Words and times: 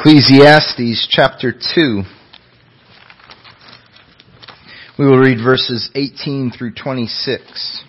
Ecclesiastes 0.00 1.08
chapter 1.10 1.52
2. 1.52 2.02
We 4.98 5.04
will 5.04 5.18
read 5.18 5.44
verses 5.44 5.90
18 5.94 6.52
through 6.56 6.72
26. 6.72 7.84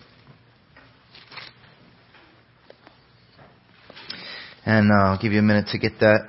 And 4.66 4.92
uh, 4.92 4.96
I'll 4.96 5.22
give 5.22 5.32
you 5.32 5.40
a 5.40 5.42
minute 5.42 5.68
to 5.72 5.80
get 5.80 6.02
that. 6.02 6.28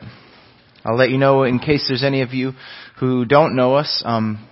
I'll 0.85 0.97
let 0.97 1.11
you 1.11 1.19
know 1.19 1.43
in 1.43 1.59
case 1.59 1.87
there's 1.89 2.05
any 2.05 2.23
of 2.23 2.31
you 2.31 2.53
who 3.01 3.25
don't 3.25 3.57
know 3.57 3.75
us. 3.75 4.05
Um, 4.07 4.49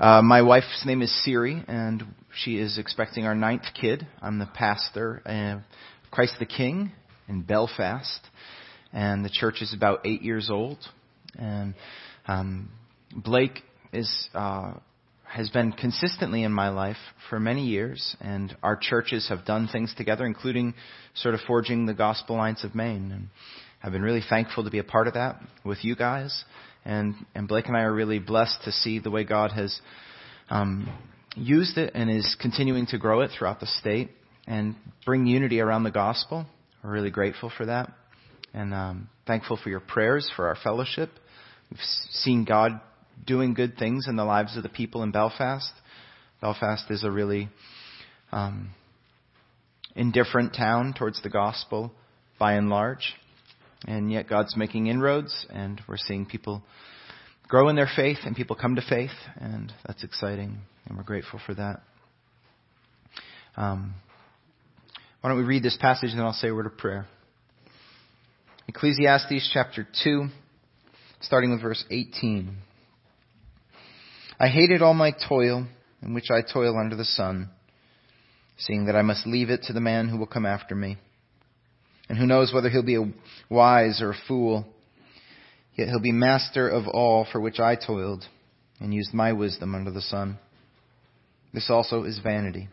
uh, 0.00 0.22
my 0.22 0.40
wife's 0.40 0.86
name 0.86 1.02
is 1.02 1.12
Siri, 1.24 1.62
and 1.68 2.04
she 2.34 2.56
is 2.56 2.78
expecting 2.78 3.26
our 3.26 3.34
ninth 3.34 3.66
kid. 3.78 4.06
I'm 4.22 4.38
the 4.38 4.46
pastor, 4.46 5.20
uh, 5.26 5.60
Christ 6.10 6.36
the 6.38 6.46
King 6.46 6.92
in 7.28 7.42
Belfast 7.42 8.20
and 8.94 9.24
the 9.24 9.30
church 9.30 9.60
is 9.60 9.74
about 9.74 10.06
eight 10.06 10.22
years 10.22 10.48
old. 10.48 10.78
And 11.36 11.74
um, 12.26 12.70
Blake 13.14 13.60
is 13.92 14.28
uh, 14.32 14.74
has 15.24 15.50
been 15.50 15.72
consistently 15.72 16.44
in 16.44 16.52
my 16.52 16.68
life 16.68 16.96
for 17.28 17.40
many 17.40 17.66
years, 17.66 18.16
and 18.20 18.56
our 18.62 18.76
churches 18.80 19.28
have 19.28 19.44
done 19.44 19.66
things 19.66 19.92
together, 19.96 20.24
including 20.24 20.74
sort 21.14 21.34
of 21.34 21.40
forging 21.40 21.86
the 21.86 21.94
Gospel 21.94 22.36
Alliance 22.36 22.62
of 22.62 22.74
Maine. 22.74 23.10
And 23.10 23.28
I've 23.82 23.90
been 23.90 24.02
really 24.02 24.22
thankful 24.26 24.62
to 24.62 24.70
be 24.70 24.78
a 24.78 24.84
part 24.84 25.08
of 25.08 25.14
that 25.14 25.40
with 25.64 25.84
you 25.84 25.96
guys. 25.96 26.44
And 26.84 27.14
and 27.34 27.48
Blake 27.48 27.66
and 27.66 27.76
I 27.76 27.80
are 27.80 27.92
really 27.92 28.20
blessed 28.20 28.62
to 28.64 28.72
see 28.72 29.00
the 29.00 29.10
way 29.10 29.24
God 29.24 29.50
has 29.52 29.76
um, 30.50 30.88
used 31.34 31.78
it 31.78 31.92
and 31.94 32.08
is 32.08 32.36
continuing 32.40 32.86
to 32.86 32.98
grow 32.98 33.22
it 33.22 33.32
throughout 33.36 33.58
the 33.58 33.66
state 33.66 34.10
and 34.46 34.76
bring 35.04 35.26
unity 35.26 35.58
around 35.58 35.82
the 35.82 35.90
gospel. 35.90 36.46
We're 36.84 36.92
really 36.92 37.10
grateful 37.10 37.50
for 37.56 37.66
that 37.66 37.90
and 38.54 38.72
um, 38.72 39.08
thankful 39.26 39.58
for 39.62 39.68
your 39.68 39.80
prayers 39.80 40.30
for 40.34 40.48
our 40.48 40.56
fellowship. 40.62 41.10
We've 41.70 41.80
seen 42.10 42.44
God 42.44 42.80
doing 43.26 43.54
good 43.54 43.76
things 43.76 44.06
in 44.08 44.16
the 44.16 44.24
lives 44.24 44.56
of 44.56 44.62
the 44.62 44.68
people 44.68 45.02
in 45.02 45.10
Belfast. 45.10 45.70
Belfast 46.40 46.84
is 46.90 47.04
a 47.04 47.10
really 47.10 47.48
um, 48.32 48.70
indifferent 49.96 50.54
town 50.54 50.94
towards 50.96 51.22
the 51.22 51.30
gospel 51.30 51.92
by 52.38 52.54
and 52.54 52.68
large, 52.68 53.14
and 53.86 54.10
yet 54.10 54.28
God's 54.28 54.56
making 54.56 54.86
inroads, 54.86 55.46
and 55.50 55.80
we're 55.88 55.96
seeing 55.96 56.26
people 56.26 56.62
grow 57.48 57.68
in 57.68 57.76
their 57.76 57.90
faith 57.94 58.18
and 58.24 58.34
people 58.34 58.56
come 58.56 58.76
to 58.76 58.82
faith, 58.88 59.10
and 59.36 59.72
that's 59.86 60.04
exciting, 60.04 60.58
and 60.86 60.96
we're 60.96 61.04
grateful 61.04 61.40
for 61.46 61.54
that. 61.54 61.80
Um, 63.56 63.94
why 65.20 65.30
don't 65.30 65.38
we 65.38 65.44
read 65.44 65.62
this 65.62 65.78
passage 65.80 66.10
and 66.10 66.18
then 66.18 66.26
I'll 66.26 66.32
say 66.32 66.48
a 66.48 66.54
word 66.54 66.66
of 66.66 66.76
prayer. 66.76 67.06
Ecclesiastes 68.74 69.50
chapter 69.52 69.86
2, 70.02 70.26
starting 71.20 71.52
with 71.52 71.62
verse 71.62 71.84
18. 71.92 72.56
I 74.40 74.48
hated 74.48 74.82
all 74.82 74.94
my 74.94 75.12
toil, 75.28 75.68
in 76.02 76.12
which 76.12 76.28
I 76.28 76.40
toil 76.42 76.76
under 76.76 76.96
the 76.96 77.04
sun, 77.04 77.50
seeing 78.58 78.86
that 78.86 78.96
I 78.96 79.02
must 79.02 79.28
leave 79.28 79.48
it 79.48 79.62
to 79.64 79.72
the 79.72 79.80
man 79.80 80.08
who 80.08 80.18
will 80.18 80.26
come 80.26 80.44
after 80.44 80.74
me. 80.74 80.98
And 82.08 82.18
who 82.18 82.26
knows 82.26 82.52
whether 82.52 82.68
he'll 82.68 82.82
be 82.82 82.96
a 82.96 83.12
wise 83.48 84.02
or 84.02 84.10
a 84.10 84.18
fool, 84.26 84.66
yet 85.76 85.86
he'll 85.86 86.00
be 86.00 86.10
master 86.10 86.68
of 86.68 86.88
all 86.88 87.28
for 87.30 87.40
which 87.40 87.60
I 87.60 87.76
toiled 87.76 88.24
and 88.80 88.92
used 88.92 89.14
my 89.14 89.32
wisdom 89.32 89.76
under 89.76 89.92
the 89.92 90.02
sun. 90.02 90.36
This 91.52 91.70
also 91.70 92.02
is 92.02 92.18
vanity. 92.18 92.68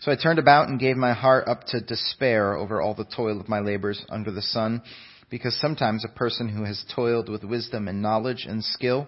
So 0.00 0.10
I 0.10 0.16
turned 0.16 0.38
about 0.38 0.68
and 0.68 0.80
gave 0.80 0.96
my 0.96 1.12
heart 1.12 1.46
up 1.46 1.64
to 1.68 1.80
despair 1.80 2.54
over 2.56 2.80
all 2.80 2.94
the 2.94 3.04
toil 3.04 3.38
of 3.38 3.50
my 3.50 3.60
labors 3.60 4.02
under 4.08 4.30
the 4.30 4.40
sun, 4.40 4.82
because 5.28 5.54
sometimes 5.60 6.04
a 6.04 6.18
person 6.18 6.48
who 6.48 6.64
has 6.64 6.82
toiled 6.94 7.28
with 7.28 7.44
wisdom 7.44 7.86
and 7.86 8.00
knowledge 8.00 8.46
and 8.48 8.64
skill 8.64 9.06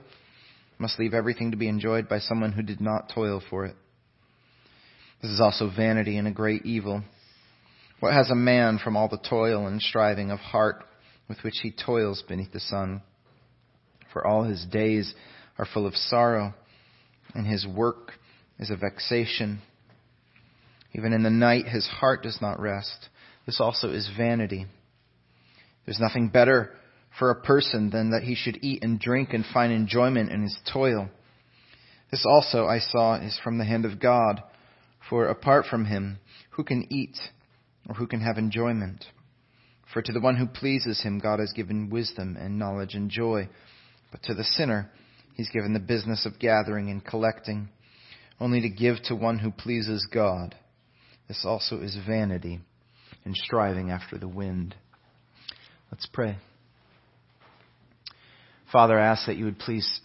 must 0.79 0.99
leave 0.99 1.15
everything 1.15 1.51
to 1.51 1.57
be 1.57 1.69
enjoyed 1.69 2.11
by 2.11 2.19
someone 2.19 2.53
who 2.53 2.63
did 2.63 2.81
not 2.81 3.11
toil 3.15 3.43
for 3.49 3.65
it. 3.65 3.75
This 5.23 5.31
is 5.31 5.41
also 5.41 5.71
vanity 5.75 6.19
and 6.19 6.29
a 6.29 6.33
great 6.33 6.67
evil. 6.67 7.03
What 8.01 8.13
has 8.13 8.31
a 8.31 8.35
man 8.35 8.79
from 8.79 8.95
all 8.95 9.09
the 9.09 9.17
toil 9.17 9.67
and 9.67 9.81
striving 9.81 10.31
of 10.31 10.41
heart 10.41 10.85
with 11.27 11.39
which 11.43 11.61
he 11.63 11.73
toils 11.73 12.23
beneath 12.29 12.53
the 12.53 12.61
sun? 12.61 13.01
For 14.13 14.27
all 14.27 14.45
his 14.45 14.67
days 14.67 15.15
are 15.57 15.67
full 15.73 15.87
of 15.87 15.95
sorrow, 15.95 16.53
and 17.35 17.47
his 17.47 17.67
work 17.67 18.13
is 18.59 18.69
a 18.69 18.77
vexation. 18.77 19.63
Even 20.95 21.13
in 21.13 21.23
the 21.23 21.31
night, 21.31 21.67
his 21.67 21.87
heart 21.87 22.23
does 22.23 22.39
not 22.41 22.61
rest. 22.61 23.09
This 23.47 23.61
also 23.61 23.91
is 23.91 24.11
vanity. 24.17 24.67
There's 25.85 26.01
nothing 26.01 26.29
better 26.29 26.71
for 27.19 27.31
a 27.31 27.43
person 27.43 27.91
than 27.91 28.11
that 28.11 28.23
he 28.23 28.35
should 28.35 28.59
eat 28.63 28.83
and 28.83 29.01
drink 29.01 29.33
and 29.33 29.45
find 29.53 29.73
enjoyment 29.73 30.31
in 30.31 30.43
his 30.43 30.57
toil. 30.73 31.09
This 32.11 32.27
also 32.27 32.67
I 32.67 32.79
saw 32.79 33.17
is 33.17 33.39
from 33.43 33.59
the 33.59 33.65
hand 33.65 33.85
of 33.85 34.01
God. 34.01 34.43
For 35.09 35.27
apart 35.27 35.67
from 35.67 35.87
him, 35.87 36.19
who 36.51 36.65
can 36.65 36.87
eat 36.91 37.17
or 37.89 37.95
who 37.95 38.07
can 38.07 38.21
have 38.21 38.39
enjoyment? 38.39 39.05
For 39.93 40.01
to 40.03 40.13
the 40.13 40.21
one 40.21 40.37
who 40.37 40.47
pleases 40.47 41.03
him, 41.03 41.19
God 41.19 41.39
has 41.41 41.53
given 41.53 41.91
wisdom 41.91 42.37
and 42.39 42.59
knowledge 42.59 42.95
and 42.95 43.11
joy. 43.11 43.49
But 44.11 44.23
to 44.25 44.35
the 44.35 44.45
sinner, 44.45 44.91
he's 45.35 45.51
given 45.51 45.73
the 45.73 45.81
business 45.81 46.25
of 46.25 46.39
gathering 46.39 46.91
and 46.91 47.05
collecting, 47.05 47.69
only 48.41 48.61
to 48.61 48.69
give 48.69 49.03
to 49.05 49.17
one 49.17 49.39
who 49.39 49.51
pleases 49.51 50.07
God. 50.13 50.55
This 51.29 51.45
also 51.45 51.81
is 51.81 51.97
vanity 52.07 52.61
and 53.25 53.35
striving 53.37 53.91
after 53.91 54.19
the 54.19 54.29
wind. 54.29 54.75
Let's 55.91 56.07
pray. 56.07 56.37
Father, 58.73 58.99
I 58.99 59.07
ask 59.07 59.27
that 59.27 59.37
you 59.37 59.45
would 59.45 59.59
please 59.59 60.01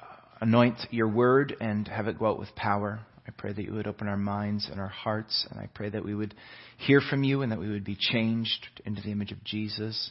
uh, 0.00 0.04
anoint 0.40 0.78
your 0.90 1.08
word 1.08 1.54
and 1.60 1.86
have 1.86 2.08
it 2.08 2.18
go 2.18 2.26
out 2.26 2.38
with 2.38 2.54
power. 2.56 3.00
I 3.26 3.30
pray 3.30 3.52
that 3.52 3.62
you 3.62 3.74
would 3.74 3.86
open 3.86 4.08
our 4.08 4.16
minds 4.16 4.68
and 4.70 4.80
our 4.80 4.88
hearts, 4.88 5.46
and 5.50 5.60
I 5.60 5.68
pray 5.72 5.90
that 5.90 6.04
we 6.04 6.14
would 6.14 6.34
hear 6.78 7.00
from 7.00 7.22
you 7.22 7.42
and 7.42 7.52
that 7.52 7.60
we 7.60 7.68
would 7.68 7.84
be 7.84 7.96
changed 7.98 8.66
into 8.84 9.02
the 9.02 9.12
image 9.12 9.32
of 9.32 9.44
Jesus. 9.44 10.10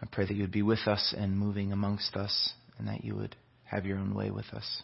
I 0.00 0.06
pray 0.10 0.26
that 0.26 0.34
you 0.34 0.42
would 0.42 0.52
be 0.52 0.62
with 0.62 0.86
us 0.86 1.14
and 1.16 1.38
moving 1.38 1.72
amongst 1.72 2.16
us, 2.16 2.52
and 2.78 2.88
that 2.88 3.04
you 3.04 3.14
would 3.16 3.36
have 3.64 3.84
your 3.84 3.98
own 3.98 4.14
way 4.14 4.30
with 4.30 4.46
us. 4.54 4.82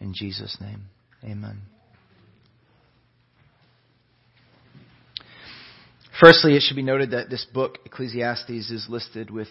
In 0.00 0.12
Jesus' 0.14 0.56
name, 0.60 0.86
amen. 1.22 1.75
Firstly, 6.20 6.56
it 6.56 6.62
should 6.62 6.76
be 6.76 6.82
noted 6.82 7.10
that 7.10 7.28
this 7.28 7.44
book, 7.52 7.78
Ecclesiastes, 7.84 8.48
is 8.48 8.86
listed 8.88 9.30
with 9.30 9.48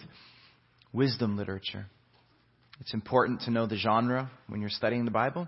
wisdom 0.92 1.38
literature. 1.38 1.86
It's 2.80 2.94
important 2.94 3.42
to 3.42 3.52
know 3.52 3.68
the 3.68 3.78
genre 3.78 4.32
when 4.48 4.62
you're 4.62 4.72
studying 4.72 5.06
the 5.06 5.12
Bible 5.12 5.48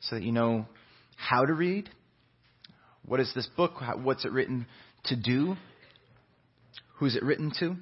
so 0.00 0.16
that 0.16 0.24
you 0.24 0.32
know 0.32 0.64
how 1.16 1.44
to 1.44 1.52
read. 1.52 1.90
What 3.04 3.20
is 3.20 3.30
this 3.34 3.46
book? 3.54 3.82
What's 4.02 4.24
it 4.24 4.32
written 4.32 4.66
to 5.06 5.16
do? 5.16 5.56
Who's 6.96 7.16
it 7.16 7.22
written 7.22 7.52
to? 7.58 7.76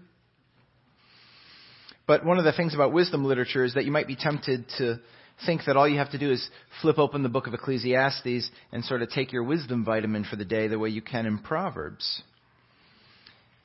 But 2.08 2.24
one 2.24 2.38
of 2.38 2.44
the 2.44 2.52
things 2.52 2.74
about 2.74 2.92
wisdom 2.92 3.24
literature 3.24 3.62
is 3.62 3.74
that 3.74 3.84
you 3.84 3.92
might 3.92 4.08
be 4.08 4.16
tempted 4.16 4.64
to 4.78 4.98
think 5.46 5.62
that 5.66 5.76
all 5.76 5.88
you 5.88 5.98
have 5.98 6.10
to 6.10 6.18
do 6.18 6.32
is 6.32 6.50
flip 6.82 6.98
open 6.98 7.22
the 7.22 7.28
book 7.28 7.46
of 7.46 7.54
Ecclesiastes 7.54 8.50
and 8.72 8.84
sort 8.84 9.02
of 9.02 9.10
take 9.10 9.32
your 9.32 9.44
wisdom 9.44 9.84
vitamin 9.84 10.24
for 10.24 10.34
the 10.34 10.44
day 10.44 10.66
the 10.66 10.78
way 10.78 10.88
you 10.88 11.02
can 11.02 11.24
in 11.24 11.38
Proverbs. 11.38 12.22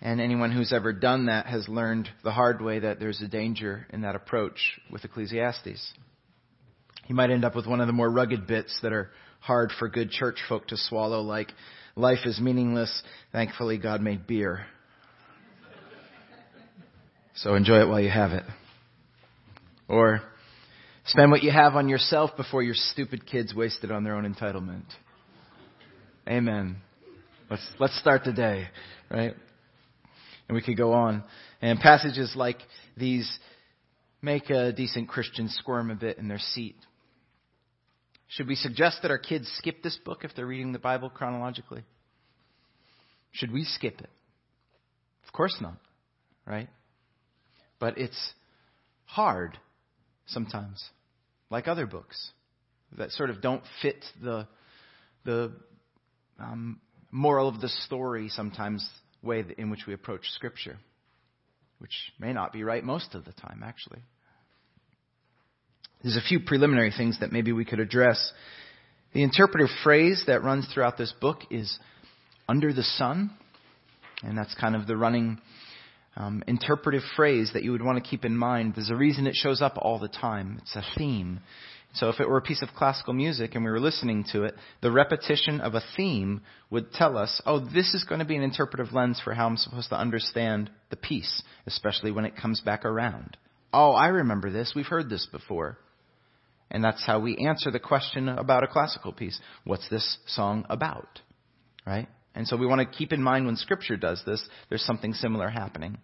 And 0.03 0.19
anyone 0.19 0.51
who's 0.51 0.73
ever 0.73 0.91
done 0.91 1.27
that 1.27 1.45
has 1.45 1.69
learned 1.69 2.09
the 2.25 2.31
hard 2.31 2.61
way 2.61 2.79
that 2.79 2.99
there's 2.99 3.21
a 3.21 3.27
danger 3.27 3.87
in 3.89 4.01
that 4.01 4.15
approach 4.15 4.59
with 4.91 5.05
Ecclesiastes. 5.05 5.93
You 7.07 7.15
might 7.15 7.29
end 7.29 7.45
up 7.45 7.55
with 7.55 7.65
one 7.65 7.79
of 7.79 7.87
the 7.87 7.93
more 7.93 8.11
rugged 8.11 8.45
bits 8.45 8.77
that 8.83 8.91
are 8.91 9.11
hard 9.39 9.71
for 9.79 9.87
good 9.87 10.09
church 10.11 10.39
folk 10.49 10.67
to 10.67 10.77
swallow, 10.77 11.21
like, 11.21 11.53
life 11.95 12.25
is 12.25 12.41
meaningless, 12.41 13.01
thankfully 13.31 13.77
God 13.77 14.01
made 14.01 14.27
beer. 14.27 14.65
So 17.35 17.55
enjoy 17.55 17.79
it 17.79 17.87
while 17.87 18.01
you 18.01 18.09
have 18.09 18.31
it. 18.31 18.43
Or, 19.87 20.21
spend 21.05 21.31
what 21.31 21.43
you 21.43 21.51
have 21.51 21.75
on 21.75 21.87
yourself 21.87 22.35
before 22.35 22.61
your 22.61 22.75
stupid 22.75 23.25
kids 23.25 23.55
waste 23.55 23.85
it 23.85 23.91
on 23.91 24.03
their 24.03 24.15
own 24.15 24.31
entitlement. 24.31 24.83
Amen. 26.27 26.75
Let's, 27.49 27.65
let's 27.79 27.97
start 27.99 28.25
the 28.25 28.33
day, 28.33 28.67
right? 29.09 29.35
And 30.53 30.61
we 30.61 30.61
could 30.61 30.77
go 30.77 30.93
on. 30.93 31.23
And 31.63 31.79
passages 31.79 32.33
like 32.35 32.59
these 32.95 33.39
make 34.21 34.51
a 34.51 34.71
decent 34.71 35.09
Christian 35.09 35.49
squirm 35.49 35.89
a 35.89 35.95
bit 35.95 36.19
in 36.19 36.27
their 36.27 36.37
seat. 36.37 36.75
Should 38.27 38.47
we 38.47 38.53
suggest 38.53 38.99
that 39.01 39.09
our 39.09 39.17
kids 39.17 39.51
skip 39.57 39.81
this 39.81 39.97
book 40.05 40.19
if 40.23 40.35
they're 40.35 40.45
reading 40.45 40.71
the 40.71 40.77
Bible 40.77 41.09
chronologically? 41.09 41.83
Should 43.31 43.51
we 43.51 43.63
skip 43.63 43.99
it? 43.99 44.11
Of 45.25 45.33
course 45.33 45.57
not, 45.59 45.77
right? 46.45 46.69
But 47.79 47.97
it's 47.97 48.33
hard 49.05 49.57
sometimes, 50.27 50.87
like 51.49 51.67
other 51.67 51.87
books 51.87 52.29
that 52.95 53.09
sort 53.09 53.31
of 53.31 53.41
don't 53.41 53.63
fit 53.81 54.05
the 54.21 54.47
the 55.25 55.51
um, 56.37 56.79
moral 57.09 57.47
of 57.47 57.59
the 57.59 57.69
story 57.69 58.29
sometimes 58.29 58.87
way 59.23 59.43
in 59.57 59.69
which 59.69 59.85
we 59.87 59.93
approach 59.93 60.29
Scripture. 60.35 60.77
which 61.79 62.13
may 62.17 62.31
not 62.31 62.53
be 62.53 62.63
right 62.63 62.83
most 62.83 63.13
of 63.13 63.25
the 63.25 63.33
time, 63.33 63.61
actually. 63.63 63.99
There's 66.01 66.15
a 66.15 66.21
few 66.21 66.39
preliminary 66.39 66.93
things 66.95 67.19
that 67.19 67.31
maybe 67.31 67.51
we 67.51 67.65
could 67.65 67.79
address. 67.81 68.31
The 69.13 69.23
interpretive 69.23 69.69
phrase 69.83 70.23
that 70.27 70.43
runs 70.43 70.67
throughout 70.73 70.97
this 70.97 71.13
book 71.19 71.39
is 71.51 71.77
under 72.47 72.71
the 72.71 72.83
sun, 72.83 73.31
and 74.21 74.37
that's 74.37 74.55
kind 74.55 74.75
of 74.75 74.87
the 74.87 74.95
running 74.95 75.39
um, 76.15 76.43
interpretive 76.47 77.01
phrase 77.15 77.51
that 77.53 77.63
you 77.63 77.71
would 77.71 77.81
want 77.81 78.01
to 78.01 78.09
keep 78.09 78.23
in 78.23 78.37
mind. 78.37 78.73
There's 78.75 78.89
a 78.89 78.95
reason 78.95 79.27
it 79.27 79.35
shows 79.35 79.61
up 79.61 79.73
all 79.77 79.99
the 79.99 80.07
time. 80.07 80.59
It's 80.61 80.75
a 80.75 80.83
theme. 80.97 81.39
So 81.93 82.09
if 82.09 82.19
it 82.19 82.27
were 82.27 82.37
a 82.37 82.41
piece 82.41 82.63
of 82.63 82.69
classical 82.75 83.13
music 83.13 83.53
and 83.53 83.63
we 83.63 83.69
were 83.69 83.79
listening 83.79 84.25
to 84.31 84.43
it, 84.43 84.55
the 84.81 84.91
repetition 84.91 85.61
of 85.61 85.75
a 85.75 85.83
theme 85.95 86.41
would 86.71 86.91
tell 86.91 87.17
us, 87.17 87.39
oh, 87.45 87.59
this 87.59 87.93
is 87.93 88.03
going 88.03 88.19
to 88.19 88.25
be 88.25 88.35
an 88.35 88.41
interpretive 88.41 88.93
lens 88.93 89.21
for 89.23 89.33
how 89.33 89.45
I'm 89.45 89.57
supposed 89.57 89.89
to 89.89 89.99
understand 89.99 90.71
the 90.89 90.95
piece, 90.95 91.43
especially 91.67 92.11
when 92.11 92.25
it 92.25 92.35
comes 92.35 92.61
back 92.61 92.83
around. 92.83 93.37
Oh, 93.71 93.91
I 93.91 94.07
remember 94.07 94.49
this. 94.49 94.73
We've 94.75 94.85
heard 94.85 95.09
this 95.09 95.27
before. 95.31 95.77
And 96.71 96.83
that's 96.83 97.05
how 97.05 97.19
we 97.19 97.37
answer 97.37 97.69
the 97.69 97.79
question 97.79 98.27
about 98.27 98.63
a 98.63 98.67
classical 98.67 99.13
piece. 99.13 99.39
What's 99.63 99.87
this 99.89 100.17
song 100.25 100.65
about? 100.69 101.19
Right? 101.85 102.07
And 102.33 102.47
so 102.47 102.57
we 102.57 102.65
want 102.65 102.79
to 102.81 102.97
keep 102.97 103.13
in 103.13 103.21
mind 103.21 103.45
when 103.45 103.55
Scripture 103.55 103.97
does 103.97 104.23
this, 104.25 104.43
there's 104.69 104.83
something 104.83 105.13
similar 105.13 105.49
happening. 105.49 105.99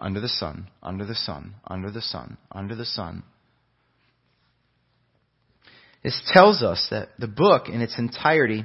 Under 0.00 0.20
the 0.20 0.28
sun, 0.28 0.68
under 0.82 1.06
the 1.06 1.14
sun, 1.14 1.54
under 1.64 1.92
the 1.92 2.02
sun, 2.02 2.36
under 2.50 2.74
the 2.74 2.84
sun. 2.84 3.22
This 6.06 6.22
tells 6.32 6.62
us 6.62 6.86
that 6.92 7.08
the 7.18 7.26
book 7.26 7.68
in 7.68 7.80
its 7.80 7.98
entirety 7.98 8.64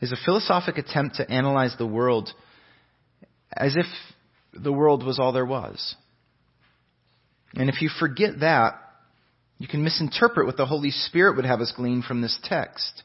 is 0.00 0.10
a 0.10 0.16
philosophic 0.24 0.76
attempt 0.76 1.18
to 1.18 1.30
analyze 1.30 1.76
the 1.78 1.86
world 1.86 2.30
as 3.56 3.76
if 3.76 3.86
the 4.52 4.72
world 4.72 5.06
was 5.06 5.20
all 5.20 5.30
there 5.30 5.46
was. 5.46 5.94
And 7.54 7.68
if 7.68 7.80
you 7.80 7.88
forget 7.88 8.40
that, 8.40 8.74
you 9.58 9.68
can 9.68 9.84
misinterpret 9.84 10.44
what 10.44 10.56
the 10.56 10.66
Holy 10.66 10.90
Spirit 10.90 11.36
would 11.36 11.44
have 11.44 11.60
us 11.60 11.72
glean 11.76 12.02
from 12.02 12.22
this 12.22 12.36
text. 12.42 13.04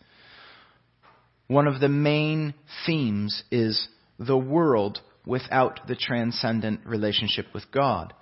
One 1.45 1.67
of 1.67 1.79
the 1.79 1.89
main 1.89 2.55
themes 2.87 3.43
is 3.51 3.87
the 4.17 4.35
world 4.35 4.99
without 5.27 5.81
the 5.87 5.95
transcendent 5.95 6.87
relationship 6.87 7.45
with 7.53 7.69
God. 7.71 8.15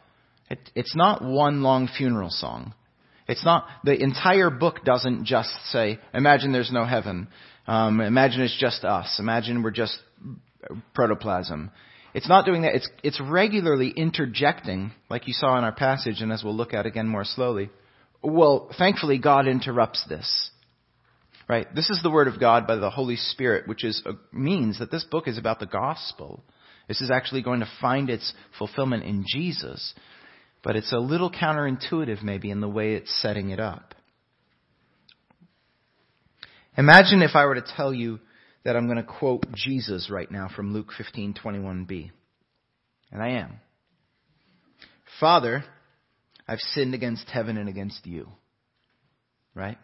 It, 0.50 0.60
it's 0.76 0.94
not 0.94 1.24
one 1.24 1.64
long 1.64 1.88
funeral 1.88 2.32
song. 2.32 2.74
It's 3.27 3.44
not, 3.44 3.68
the 3.83 4.00
entire 4.00 4.50
book 4.50 4.83
doesn't 4.86 5.25
just 5.25 5.50
say, 5.72 6.00
imagine 6.13 6.51
there's 6.51 6.72
no 6.72 6.86
heaven. 6.86 7.27
Um, 7.68 8.00
imagine 8.00 8.42
it's 8.42 8.60
just 8.60 8.86
us. 8.86 9.18
Imagine 9.19 9.63
we're 9.63 9.72
just 9.72 9.98
protoplasm. 10.94 11.72
It's 12.13 12.30
not 12.30 12.45
doing 12.45 12.62
that. 12.62 12.75
It's, 12.75 12.89
it's 13.04 13.19
regularly 13.19 13.89
interjecting, 13.89 14.92
like 15.10 15.27
you 15.27 15.33
saw 15.33 15.57
in 15.57 15.63
our 15.63 15.74
passage, 15.74 16.22
and 16.22 16.31
as 16.31 16.44
we'll 16.44 16.56
look 16.56 16.74
at 16.74 16.86
again 16.86 17.07
more 17.07 17.25
slowly, 17.25 17.69
well, 18.22 18.69
thankfully, 18.77 19.18
God 19.18 19.48
interrupts 19.48 20.06
this. 20.07 20.51
Right? 21.48 21.68
This 21.75 21.89
is 21.89 22.01
the 22.01 22.10
Word 22.10 22.28
of 22.28 22.39
God 22.39 22.66
by 22.66 22.75
the 22.78 22.89
Holy 22.89 23.18
Spirit, 23.18 23.68
which 23.68 23.83
is, 23.83 24.01
uh, 24.06 24.13
means 24.31 24.80
that 24.80 24.92
this 24.92 25.04
book 25.04 25.28
is 25.28 25.38
about 25.38 25.60
the 25.60 25.68
gospel. 25.68 26.44
This 26.88 27.01
is 27.01 27.12
actually 27.12 27.44
going 27.44 27.60
to 27.60 27.69
find 27.81 28.10
its 28.10 28.33
fulfillment 28.57 29.04
in 29.04 29.25
Jesus. 29.28 29.94
But 30.66 30.76
it's 30.76 30.92
a 30.92 30.98
little 30.98 31.30
counterintuitive, 31.30 32.24
maybe, 32.24 32.50
in 32.50 32.60
the 32.60 32.68
way 32.68 32.96
it's 32.96 33.22
setting 33.22 33.52
it 33.52 33.60
up. 33.60 33.94
Imagine 36.76 37.22
if 37.22 37.36
I 37.36 37.46
were 37.46 37.54
to 37.54 37.74
tell 37.78 37.94
you 37.94 38.20
that 38.64 38.76
I'm 38.76 38.88
going 38.88 38.98
to 38.98 39.04
quote 39.04 39.46
Jesus 39.54 40.10
right 40.10 40.30
now 40.30 40.50
from 40.54 40.74
Luke 40.74 40.92
15:21b. 41.00 42.10
And 43.12 43.22
I 43.22 43.30
am. 43.30 43.60
Father, 45.20 45.64
I've 46.48 46.60
sinned 46.60 46.96
against 46.96 47.30
heaven 47.30 47.58
and 47.58 47.70
against 47.70 48.08
you. 48.08 48.32
Right? 49.54 49.78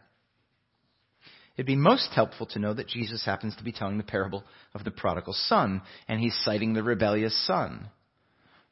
It'd 1.56 1.68
be 1.68 1.76
most 1.76 2.10
helpful 2.16 2.48
to 2.48 2.60
know 2.60 2.74
that 2.74 2.88
Jesus 2.88 3.24
happens 3.24 3.56
to 3.58 3.64
be 3.64 3.72
telling 3.72 4.00
the 4.00 4.04
parable 4.04 4.44
of 4.74 4.84
the 4.84 4.90
prodigal 4.90 5.34
son, 5.34 5.84
and 6.08 6.20
he's 6.20 6.36
citing 6.44 6.74
the 6.74 6.82
rebellious 6.82 7.40
son. 7.46 7.88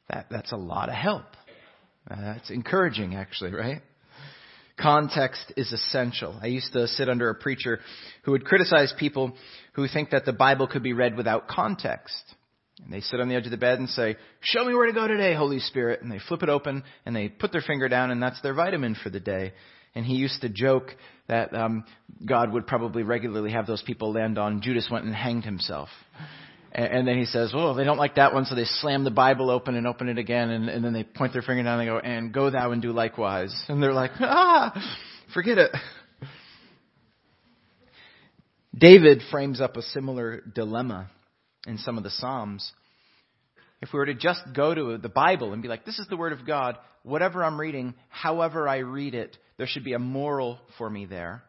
That, 0.08 0.26
that's 0.28 0.50
a 0.50 0.56
lot 0.56 0.88
of 0.88 0.96
help. 0.96 1.24
Uh, 2.10 2.20
that's 2.20 2.50
encouraging, 2.50 3.14
actually, 3.14 3.52
right? 3.52 3.82
Context 4.80 5.52
is 5.56 5.72
essential. 5.72 6.38
I 6.42 6.46
used 6.46 6.72
to 6.72 6.88
sit 6.88 7.08
under 7.08 7.28
a 7.30 7.34
preacher 7.34 7.80
who 8.24 8.32
would 8.32 8.44
criticize 8.44 8.92
people 8.98 9.32
who 9.74 9.86
think 9.86 10.10
that 10.10 10.24
the 10.24 10.32
Bible 10.32 10.66
could 10.66 10.82
be 10.82 10.92
read 10.92 11.16
without 11.16 11.46
context. 11.46 12.14
And 12.82 12.92
they 12.92 13.00
sit 13.00 13.20
on 13.20 13.28
the 13.28 13.34
edge 13.34 13.44
of 13.44 13.50
the 13.50 13.58
bed 13.58 13.78
and 13.78 13.88
say, 13.88 14.16
Show 14.40 14.64
me 14.64 14.74
where 14.74 14.86
to 14.86 14.92
go 14.92 15.06
today, 15.06 15.34
Holy 15.34 15.60
Spirit. 15.60 16.02
And 16.02 16.10
they 16.10 16.18
flip 16.18 16.42
it 16.42 16.48
open 16.48 16.82
and 17.04 17.14
they 17.14 17.28
put 17.28 17.52
their 17.52 17.60
finger 17.60 17.88
down, 17.88 18.10
and 18.10 18.22
that's 18.22 18.40
their 18.40 18.54
vitamin 18.54 18.96
for 19.00 19.10
the 19.10 19.20
day. 19.20 19.52
And 19.94 20.06
he 20.06 20.14
used 20.14 20.40
to 20.40 20.48
joke 20.48 20.94
that 21.28 21.54
um, 21.54 21.84
God 22.24 22.52
would 22.52 22.66
probably 22.66 23.02
regularly 23.02 23.52
have 23.52 23.66
those 23.66 23.82
people 23.82 24.12
land 24.12 24.38
on 24.38 24.62
Judas 24.62 24.88
went 24.90 25.04
and 25.04 25.14
hanged 25.14 25.44
himself. 25.44 25.88
And, 26.72 26.86
and 26.86 27.08
then 27.08 27.18
he 27.18 27.24
says, 27.24 27.52
"Well, 27.54 27.74
they 27.74 27.84
don't 27.84 27.98
like 27.98 28.16
that 28.16 28.32
one, 28.32 28.44
so 28.44 28.54
they 28.54 28.64
slam 28.64 29.04
the 29.04 29.10
Bible 29.10 29.50
open 29.50 29.74
and 29.74 29.86
open 29.86 30.08
it 30.08 30.18
again, 30.18 30.50
and, 30.50 30.68
and 30.68 30.84
then 30.84 30.92
they 30.92 31.04
point 31.04 31.32
their 31.32 31.42
finger 31.42 31.62
down 31.62 31.80
and 31.80 31.88
they 31.88 31.92
go, 31.92 31.98
and 31.98 32.32
go 32.32 32.50
thou 32.50 32.72
and 32.72 32.82
do 32.82 32.92
likewise." 32.92 33.54
And 33.68 33.82
they're 33.82 33.92
like, 33.92 34.12
"Ah, 34.20 34.72
forget 35.34 35.58
it." 35.58 35.70
David 38.76 39.22
frames 39.30 39.60
up 39.60 39.76
a 39.76 39.82
similar 39.82 40.40
dilemma 40.40 41.10
in 41.66 41.78
some 41.78 41.98
of 41.98 42.04
the 42.04 42.10
Psalms. 42.10 42.72
If 43.82 43.92
we 43.92 43.98
were 43.98 44.06
to 44.06 44.14
just 44.14 44.42
go 44.54 44.74
to 44.74 44.98
the 44.98 45.08
Bible 45.08 45.52
and 45.52 45.62
be 45.62 45.68
like, 45.68 45.84
this 45.84 45.98
is 45.98 46.06
the 46.08 46.16
Word 46.16 46.32
of 46.32 46.46
God, 46.46 46.78
whatever 47.02 47.44
I'm 47.44 47.58
reading, 47.58 47.94
however 48.08 48.68
I 48.68 48.78
read 48.78 49.14
it, 49.14 49.36
there 49.56 49.66
should 49.66 49.84
be 49.84 49.94
a 49.94 49.98
moral 49.98 50.58
for 50.78 50.88
me 50.88 51.06
there. 51.06 51.42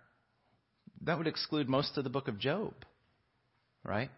That 1.03 1.17
would 1.17 1.27
exclude 1.27 1.67
most 1.67 1.97
of 1.97 2.03
the 2.03 2.09
book 2.09 2.27
of 2.27 2.39
Job, 2.39 2.73
right? 3.83 4.09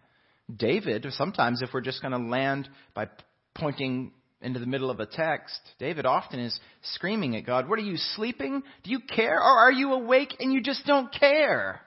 David, 0.54 1.06
sometimes 1.12 1.62
if 1.62 1.70
we're 1.74 1.82
just 1.82 2.02
going 2.02 2.12
to 2.12 2.30
land 2.30 2.70
by 2.94 3.08
pointing 3.56 4.12
into 4.42 4.60
the 4.60 4.66
middle 4.66 4.90
of 4.90 5.00
a 5.00 5.06
text, 5.06 5.60
David 5.80 6.06
often 6.06 6.40
is 6.40 6.60
screaming 6.82 7.36
at 7.36 7.46
God, 7.46 7.70
What 7.70 7.80
are 7.80 7.84
you 7.84 7.98
sleeping? 7.98 8.62
Do 8.84 8.92
you 8.92 9.00
care? 9.00 9.38
Or 9.38 9.60
are 9.60 9.72
you 9.72 9.94
awake 9.94 10.36
and 10.40 10.52
you 10.52 10.62
just 10.62 10.86
don't 10.86 11.14
care? 11.14 11.82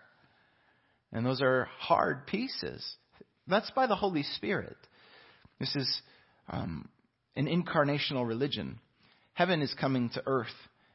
And 1.13 1.25
those 1.25 1.43
are 1.43 1.69
hard 1.79 2.27
pieces. 2.27 2.85
That's 3.47 3.71
by 3.71 3.87
the 3.87 3.95
Holy 3.95 4.23
Spirit. 4.23 4.77
This 5.61 5.75
is 5.77 6.03
um, 6.49 6.89
an 7.37 7.47
incarnational 7.47 8.27
religion. 8.27 8.81
Heaven 9.35 9.63
is 9.63 9.75
coming 9.75 10.09
to 10.11 10.23
earth, 10.27 10.47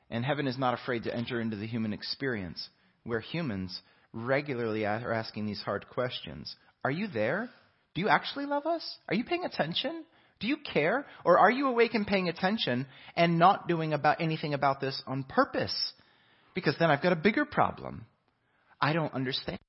and 0.10 0.26
heaven 0.26 0.48
is 0.48 0.58
not 0.58 0.74
afraid 0.74 1.04
to 1.04 1.16
enter 1.16 1.40
into 1.40 1.56
the 1.56 1.68
human 1.68 1.94
experience, 1.94 2.70
where 3.04 3.20
humans 3.20 3.82
regularly 4.14 4.86
are 4.86 5.14
asking 5.14 5.46
these 5.46 5.62
hard 5.62 5.88
questions. 5.90 6.56
Are 6.84 6.92
you 6.92 7.08
there? 7.08 7.50
Do 7.94 8.02
you 8.02 8.10
actually 8.10 8.46
love 8.46 8.66
us? 8.66 8.84
Are 9.08 9.16
you 9.16 9.24
paying 9.24 9.46
attention? 9.46 10.04
Do 10.40 10.48
you 10.48 10.58
care? 10.58 11.06
Or 11.24 11.38
are 11.38 11.52
you 11.52 11.68
awake 11.68 11.94
and 11.94 12.08
paying 12.08 12.30
attention 12.30 12.88
and 13.16 13.38
not 13.38 13.68
doing 13.68 13.94
about 13.94 14.22
anything 14.22 14.54
about 14.54 14.82
this 14.82 15.02
on 15.06 15.24
purpose? 15.24 15.76
Because 16.56 16.76
then 16.80 16.90
I've 16.90 17.04
got 17.04 17.14
a 17.14 17.18
bigger 17.18 17.46
problem. 17.46 18.06
I 18.80 18.94
don't 18.94 19.14
understand. 19.14 19.60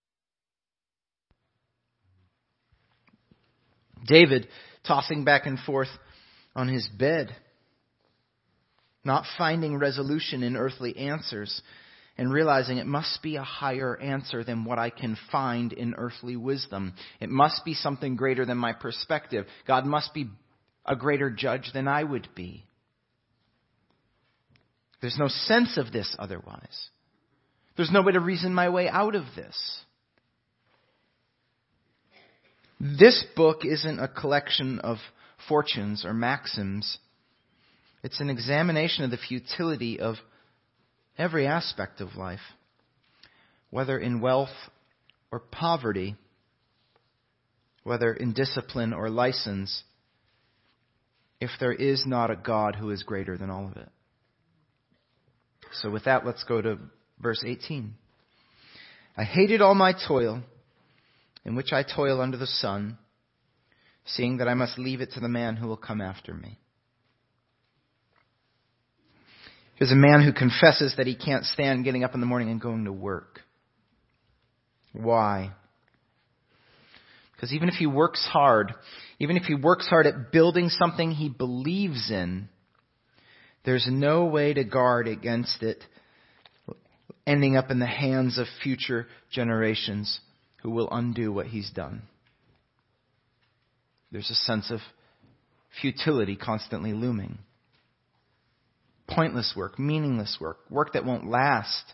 David 4.07 4.49
tossing 4.85 5.25
back 5.25 5.47
and 5.47 5.59
forth 5.59 5.89
on 6.57 6.69
his 6.69 6.89
bed, 6.89 7.35
not 9.05 9.25
finding 9.39 9.79
resolution 9.79 10.43
in 10.43 10.57
earthly 10.57 10.97
answers, 10.97 11.61
and 12.23 12.33
realizing 12.33 12.79
it 12.79 12.87
must 12.87 13.21
be 13.21 13.35
a 13.35 13.43
higher 13.43 13.99
answer 14.01 14.45
than 14.45 14.65
what 14.65 14.79
I 14.79 14.91
can 14.91 15.19
find 15.33 15.73
in 15.73 15.97
earthly 15.99 16.37
wisdom. 16.37 16.95
It 17.19 17.29
must 17.29 17.65
be 17.65 17.75
something 17.75 18.15
greater 18.15 18.47
than 18.47 18.59
my 18.59 18.75
perspective. 18.75 19.45
God 19.67 19.87
must 19.87 20.15
be 20.15 20.31
a 20.87 20.95
greater 20.95 21.31
judge 21.31 21.73
than 21.75 21.89
I 21.89 22.05
would 22.05 22.29
be. 22.37 22.65
There's 25.01 25.19
no 25.19 25.27
sense 25.27 25.77
of 25.77 25.91
this 25.91 26.15
otherwise. 26.17 26.91
There's 27.77 27.91
no 27.91 28.03
way 28.03 28.13
to 28.13 28.21
reason 28.21 28.55
my 28.55 28.69
way 28.69 28.89
out 28.89 29.17
of 29.17 29.25
this. 29.35 29.81
This 32.79 33.25
book 33.35 33.65
isn't 33.65 33.99
a 33.99 34.07
collection 34.07 34.79
of 34.79 34.99
fortunes 35.49 36.05
or 36.05 36.15
maxims. 36.15 36.99
It's 38.05 38.21
an 38.21 38.31
examination 38.31 39.03
of 39.03 39.11
the 39.11 39.17
futility 39.17 39.99
of 39.99 40.19
every 41.19 41.47
aspect 41.47 42.01
of 42.01 42.17
life, 42.17 42.41
whether 43.71 43.99
in 43.99 44.21
wealth 44.21 44.71
or 45.31 45.41
poverty, 45.41 46.17
whether 47.85 48.13
in 48.13 48.33
discipline 48.33 48.93
or 48.93 49.09
license, 49.09 49.83
if 51.41 51.51
there 51.59 51.73
is 51.73 52.05
not 52.07 52.31
a 52.31 52.37
God 52.37 52.77
who 52.77 52.91
is 52.91 53.03
greater 53.03 53.37
than 53.37 53.51
all 53.51 53.67
of 53.67 53.77
it. 53.77 53.89
So, 55.73 55.91
with 55.91 56.05
that, 56.05 56.25
let's 56.25 56.45
go 56.45 56.61
to 56.61 56.79
verse 57.21 57.43
18. 57.45 57.95
I 59.17 59.25
hated 59.25 59.61
all 59.61 59.75
my 59.75 59.95
toil 60.07 60.43
in 61.45 61.57
which 61.57 61.73
I 61.73 61.83
toil 61.83 62.21
under 62.21 62.37
the 62.37 62.47
sun, 62.47 62.99
seeing 64.05 64.39
that 64.39 64.49
I 64.49 64.55
must 64.55 64.79
leave 64.79 65.01
it 65.01 65.13
to 65.13 65.21
the 65.21 65.29
man 65.29 65.57
who 65.57 65.67
will 65.67 65.77
come 65.77 66.01
after 66.01 66.33
me. 66.35 66.59
Is 69.83 69.91
a 69.91 69.97
man 69.97 70.23
who 70.23 70.33
confesses 70.33 70.95
that 70.97 71.09
he 71.09 71.17
can't 71.17 71.45
stand 71.45 71.85
getting 71.85 72.05
up 72.05 72.15
in 72.15 72.21
the 72.21 72.27
morning 72.27 72.49
and 72.51 72.61
going 72.61 72.85
to 72.85 72.93
work. 72.93 73.41
Why? 74.93 75.53
Because 77.35 77.53
even 77.53 77.69
if 77.69 77.75
he 77.75 77.87
works 77.87 78.25
hard, 78.33 78.75
even 79.19 79.37
if 79.37 79.43
he 79.43 79.55
works 79.57 79.89
hard 79.89 80.07
at 80.07 80.31
building 80.31 80.69
something 80.69 81.11
he 81.11 81.29
believes 81.29 82.13
in, 82.13 82.49
there's 83.65 83.89
no 83.91 84.27
way 84.27 84.55
to 84.55 84.63
guard 84.63 85.09
against 85.09 85.65
it 85.65 85.83
ending 87.27 87.57
up 87.57 87.71
in 87.71 87.81
the 87.81 87.87
hands 87.87 88.39
of 88.39 88.47
future 88.63 89.09
generations 89.33 90.21
who 90.63 90.71
will 90.71 90.89
undo 90.93 91.33
what 91.33 91.47
he's 91.47 91.71
done. 91.71 92.03
There's 94.13 94.31
a 94.31 94.35
sense 94.35 94.71
of 94.71 94.81
futility 95.81 96.37
constantly 96.37 96.93
looming. 96.93 97.39
Pointless 99.15 99.55
work, 99.57 99.79
meaningless 99.79 100.39
work, 100.41 100.59
work 100.71 100.93
that 100.95 101.05
won't 101.05 101.29
last 101.29 101.85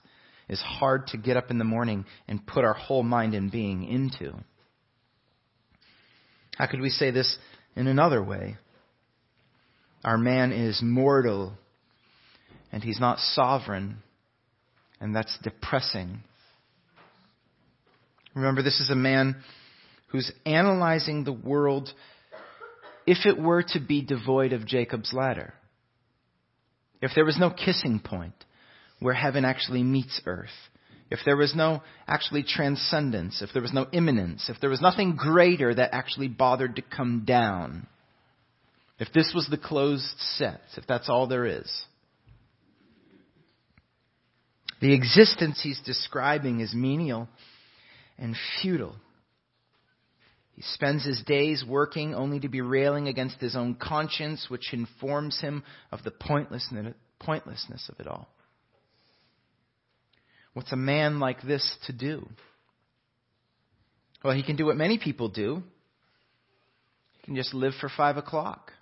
is 0.48 0.60
hard 0.60 1.08
to 1.08 1.16
get 1.16 1.36
up 1.36 1.50
in 1.50 1.58
the 1.58 1.64
morning 1.64 2.04
and 2.26 2.46
put 2.46 2.64
our 2.64 2.74
whole 2.74 3.02
mind 3.02 3.34
and 3.34 3.50
being 3.50 3.84
into. 3.84 4.34
How 6.56 6.66
could 6.66 6.80
we 6.80 6.90
say 6.90 7.10
this 7.10 7.38
in 7.76 7.86
another 7.86 8.22
way? 8.22 8.56
Our 10.04 10.18
man 10.18 10.52
is 10.52 10.80
mortal 10.82 11.54
and 12.72 12.82
he's 12.82 13.00
not 13.00 13.18
sovereign, 13.18 13.98
and 15.00 15.14
that's 15.14 15.36
depressing. 15.42 16.22
Remember, 18.34 18.62
this 18.62 18.80
is 18.80 18.90
a 18.90 18.94
man 18.94 19.36
who's 20.08 20.30
analyzing 20.44 21.24
the 21.24 21.32
world 21.32 21.90
if 23.06 23.24
it 23.24 23.40
were 23.40 23.62
to 23.62 23.80
be 23.80 24.02
devoid 24.02 24.52
of 24.52 24.66
Jacob's 24.66 25.12
ladder. 25.12 25.54
If 27.00 27.12
there 27.14 27.24
was 27.24 27.38
no 27.38 27.50
kissing 27.50 28.00
point 28.00 28.34
where 29.00 29.14
heaven 29.14 29.44
actually 29.44 29.82
meets 29.82 30.20
earth. 30.26 30.48
If 31.10 31.20
there 31.24 31.36
was 31.36 31.54
no 31.54 31.82
actually 32.06 32.42
transcendence, 32.42 33.40
if 33.40 33.50
there 33.52 33.62
was 33.62 33.72
no 33.72 33.86
immanence, 33.92 34.50
if 34.50 34.60
there 34.60 34.68
was 34.68 34.80
nothing 34.80 35.16
greater 35.16 35.74
that 35.74 35.94
actually 35.94 36.28
bothered 36.28 36.76
to 36.76 36.82
come 36.82 37.24
down, 37.24 37.86
if 38.98 39.12
this 39.12 39.32
was 39.34 39.46
the 39.48 39.56
closed 39.56 40.18
set, 40.18 40.60
if 40.76 40.86
that's 40.86 41.08
all 41.08 41.26
there 41.26 41.46
is, 41.46 41.70
the 44.80 44.92
existence 44.92 45.60
he's 45.62 45.80
describing 45.80 46.60
is 46.60 46.74
menial 46.74 47.28
and 48.18 48.36
futile. 48.60 48.96
He 50.58 50.64
spends 50.72 51.04
his 51.04 51.22
days 51.22 51.64
working 51.64 52.16
only 52.16 52.40
to 52.40 52.48
be 52.48 52.62
railing 52.62 53.06
against 53.06 53.38
his 53.38 53.54
own 53.54 53.76
conscience, 53.76 54.46
which 54.50 54.72
informs 54.72 55.40
him 55.40 55.62
of 55.92 56.02
the 56.02 56.10
pointlessness 56.10 57.88
of 57.88 58.00
it 58.00 58.08
all. 58.08 58.26
What's 60.54 60.72
a 60.72 60.76
man 60.76 61.20
like 61.20 61.42
this 61.42 61.76
to 61.86 61.92
do? 61.92 62.28
Well, 64.24 64.34
he 64.34 64.42
can 64.42 64.56
do 64.56 64.66
what 64.66 64.76
many 64.76 64.98
people 64.98 65.28
do. 65.28 65.62
He 67.18 67.26
can 67.26 67.36
just 67.36 67.54
live 67.54 67.74
for 67.80 67.88
five 67.88 68.16
o'clock. 68.16 68.72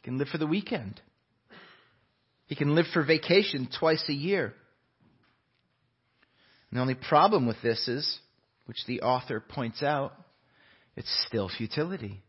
He 0.00 0.06
can 0.06 0.18
live 0.18 0.26
for 0.26 0.38
the 0.38 0.48
weekend. 0.48 1.00
He 2.48 2.56
can 2.56 2.74
live 2.74 2.86
for 2.92 3.04
vacation 3.04 3.68
twice 3.78 4.04
a 4.08 4.12
year. 4.12 4.52
And 6.70 6.78
the 6.78 6.80
only 6.80 6.96
problem 6.96 7.46
with 7.46 7.62
this 7.62 7.86
is, 7.86 8.18
which 8.66 8.84
the 8.88 9.02
author 9.02 9.38
points 9.38 9.84
out, 9.84 10.12
it's 10.96 11.24
still 11.26 11.48
futility. 11.48 12.22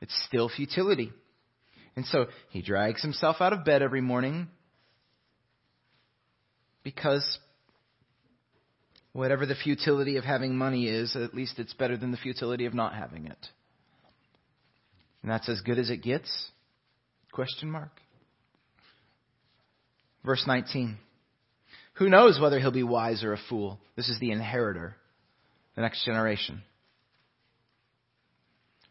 It's 0.00 0.14
still 0.26 0.48
futility. 0.48 1.12
And 1.96 2.06
so 2.06 2.26
he 2.50 2.62
drags 2.62 3.02
himself 3.02 3.36
out 3.40 3.52
of 3.52 3.64
bed 3.64 3.82
every 3.82 4.00
morning 4.00 4.48
because 6.84 7.38
whatever 9.12 9.46
the 9.46 9.56
futility 9.56 10.16
of 10.16 10.24
having 10.24 10.56
money 10.56 10.86
is, 10.86 11.16
at 11.16 11.34
least 11.34 11.58
it's 11.58 11.74
better 11.74 11.96
than 11.96 12.12
the 12.12 12.16
futility 12.16 12.66
of 12.66 12.74
not 12.74 12.94
having 12.94 13.26
it. 13.26 13.46
And 15.22 15.30
that's 15.30 15.48
as 15.48 15.60
good 15.60 15.78
as 15.78 15.90
it 15.90 16.02
gets? 16.02 16.30
Question 17.32 17.70
mark. 17.70 17.90
Verse 20.24 20.44
19. 20.46 20.98
Who 21.94 22.08
knows 22.08 22.38
whether 22.40 22.60
he'll 22.60 22.70
be 22.70 22.84
wise 22.84 23.24
or 23.24 23.32
a 23.32 23.38
fool? 23.48 23.80
This 23.96 24.08
is 24.08 24.20
the 24.20 24.30
inheritor, 24.30 24.94
the 25.74 25.82
next 25.82 26.04
generation. 26.04 26.62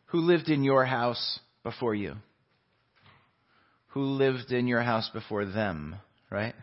Who 0.07 0.19
lived 0.19 0.49
in 0.49 0.63
your 0.63 0.85
house 0.85 1.39
before 1.63 1.95
you? 1.95 2.15
Who 3.89 4.01
lived 4.01 4.51
in 4.51 4.67
your 4.67 4.81
house 4.81 5.09
before 5.13 5.45
them, 5.45 5.95
right? 6.29 6.55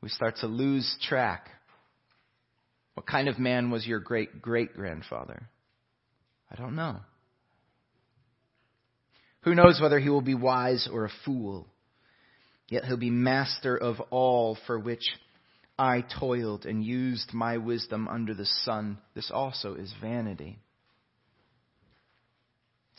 We 0.00 0.08
start 0.08 0.36
to 0.38 0.46
lose 0.46 0.96
track. 1.02 1.48
What 2.94 3.06
kind 3.06 3.28
of 3.28 3.38
man 3.38 3.70
was 3.70 3.86
your 3.86 4.00
great 4.00 4.40
great 4.40 4.74
grandfather? 4.74 5.48
I 6.50 6.56
don't 6.56 6.76
know. 6.76 7.00
Who 9.42 9.54
knows 9.54 9.80
whether 9.80 10.00
he 10.00 10.08
will 10.08 10.22
be 10.22 10.34
wise 10.34 10.88
or 10.90 11.04
a 11.04 11.12
fool? 11.24 11.68
Yet 12.68 12.84
he'll 12.84 12.96
be 12.96 13.10
master 13.10 13.76
of 13.76 14.00
all 14.10 14.58
for 14.66 14.78
which 14.78 15.04
I 15.78 16.02
toiled 16.18 16.66
and 16.66 16.82
used 16.82 17.32
my 17.32 17.58
wisdom 17.58 18.08
under 18.08 18.34
the 18.34 18.46
sun. 18.46 18.98
This 19.14 19.30
also 19.30 19.74
is 19.74 19.92
vanity. 20.00 20.58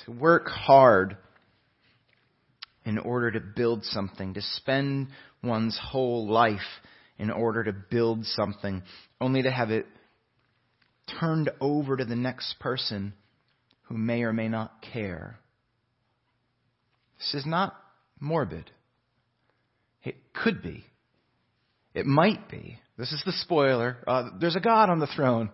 To 0.06 0.12
work 0.12 0.48
hard 0.48 1.18
in 2.86 2.98
order 2.98 3.32
to 3.32 3.40
build 3.40 3.84
something, 3.84 4.34
to 4.36 4.42
spend 4.42 5.08
one's 5.44 5.78
whole 5.82 6.30
life 6.30 6.60
in 7.18 7.30
order 7.30 7.64
to 7.64 7.74
build 7.74 8.26
something, 8.26 8.84
only 9.20 9.42
to 9.42 9.52
have 9.52 9.72
it 9.72 9.86
turned 11.20 11.50
over 11.60 11.98
to 11.98 12.06
the 12.06 12.16
next 12.16 12.56
person 12.60 13.14
who 13.84 13.98
may 13.98 14.24
or 14.24 14.34
may 14.34 14.48
not 14.48 14.82
care. 14.94 15.40
This 17.18 17.42
is 17.42 17.46
not 17.46 17.76
morbid. 18.20 18.70
It 20.04 20.16
could 20.34 20.62
be. 20.62 20.86
It 21.94 22.06
might 22.06 22.50
be. 22.50 22.80
This 22.98 23.12
is 23.12 23.22
the 23.26 23.32
spoiler. 23.32 23.98
Uh, 24.06 24.30
there's 24.40 24.56
a 24.56 24.62
God 24.62 24.90
on 24.90 25.00
the 25.00 25.08
throne. 25.08 25.50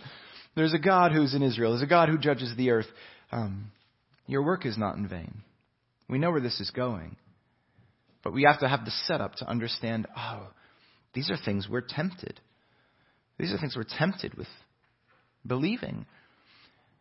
There's 0.55 0.73
a 0.73 0.79
God 0.79 1.11
who's 1.11 1.33
in 1.33 1.41
Israel. 1.41 1.71
There's 1.71 1.83
a 1.83 1.87
God 1.87 2.09
who 2.09 2.17
judges 2.17 2.53
the 2.55 2.71
earth. 2.71 2.87
Um, 3.31 3.71
your 4.27 4.43
work 4.43 4.65
is 4.65 4.77
not 4.77 4.95
in 4.95 5.07
vain. 5.07 5.41
We 6.09 6.17
know 6.17 6.31
where 6.31 6.41
this 6.41 6.59
is 6.59 6.71
going. 6.71 7.17
But 8.23 8.33
we 8.33 8.43
have 8.43 8.59
to 8.61 8.69
have 8.69 8.85
the 8.85 8.91
setup 9.05 9.35
to 9.35 9.49
understand 9.49 10.07
oh, 10.17 10.47
these 11.13 11.29
are 11.29 11.37
things 11.37 11.67
we're 11.69 11.81
tempted. 11.81 12.39
These 13.37 13.51
are 13.51 13.57
things 13.57 13.75
we're 13.75 13.83
tempted 13.83 14.35
with 14.35 14.47
believing. 15.45 16.05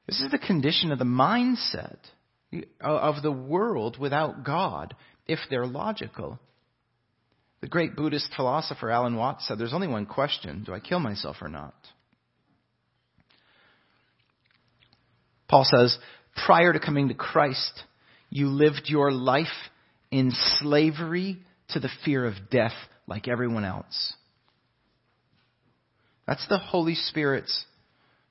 This 0.07 0.21
is 0.21 0.31
the 0.31 0.39
condition 0.39 0.91
of 0.91 0.99
the 0.99 1.05
mindset 1.05 1.99
of 2.81 3.23
the 3.23 3.33
world 3.33 3.99
without 3.99 4.45
God, 4.45 4.95
if 5.27 5.39
they're 5.49 5.67
logical. 5.67 6.39
The 7.61 7.69
great 7.69 7.95
Buddhist 7.95 8.31
philosopher 8.35 8.91
Alan 8.91 9.17
Watts 9.17 9.47
said 9.47 9.59
there's 9.59 9.73
only 9.73 9.87
one 9.87 10.07
question 10.07 10.65
do 10.65 10.75
I 10.75 10.81
kill 10.81 10.99
myself 10.99 11.37
or 11.41 11.49
not? 11.49 11.75
Paul 15.49 15.65
says, 15.65 15.97
prior 16.47 16.73
to 16.73 16.81
coming 16.81 17.09
to 17.09 17.15
Christ, 17.15 17.83
you 18.31 18.49
lived 18.49 18.83
your 18.87 19.13
life 19.13 19.47
in 20.11 20.33
slavery 20.59 21.39
to 21.71 21.81
the 21.81 21.91
fear 22.05 22.25
of 22.27 22.35
death 22.51 22.73
like 23.07 23.29
everyone 23.29 23.65
else. 23.65 24.15
That's 26.27 26.47
the 26.49 26.59
Holy 26.59 26.95
Spirit's 26.95 27.65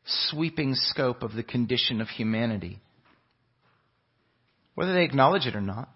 sweeping 0.06 0.74
scope 0.76 1.24
of 1.24 1.34
the 1.34 1.44
condition 1.44 2.02
of 2.02 2.08
humanity, 2.08 2.80
whether 4.76 4.94
they 4.94 5.04
acknowledge 5.04 5.46
it 5.46 5.56
or 5.56 5.62
not. 5.62 5.90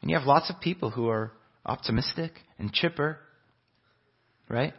And 0.00 0.10
you 0.10 0.16
have 0.16 0.26
lots 0.26 0.50
of 0.50 0.60
people 0.60 0.90
who 0.90 1.08
are 1.08 1.32
optimistic 1.64 2.32
and 2.58 2.72
chipper, 2.72 3.18
right? 4.48 4.74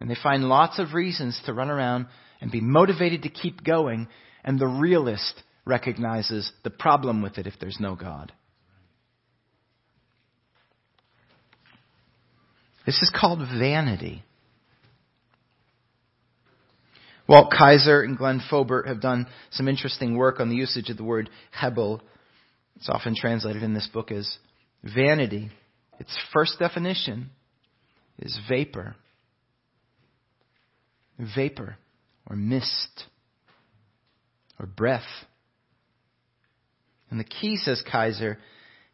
And 0.00 0.10
they 0.10 0.16
find 0.20 0.44
lots 0.44 0.78
of 0.78 0.94
reasons 0.94 1.40
to 1.46 1.52
run 1.52 1.70
around 1.70 2.06
and 2.40 2.50
be 2.50 2.60
motivated 2.60 3.22
to 3.22 3.28
keep 3.28 3.62
going, 3.62 4.08
and 4.44 4.58
the 4.58 4.66
realist 4.66 5.42
recognizes 5.64 6.52
the 6.64 6.70
problem 6.70 7.22
with 7.22 7.38
it 7.38 7.46
if 7.46 7.54
there's 7.60 7.78
no 7.80 7.94
God. 7.94 8.32
This 12.86 13.02
is 13.02 13.12
called 13.14 13.40
vanity. 13.40 14.24
Walt 17.28 17.52
Kaiser 17.56 18.02
and 18.02 18.18
Glenn 18.18 18.40
Fobert 18.50 18.88
have 18.88 19.00
done 19.00 19.28
some 19.52 19.68
interesting 19.68 20.16
work 20.16 20.40
on 20.40 20.48
the 20.48 20.56
usage 20.56 20.90
of 20.90 20.96
the 20.96 21.04
word 21.04 21.30
hebel. 21.52 22.02
It's 22.74 22.88
often 22.88 23.14
translated 23.14 23.62
in 23.62 23.74
this 23.74 23.88
book 23.92 24.10
as 24.10 24.38
vanity. 24.82 25.50
Its 26.00 26.18
first 26.32 26.58
definition 26.58 27.30
is 28.18 28.36
vapor. 28.48 28.96
Vapor 31.36 31.76
or 32.28 32.34
mist 32.34 33.04
or 34.60 34.66
breath. 34.66 35.02
And 37.10 37.18
the 37.18 37.24
key, 37.24 37.56
says 37.56 37.82
Kaiser, 37.90 38.38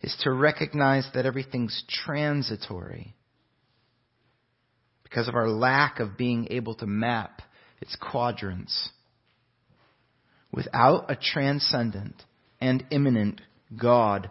is 0.01 0.17
to 0.23 0.31
recognize 0.31 1.07
that 1.15 1.27
everything's 1.27 1.85
transitory 1.89 3.15
because 5.03 5.29
of 5.29 5.35
our 5.35 5.49
lack 5.49 5.99
of 5.99 6.17
being 6.17 6.49
able 6.51 6.75
to 6.77 6.87
map 6.87 7.43
its 7.81 7.97
quadrants. 8.01 8.91
Without 10.53 11.11
a 11.11 11.17
transcendent 11.17 12.23
and 12.61 12.85
immanent 12.91 13.41
God, 13.79 14.31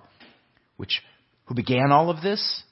which, 0.78 1.02
who 1.46 1.56
began 1.56 1.92
all 1.92 2.10
of 2.10 2.22
this, 2.22 2.64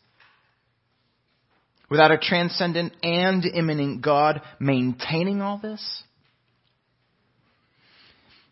without 1.89 2.12
a 2.12 2.17
transcendent 2.17 2.93
and 3.03 3.46
immanent 3.46 4.01
God 4.01 4.41
maintaining 4.60 5.41
all 5.41 5.60
this, 5.62 6.03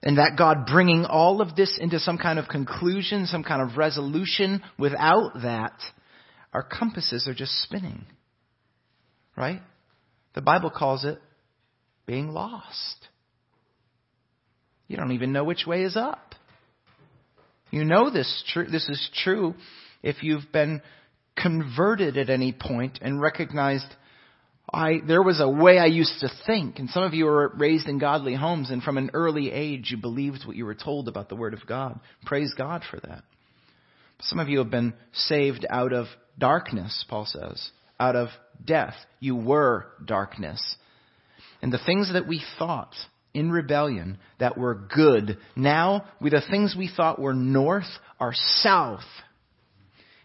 and 0.03 0.17
that 0.17 0.35
God 0.37 0.65
bringing 0.65 1.05
all 1.05 1.41
of 1.41 1.55
this 1.55 1.77
into 1.79 1.99
some 1.99 2.17
kind 2.17 2.39
of 2.39 2.47
conclusion, 2.47 3.27
some 3.27 3.43
kind 3.43 3.61
of 3.61 3.77
resolution, 3.77 4.63
without 4.77 5.41
that, 5.43 5.79
our 6.53 6.63
compasses 6.63 7.27
are 7.27 7.33
just 7.33 7.51
spinning. 7.63 8.05
Right? 9.37 9.61
The 10.33 10.41
Bible 10.41 10.71
calls 10.71 11.05
it 11.05 11.19
being 12.05 12.29
lost. 12.29 13.07
You 14.87 14.97
don't 14.97 15.13
even 15.13 15.31
know 15.31 15.43
which 15.43 15.65
way 15.65 15.83
is 15.83 15.95
up. 15.95 16.35
You 17.69 17.85
know 17.85 18.09
this 18.09 18.43
tr- 18.51 18.69
this 18.69 18.89
is 18.89 19.09
true 19.23 19.55
if 20.03 20.21
you've 20.21 20.51
been 20.51 20.81
converted 21.37 22.17
at 22.17 22.29
any 22.29 22.51
point 22.51 22.99
and 23.01 23.21
recognized 23.21 23.87
I 24.73 24.99
there 25.05 25.21
was 25.21 25.41
a 25.41 25.49
way 25.49 25.77
I 25.77 25.87
used 25.87 26.19
to 26.21 26.29
think 26.45 26.79
and 26.79 26.89
some 26.89 27.03
of 27.03 27.13
you 27.13 27.25
were 27.25 27.53
raised 27.55 27.87
in 27.87 27.99
godly 27.99 28.35
homes 28.35 28.69
and 28.69 28.81
from 28.81 28.97
an 28.97 29.11
early 29.13 29.51
age 29.51 29.91
you 29.91 29.97
believed 29.97 30.45
what 30.45 30.55
you 30.55 30.65
were 30.65 30.75
told 30.75 31.07
about 31.07 31.29
the 31.29 31.35
word 31.35 31.53
of 31.53 31.65
God. 31.67 31.99
Praise 32.25 32.53
God 32.57 32.83
for 32.89 32.99
that. 33.01 33.23
Some 34.21 34.39
of 34.39 34.49
you 34.49 34.59
have 34.59 34.69
been 34.69 34.93
saved 35.13 35.65
out 35.69 35.93
of 35.93 36.05
darkness, 36.37 37.05
Paul 37.09 37.25
says, 37.25 37.71
out 37.99 38.15
of 38.15 38.29
death. 38.63 38.93
You 39.19 39.35
were 39.35 39.87
darkness. 40.05 40.61
And 41.61 41.73
the 41.73 41.83
things 41.85 42.13
that 42.13 42.27
we 42.27 42.43
thought 42.57 42.93
in 43.33 43.51
rebellion 43.51 44.17
that 44.39 44.57
were 44.57 44.75
good, 44.75 45.37
now 45.55 46.05
with 46.19 46.33
the 46.33 46.41
things 46.49 46.75
we 46.77 46.89
thought 46.93 47.19
were 47.19 47.33
north 47.33 47.85
are 48.19 48.33
south. 48.33 49.05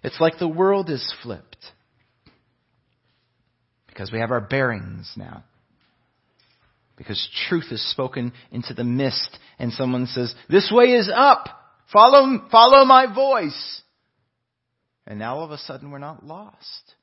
It's 0.03 0.21
like 0.21 0.38
the 0.38 0.49
world 0.49 0.91
is 0.91 1.15
flipped. 1.23 1.57
Because 3.97 4.12
we 4.12 4.19
have 4.19 4.31
our 4.31 4.43
bearings 4.43 5.11
now. 5.17 5.43
Because 6.99 7.26
truth 7.49 7.69
is 7.71 7.91
spoken 7.91 8.35
into 8.53 8.75
the 8.75 8.85
mist 8.85 9.38
and 9.59 9.73
someone 9.73 10.05
says, 10.05 10.35
this 10.50 10.71
way 10.71 10.88
is 10.93 11.11
up! 11.15 11.47
Follow, 11.91 12.47
follow 12.50 12.85
my 12.85 13.07
voice! 13.12 13.81
And 15.07 15.19
now 15.19 15.37
all 15.37 15.45
of 15.45 15.50
a 15.50 15.57
sudden 15.57 15.91
we're 15.91 15.99
not 15.99 16.26
lost. 16.26 16.95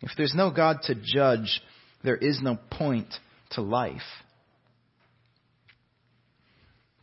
If 0.00 0.12
there's 0.16 0.34
no 0.34 0.50
God 0.50 0.78
to 0.84 0.94
judge, 0.94 1.60
there 2.02 2.16
is 2.16 2.40
no 2.40 2.56
point 2.70 3.12
to 3.50 3.60
life. 3.60 4.00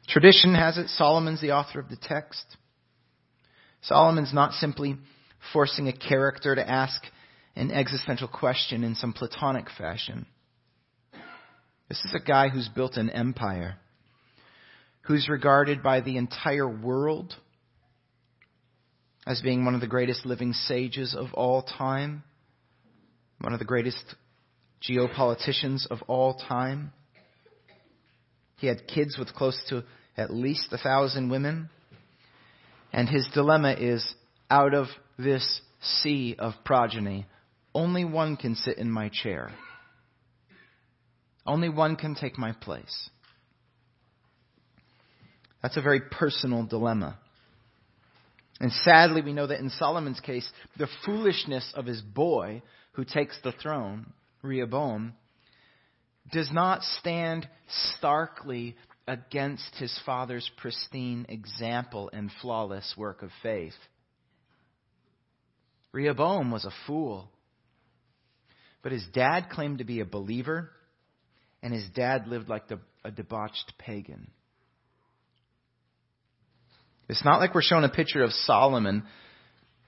Tradition 0.08 0.56
has 0.56 0.80
it 0.80 0.90
Solomon's 0.90 1.42
the 1.42 1.52
author 1.52 1.80
of 1.80 1.90
the 1.90 1.98
text. 2.02 2.44
Solomon's 3.84 4.34
not 4.34 4.54
simply 4.54 4.98
forcing 5.52 5.88
a 5.88 5.94
character 5.94 6.56
to 6.56 6.70
ask 6.70 7.02
an 7.56 7.72
existential 7.72 8.28
question 8.28 8.84
in 8.84 8.96
some 8.96 9.14
Platonic 9.14 9.68
fashion. 9.78 10.26
This 11.90 12.04
is 12.06 12.14
a 12.16 12.26
guy 12.26 12.50
who's 12.50 12.70
built 12.70 12.98
an 12.98 13.10
empire, 13.10 13.76
who's 15.02 15.30
regarded 15.30 15.84
by 15.84 16.02
the 16.02 16.18
entire 16.18 16.68
world 16.68 17.36
as 19.28 19.42
being 19.42 19.66
one 19.66 19.76
of 19.76 19.82
the 19.82 19.88
greatest 19.88 20.26
living 20.26 20.54
sages 20.54 21.16
of 21.16 21.34
all 21.34 21.62
time 21.62 22.24
one 23.44 23.52
of 23.52 23.60
the 23.60 23.66
greatest 23.66 24.16
geopoliticians 24.82 25.86
of 25.92 26.02
all 26.08 26.36
time. 26.36 26.94
He 28.58 28.68
had 28.68 28.88
kids 28.88 29.18
with 29.18 29.34
close 29.34 29.62
to 29.68 29.84
at 30.16 30.34
least 30.34 30.70
a 30.72 30.78
thousand 30.78 31.30
women. 31.30 31.70
And 32.94 33.10
his 33.10 33.28
dilemma 33.34 33.76
is 33.78 34.16
out 34.50 34.74
of 34.74 34.88
this 35.18 35.62
sea 35.82 36.36
of 36.38 36.54
progeny, 36.64 37.26
only 37.74 38.06
one 38.06 38.38
can 38.38 38.56
sit 38.56 38.78
in 38.78 38.92
my 38.92 39.10
chair. 39.10 39.52
Only 41.46 41.70
one 41.70 41.96
can 41.96 42.16
take 42.16 42.38
my 42.38 42.54
place. 42.54 43.10
That's 45.62 45.78
a 45.78 45.82
very 45.82 46.02
personal 46.12 46.66
dilemma. 46.66 47.18
And 48.60 48.72
sadly, 48.72 49.22
we 49.22 49.34
know 49.34 49.48
that 49.48 49.60
in 49.60 49.70
Solomon's 49.70 50.20
case, 50.20 50.50
the 50.78 50.88
foolishness 51.06 51.74
of 51.76 51.86
his 51.86 52.02
boy 52.02 52.62
who 52.94 53.04
takes 53.04 53.38
the 53.44 53.52
throne, 53.52 54.14
Rehoboam, 54.42 55.14
does 56.32 56.52
not 56.52 56.84
stand 56.84 57.48
starkly 57.98 58.76
against 59.08 59.76
his 59.76 59.98
father's 60.06 60.50
pristine 60.58 61.26
example 61.28 62.10
and 62.14 62.32
flawless 62.42 62.94
work 62.96 63.22
of 63.22 63.32
faith. 63.42 63.74
Rehoboam 65.94 66.52
was 66.52 66.66
a 66.66 66.72
fool. 66.88 67.30
But 68.82 68.92
his 68.92 69.06
dad 69.14 69.50
claimed 69.50 69.78
to 69.78 69.86
be 69.86 70.02
a 70.02 70.06
believer, 70.06 70.72
and 71.62 71.74
his 71.74 71.88
dad 71.96 72.28
lived 72.28 72.50
like 72.50 72.68
the, 72.68 72.80
a 73.06 73.12
debauched 73.12 73.74
pagan. 73.78 74.30
It's 77.08 77.24
not 77.24 77.40
like 77.40 77.54
we're 77.54 77.62
shown 77.62 77.84
a 77.84 77.90
picture 77.90 78.24
of 78.24 78.32
Solomon 78.32 79.04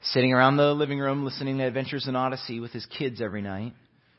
sitting 0.01 0.31
around 0.31 0.57
the 0.57 0.73
living 0.73 0.99
room 0.99 1.25
listening 1.25 1.57
to 1.57 1.65
Adventures 1.65 2.07
in 2.07 2.15
Odyssey 2.15 2.59
with 2.59 2.71
his 2.71 2.85
kids 2.85 3.19
every 3.19 3.41
night, 3.41 3.73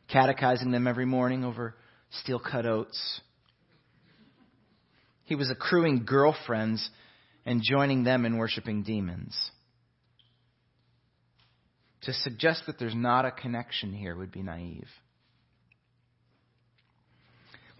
catechizing 0.09 0.72
them 0.72 0.87
every 0.87 1.07
morning 1.07 1.44
over 1.44 1.77
steel 2.11 2.40
cut 2.40 2.66
oats. 2.66 3.20
He 5.25 5.35
was 5.35 5.51
accruing 5.51 6.05
girlfriends 6.05 6.88
and 7.44 7.62
joining 7.62 8.05
them 8.05 8.25
in 8.25 8.38
worshiping 8.38 8.83
demons. 8.83 9.37
To 12.03 12.13
suggest 12.13 12.65
that 12.67 12.79
there's 12.79 12.95
not 12.95 13.25
a 13.25 13.31
connection 13.31 13.93
here 13.93 14.15
would 14.17 14.31
be 14.33 14.43
naive. 14.43 14.89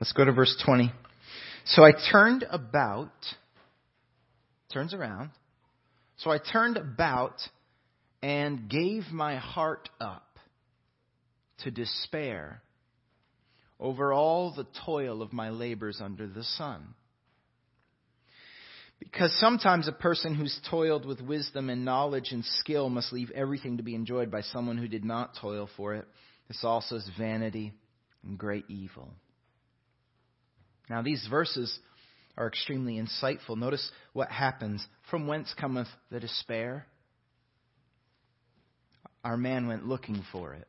Let's 0.01 0.13
go 0.13 0.25
to 0.25 0.33
verse 0.33 0.61
20. 0.65 0.93
So 1.67 1.83
I 1.85 1.93
turned 2.13 2.45
about, 2.51 3.13
turns 4.73 4.95
around. 4.95 5.31
So 6.19 6.31
I 6.31 6.39
turned 6.39 6.77
about 6.77 7.41
and 8.23 8.69
gave 8.69 9.05
my 9.13 9.37
heart 9.37 9.89
up 10.01 10.39
to 11.59 11.71
despair 11.71 12.63
over 13.79 14.13
all 14.13 14.53
the 14.55 14.67
toil 14.85 15.23
of 15.23 15.33
my 15.33 15.51
labors 15.51 16.01
under 16.01 16.27
the 16.27 16.43
sun. 16.43 16.95
Because 18.99 19.33
sometimes 19.39 19.89
a 19.89 19.93
person 19.93 20.35
who's 20.35 20.59
toiled 20.71 21.05
with 21.05 21.21
wisdom 21.21 21.71
and 21.71 21.85
knowledge 21.85 22.33
and 22.33 22.45
skill 22.61 22.89
must 22.89 23.13
leave 23.13 23.31
everything 23.33 23.77
to 23.77 23.83
be 23.83 23.95
enjoyed 23.95 24.31
by 24.31 24.41
someone 24.41 24.79
who 24.79 24.89
did 24.89 25.05
not 25.05 25.37
toil 25.41 25.69
for 25.77 25.95
it. 25.95 26.07
This 26.49 26.65
also 26.65 26.97
is 26.97 27.11
vanity 27.19 27.73
and 28.25 28.39
great 28.39 28.65
evil. 28.69 29.11
Now, 30.89 31.03
these 31.03 31.27
verses 31.29 31.79
are 32.39 32.47
extremely 32.47 33.01
insightful. 33.01 33.57
Notice 33.57 33.91
what 34.13 34.31
happens. 34.31 34.87
From 35.11 35.27
whence 35.27 35.53
cometh 35.59 35.89
the 36.11 36.21
despair? 36.21 36.87
our 39.27 39.37
man 39.37 39.67
went 39.67 39.85
looking 39.85 40.23
for 40.31 40.55
it. 40.55 40.69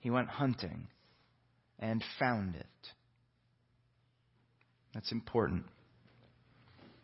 He 0.00 0.10
went 0.10 0.28
hunting 0.28 0.88
and 1.78 2.02
found 2.18 2.56
it. 2.56 2.66
That's 4.92 5.12
important. 5.12 5.66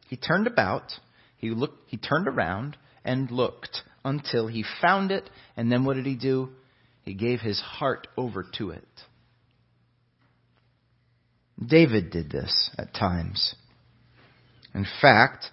He 0.09 0.16
turned 0.16 0.47
about, 0.47 0.92
he 1.37 1.51
looked, 1.51 1.79
he 1.88 1.97
turned 1.97 2.29
around 2.29 2.77
and 3.05 3.31
looked 3.31 3.83
until 4.05 4.47
he 4.47 4.64
found 4.81 5.11
it, 5.11 5.29
and 5.57 5.71
then 5.71 5.85
what 5.85 5.97
did 5.97 6.07
he 6.07 6.16
do? 6.16 6.51
He 7.03 7.14
gave 7.14 7.40
his 7.40 7.61
heart 7.61 8.07
over 8.16 8.45
to 8.59 8.71
it. 8.71 8.88
David 11.64 12.11
did 12.11 12.31
this 12.31 12.71
at 12.79 12.95
times. 12.95 13.55
In 14.75 14.87
fact, 15.01 15.47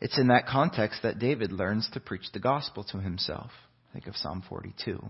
it's 0.00 0.18
in 0.18 0.28
that 0.28 0.46
context 0.46 1.02
that 1.02 1.18
David 1.18 1.52
learns 1.52 1.88
to 1.92 2.00
preach 2.00 2.32
the 2.32 2.40
gospel 2.40 2.82
to 2.84 2.98
himself. 2.98 3.50
Think 3.92 4.06
of 4.06 4.16
Psalm 4.16 4.42
42. 4.48 5.04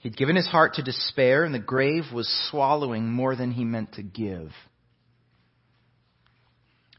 He'd 0.00 0.16
given 0.16 0.34
his 0.34 0.48
heart 0.48 0.74
to 0.74 0.82
despair, 0.82 1.44
and 1.44 1.54
the 1.54 1.60
grave 1.60 2.04
was 2.12 2.28
swallowing 2.50 3.10
more 3.10 3.36
than 3.36 3.52
he 3.52 3.64
meant 3.64 3.92
to 3.92 4.02
give. 4.02 4.50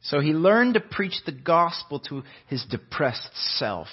So 0.03 0.19
he 0.19 0.33
learned 0.33 0.75
to 0.75 0.81
preach 0.81 1.15
the 1.25 1.31
gospel 1.31 1.99
to 2.01 2.23
his 2.47 2.63
depressed 2.69 3.29
self. 3.57 3.87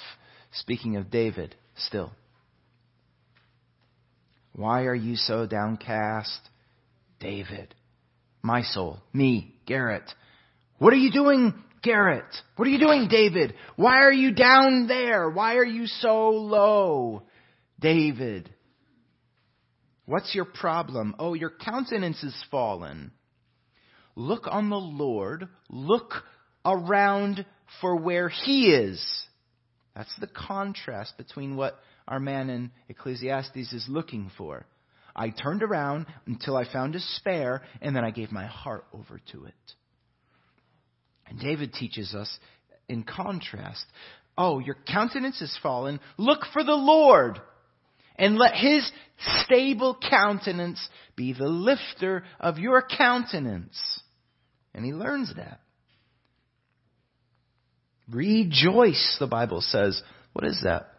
Speaking 0.51 0.97
of 0.97 1.09
David, 1.09 1.55
still. 1.77 2.11
Why 4.53 4.83
are 4.83 4.95
you 4.95 5.15
so 5.15 5.45
downcast? 5.45 6.39
David, 7.19 7.73
my 8.41 8.63
soul, 8.63 8.99
me, 9.13 9.55
Garrett. 9.65 10.09
What 10.79 10.91
are 10.91 10.97
you 10.97 11.11
doing, 11.11 11.53
Garrett? 11.83 12.25
What 12.55 12.67
are 12.67 12.71
you 12.71 12.79
doing, 12.79 13.07
David? 13.09 13.53
Why 13.75 14.01
are 14.01 14.11
you 14.11 14.33
down 14.33 14.87
there? 14.87 15.29
Why 15.29 15.55
are 15.55 15.65
you 15.65 15.85
so 15.85 16.29
low, 16.31 17.23
David? 17.79 18.49
What's 20.05 20.35
your 20.35 20.45
problem? 20.45 21.15
Oh, 21.19 21.35
your 21.35 21.51
countenance 21.51 22.21
is 22.23 22.35
fallen. 22.49 23.11
Look 24.15 24.47
on 24.47 24.69
the 24.69 24.75
Lord. 24.75 25.47
Look 25.69 26.11
around 26.65 27.45
for 27.79 27.95
where 27.95 28.29
He 28.29 28.73
is. 28.73 29.03
That's 29.95 30.13
the 30.19 30.27
contrast 30.27 31.17
between 31.17 31.55
what 31.55 31.79
our 32.07 32.19
man 32.19 32.49
in 32.49 32.71
Ecclesiastes 32.89 33.73
is 33.73 33.85
looking 33.89 34.31
for. 34.37 34.65
I 35.15 35.29
turned 35.29 35.63
around 35.63 36.05
until 36.25 36.55
I 36.55 36.71
found 36.71 36.93
despair, 36.93 37.63
and 37.81 37.95
then 37.95 38.05
I 38.05 38.11
gave 38.11 38.31
my 38.31 38.45
heart 38.45 38.85
over 38.93 39.19
to 39.33 39.45
it. 39.45 39.53
And 41.27 41.39
David 41.39 41.73
teaches 41.73 42.13
us 42.13 42.29
in 42.87 43.03
contrast 43.03 43.85
oh, 44.37 44.59
your 44.59 44.77
countenance 44.87 45.41
is 45.41 45.57
fallen. 45.61 45.99
Look 46.17 46.39
for 46.53 46.63
the 46.63 46.73
Lord, 46.73 47.39
and 48.21 48.37
let 48.37 48.53
his 48.53 48.89
stable 49.39 49.97
countenance 50.09 50.79
be 51.15 51.33
the 51.33 51.47
lifter 51.47 52.23
of 52.39 52.59
your 52.59 52.83
countenance. 52.83 53.99
And 54.75 54.85
he 54.85 54.93
learns 54.93 55.33
that. 55.35 55.59
Rejoice, 58.07 59.17
the 59.19 59.25
Bible 59.25 59.61
says. 59.61 60.01
What 60.33 60.45
is 60.45 60.61
that? 60.63 60.91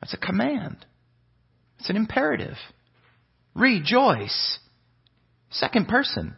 That's 0.00 0.12
a 0.12 0.18
command. 0.18 0.84
It's 1.78 1.88
an 1.88 1.96
imperative. 1.96 2.56
Rejoice. 3.54 4.58
Second 5.50 5.88
person. 5.88 6.36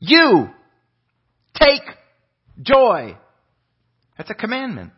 You 0.00 0.50
take 1.54 1.82
joy. 2.60 3.16
That's 4.18 4.30
a 4.30 4.34
commandment. 4.34 4.92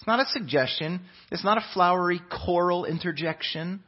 It's 0.00 0.06
not 0.06 0.20
a 0.20 0.30
suggestion. 0.30 1.02
It's 1.30 1.44
not 1.44 1.58
a 1.58 1.66
flowery 1.74 2.22
choral 2.46 2.86
interjection. 2.86 3.82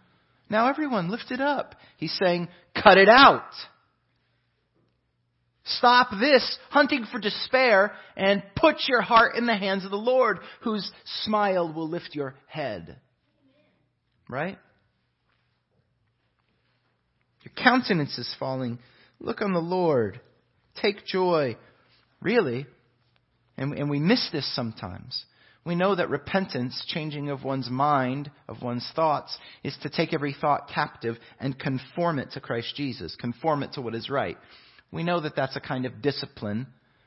Now 0.50 0.68
everyone 0.68 1.10
lift 1.10 1.30
it 1.30 1.40
up. 1.40 1.74
He's 1.96 2.14
saying, 2.22 2.48
cut 2.74 2.98
it 2.98 3.08
out. 3.08 3.48
Stop 5.64 6.10
this 6.20 6.58
hunting 6.68 7.06
for 7.10 7.18
despair 7.18 7.92
and 8.14 8.42
put 8.56 8.76
your 8.88 9.00
heart 9.00 9.36
in 9.36 9.46
the 9.46 9.56
hands 9.56 9.86
of 9.86 9.90
the 9.90 9.96
Lord, 9.96 10.40
whose 10.60 10.92
smile 11.22 11.72
will 11.72 11.88
lift 11.88 12.10
your 12.12 12.34
head. 12.46 12.98
Right? 14.28 14.58
Your 17.42 17.54
countenance 17.56 18.18
is 18.18 18.36
falling. 18.38 18.80
Look 19.18 19.40
on 19.40 19.54
the 19.54 19.60
Lord. 19.60 20.20
Take 20.82 21.06
joy. 21.06 21.56
Really? 22.20 22.66
And, 23.56 23.72
and 23.78 23.88
we 23.88 23.98
miss 23.98 24.28
this 24.30 24.54
sometimes. 24.54 25.24
We 25.64 25.76
know 25.76 25.94
that 25.94 26.10
repentance, 26.10 26.84
changing 26.88 27.30
of 27.30 27.44
one's 27.44 27.70
mind, 27.70 28.30
of 28.48 28.62
one's 28.62 28.90
thoughts, 28.96 29.36
is 29.62 29.76
to 29.82 29.90
take 29.90 30.12
every 30.12 30.34
thought 30.38 30.68
captive 30.68 31.16
and 31.38 31.58
conform 31.58 32.18
it 32.18 32.32
to 32.32 32.40
Christ 32.40 32.74
Jesus, 32.74 33.14
conform 33.14 33.62
it 33.62 33.74
to 33.74 33.80
what 33.80 33.94
is 33.94 34.10
right. 34.10 34.36
We 34.90 35.04
know 35.04 35.20
that 35.20 35.36
that's 35.36 35.56
a 35.56 35.60
kind 35.60 35.86
of 35.86 36.02
discipline 36.02 36.66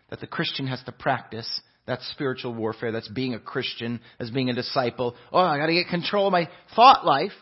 that 0.10 0.22
the 0.22 0.28
Christian 0.28 0.68
has 0.68 0.82
to 0.84 0.94
practice. 0.94 1.62
That's 1.86 2.10
spiritual 2.12 2.54
warfare. 2.54 2.94
That's 2.94 3.10
being 3.10 3.34
a 3.34 3.40
Christian, 3.40 4.00
as 4.20 4.32
being 4.32 4.50
a 4.50 4.56
disciple. 4.56 5.16
Oh, 5.34 5.40
I 5.40 5.58
got 5.58 5.68
to 5.68 5.74
get 5.74 5.90
control 5.90 6.28
of 6.28 6.32
my 6.32 6.50
thought 6.76 7.06
life. 7.06 7.34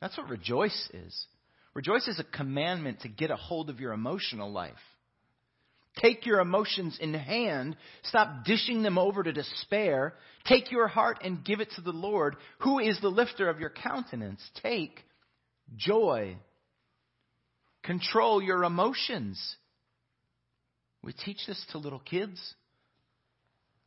That's 0.00 0.16
what 0.16 0.28
rejoice 0.28 0.88
is. 0.94 1.26
Rejoice 1.74 2.08
is 2.08 2.18
a 2.18 2.24
commandment 2.24 3.00
to 3.00 3.08
get 3.08 3.30
a 3.30 3.36
hold 3.36 3.68
of 3.68 3.78
your 3.78 3.92
emotional 3.92 4.50
life. 4.50 4.74
Take 5.98 6.26
your 6.26 6.40
emotions 6.40 6.98
in 7.00 7.12
hand. 7.14 7.76
Stop 8.04 8.44
dishing 8.44 8.82
them 8.82 8.98
over 8.98 9.22
to 9.22 9.32
despair. 9.32 10.14
Take 10.46 10.70
your 10.70 10.88
heart 10.88 11.18
and 11.22 11.44
give 11.44 11.60
it 11.60 11.72
to 11.72 11.80
the 11.80 11.92
Lord, 11.92 12.36
who 12.60 12.78
is 12.78 13.00
the 13.00 13.08
lifter 13.08 13.48
of 13.48 13.60
your 13.60 13.70
countenance. 13.70 14.40
Take 14.62 15.00
joy 15.76 16.36
Control 17.88 18.42
your 18.42 18.64
emotions. 18.64 19.40
We 21.02 21.14
teach 21.14 21.38
this 21.46 21.64
to 21.72 21.78
little 21.78 22.00
kids 22.00 22.38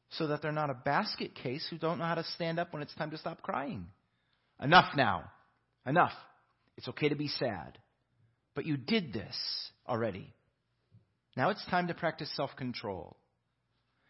so 0.09 0.27
that 0.27 0.41
they're 0.41 0.51
not 0.51 0.71
a 0.71 0.73
basket 0.73 1.35
case 1.35 1.67
who 1.69 1.77
don't 1.77 1.99
know 1.99 2.05
how 2.05 2.15
to 2.15 2.23
stand 2.35 2.57
up 2.57 2.73
when 2.73 2.81
it's 2.81 2.95
time 2.95 3.11
to 3.11 3.17
stop 3.19 3.43
crying. 3.43 3.85
Enough 4.59 4.95
now. 4.95 5.25
Enough. 5.85 6.13
It's 6.77 6.87
okay 6.87 7.09
to 7.09 7.15
be 7.15 7.27
sad. 7.27 7.77
But 8.55 8.65
you 8.65 8.75
did 8.75 9.13
this 9.13 9.37
already. 9.87 10.33
Now 11.41 11.49
it's 11.49 11.65
time 11.71 11.87
to 11.87 11.95
practice 11.95 12.29
self 12.35 12.55
control. 12.55 13.17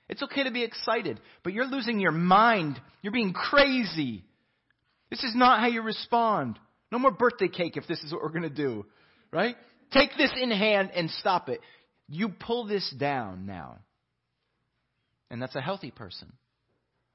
It's 0.10 0.22
okay 0.22 0.44
to 0.44 0.52
be 0.52 0.66
excited, 0.66 1.18
but 1.44 1.54
you're 1.54 1.66
losing 1.66 2.02
your 2.02 2.12
mind. 2.12 2.78
You're 3.02 3.14
being 3.14 3.32
crazy. 3.32 4.26
This 5.10 5.24
is 5.24 5.34
not 5.34 5.62
how 5.62 5.68
you 5.68 5.82
respond. 5.82 6.60
No 6.92 7.00
more 7.00 7.12
birthday 7.12 7.48
cake 7.48 7.78
if 7.78 7.88
this 7.88 8.04
is 8.04 8.12
what 8.12 8.22
we're 8.22 8.38
going 8.38 8.42
to 8.42 8.50
do, 8.50 8.86
right? 9.32 9.56
Take 9.94 10.10
this 10.18 10.34
in 10.36 10.52
hand 10.52 10.92
and 10.94 11.10
stop 11.10 11.48
it. 11.48 11.62
You 12.10 12.28
pull 12.38 12.68
this 12.68 12.94
down 13.00 13.46
now. 13.46 13.78
And 15.30 15.42
that's 15.42 15.56
a 15.56 15.62
healthy 15.62 15.92
person. 15.92 16.34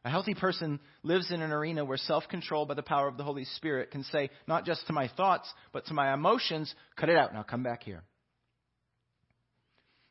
A 0.07 0.09
healthy 0.09 0.33
person 0.33 0.81
lives 1.03 1.31
in 1.31 1.43
an 1.43 1.53
arena 1.53 1.85
where 1.85 1.99
self 1.99 2.27
control 2.31 2.65
by 2.65 2.73
the 2.73 2.83
power 2.83 3.07
of 3.07 3.19
the 3.19 3.25
Holy 3.25 3.45
Spirit 3.45 3.91
can 3.91 4.03
say, 4.05 4.31
not 4.49 4.65
just 4.65 4.87
to 4.87 4.95
my 4.95 5.09
thoughts, 5.15 5.53
but 5.75 5.85
to 5.89 5.93
my 5.93 6.15
emotions, 6.15 6.75
cut 6.99 7.11
it 7.11 7.19
out. 7.19 7.35
Now 7.35 7.43
come 7.43 7.63
back 7.63 7.83
here. 7.83 8.03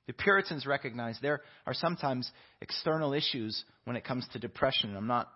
The 0.08 0.13
Puritans 0.13 0.65
recognize 0.65 1.18
there 1.22 1.41
are 1.65 1.74
sometimes 1.74 2.30
external 2.62 3.13
issues 3.13 3.63
when 3.86 3.96
it 3.96 4.04
comes 4.04 4.28
to 4.34 4.39
depression. 4.39 4.96
I'm 4.96 5.08
not, 5.08 5.30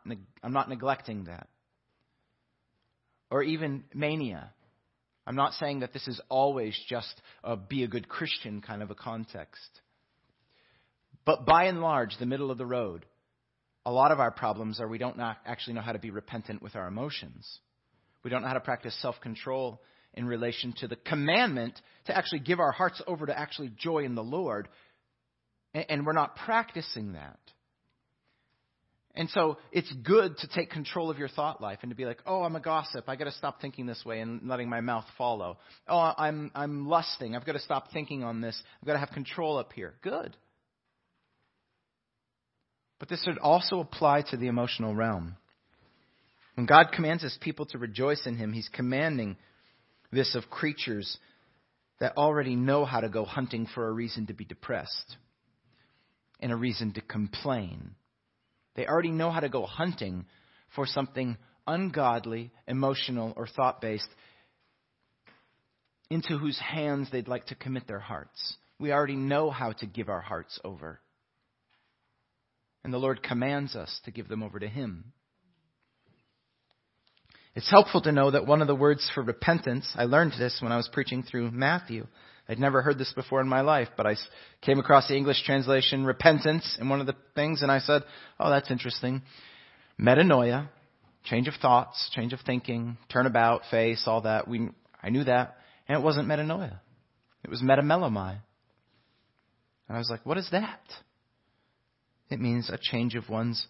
I'm 0.43 0.53
not 0.53 0.69
neglecting 0.69 1.25
that. 1.25 1.47
Or 3.32 3.41
even 3.43 3.84
mania. 3.93 4.51
I'm 5.25 5.36
not 5.36 5.53
saying 5.53 5.82
that 5.82 5.93
this 5.93 6.08
is 6.08 6.19
always 6.29 6.79
just 6.88 7.21
a 7.43 7.55
be 7.55 7.84
a 7.84 7.88
good 7.88 8.08
Christian 8.08 8.62
kind 8.62 8.82
of 8.82 8.89
a 8.89 8.95
context. 8.95 9.82
But 11.25 11.45
by 11.45 11.65
and 11.65 11.82
large, 11.82 12.15
the 12.19 12.25
middle 12.25 12.49
of 12.49 12.58
the 12.58 12.65
road, 12.65 13.05
a 13.86 13.91
lot 13.91 14.12
of 14.12 14.19
our 14.19 14.32
problems 14.32 14.79
are 14.79 14.88
we 14.88 14.97
don't 14.97 15.19
actually 15.19 15.73
know 15.73 15.82
how 15.82 15.91
to 15.91 15.99
be 15.99 16.10
repentant 16.10 16.62
with 16.62 16.75
our 16.75 16.88
emotions. 16.88 17.60
We 18.23 18.29
don't 18.29 18.41
know 18.41 18.47
how 18.47 18.55
to 18.55 18.60
practice 18.60 18.99
self 19.01 19.19
control 19.21 19.82
in 20.13 20.26
relation 20.26 20.74
to 20.80 20.88
the 20.88 20.95
commandment 20.95 21.80
to 22.06 22.17
actually 22.17 22.39
give 22.39 22.60
our 22.60 22.72
hearts 22.72 23.02
over 23.08 23.26
to 23.26 23.38
actually 23.38 23.72
joy 23.78 24.04
in 24.04 24.15
the 24.15 24.24
Lord. 24.24 24.67
And 25.74 26.06
we're 26.06 26.13
not 26.13 26.36
practicing 26.36 27.13
that. 27.13 27.39
And 29.15 29.30
so 29.32 29.58
it's 29.72 29.91
good 30.04 30.38
to 30.38 30.48
take 30.48 30.69
control 30.69 31.10
of 31.10 31.17
your 31.17 31.28
thought 31.28 31.62
life 31.62 31.80
and 31.82 31.89
to 31.89 31.95
be 31.95 32.06
like, 32.06 32.19
oh, 32.26 32.43
I'm 32.43 32.56
a 32.56 32.60
gossip. 32.60 33.10
I 33.10 33.15
got 33.15 33.26
to 33.26 33.32
stop 33.32 33.60
thinking 33.60 33.86
this 33.86 34.04
way 34.06 34.19
and 34.22 34.48
letting 34.48 34.69
my 34.69 34.82
mouth 34.82 35.06
follow. 35.17 35.58
Oh, 35.88 36.13
I'm 36.17 36.52
I'm 36.56 36.88
lusting. 36.88 37.36
I've 37.36 37.45
got 37.45 37.54
to 37.54 37.60
stop 37.60 37.91
thinking 37.91 38.24
on 38.24 38.39
this. 38.39 38.62
I've 38.82 38.88
got 38.88 38.93
to 38.93 39.00
have 39.00 39.10
control 39.10 39.58
up 39.58 39.74
here. 39.74 39.95
Good. 40.04 40.38
But 43.00 43.10
this 43.10 43.24
should 43.24 43.39
also 43.39 43.80
apply 43.80 44.24
to 44.30 44.38
the 44.38 44.48
emotional 44.48 44.93
realm. 44.93 45.36
When 46.56 46.65
God 46.65 46.91
commands 46.93 47.24
his 47.24 47.38
people 47.41 47.65
to 47.67 47.78
rejoice 47.78 48.26
in 48.26 48.36
him, 48.36 48.54
he's 48.54 48.69
commanding 48.74 49.38
this 50.12 50.36
of 50.36 50.50
creatures 50.50 51.17
that 52.00 52.17
already 52.17 52.56
know 52.56 52.86
how 52.86 53.02
to 53.02 53.10
go 53.10 53.26
hunting 53.26 53.67
for 53.74 53.88
a 53.88 53.91
reason 53.91 54.28
to 54.28 54.34
be 54.34 54.45
depressed 54.45 55.17
and 56.39 56.52
a 56.52 56.56
reason 56.56 56.93
to 56.93 57.02
complain 57.02 57.95
they 58.80 58.88
already 58.88 59.12
know 59.12 59.30
how 59.30 59.41
to 59.41 59.50
go 59.50 59.65
hunting 59.65 60.26
for 60.74 60.86
something 60.86 61.38
ungodly, 61.67 62.50
emotional, 62.65 63.34
or 63.36 63.45
thought 63.45 63.82
based 63.82 64.08
into 66.10 66.38
whose 66.38 66.58
hands 66.58 67.10
they'd 67.12 67.28
like 67.28 67.48
to 67.48 67.56
commit 67.56 67.88
their 67.88 68.00
hearts. 68.00 68.56
We 68.80 68.93
already 68.93 69.17
know 69.17 69.50
how 69.50 69.74
to 69.74 69.86
give 69.86 70.08
our 70.08 70.22
hearts 70.22 70.58
over. 70.63 71.02
And 72.86 72.93
the 72.93 72.98
Lord 73.00 73.22
commands 73.22 73.76
us 73.76 74.00
to 74.06 74.12
give 74.12 74.30
them 74.30 74.43
over 74.43 74.60
to 74.60 74.67
Him. 74.69 75.12
It's 77.55 77.69
helpful 77.69 78.01
to 78.01 78.12
know 78.12 78.31
that 78.31 78.45
one 78.45 78.62
of 78.62 78.67
the 78.67 78.75
words 78.75 79.09
for 79.13 79.23
repentance, 79.23 79.89
I 79.95 80.05
learned 80.05 80.33
this 80.38 80.59
when 80.62 80.71
I 80.71 80.77
was 80.77 80.89
preaching 80.91 81.23
through 81.23 81.51
Matthew, 81.51 82.05
I'd 82.49 82.59
never 82.59 82.81
heard 82.81 82.97
this 82.97 83.13
before 83.13 83.41
in 83.41 83.47
my 83.47 83.62
life, 83.62 83.89
but 83.95 84.07
I 84.07 84.15
came 84.62 84.79
across 84.79 85.07
the 85.07 85.15
English 85.15 85.43
translation 85.43 86.03
repentance 86.03 86.77
in 86.81 86.89
one 86.89 86.99
of 86.99 87.05
the 87.05 87.15
things, 87.35 87.62
and 87.62 87.71
I 87.71 87.77
said, 87.77 88.03
"Oh, 88.39 88.49
that's 88.49 88.71
interesting." 88.71 89.21
Metanoia, 89.99 90.67
change 91.25 91.47
of 91.47 91.53
thoughts, 91.55 92.09
change 92.15 92.33
of 92.33 92.39
thinking, 92.41 92.97
turn 93.07 93.27
about, 93.27 93.65
face, 93.69 94.03
all 94.07 94.21
that. 94.21 94.47
We, 94.47 94.69
I 95.03 95.09
knew 95.09 95.23
that, 95.25 95.57
and 95.88 95.99
it 95.99 96.03
wasn't 96.03 96.27
metanoia. 96.27 96.79
It 97.43 97.51
was 97.51 97.62
metamelomai. 97.62 98.31
And 99.88 99.95
I 99.95 99.99
was 99.99 100.09
like, 100.09 100.25
"What 100.25 100.39
is 100.39 100.49
that?" 100.51 100.81
It 102.31 102.39
means 102.39 102.71
a 102.71 102.79
change 102.81 103.13
of 103.13 103.29
one's 103.29 103.67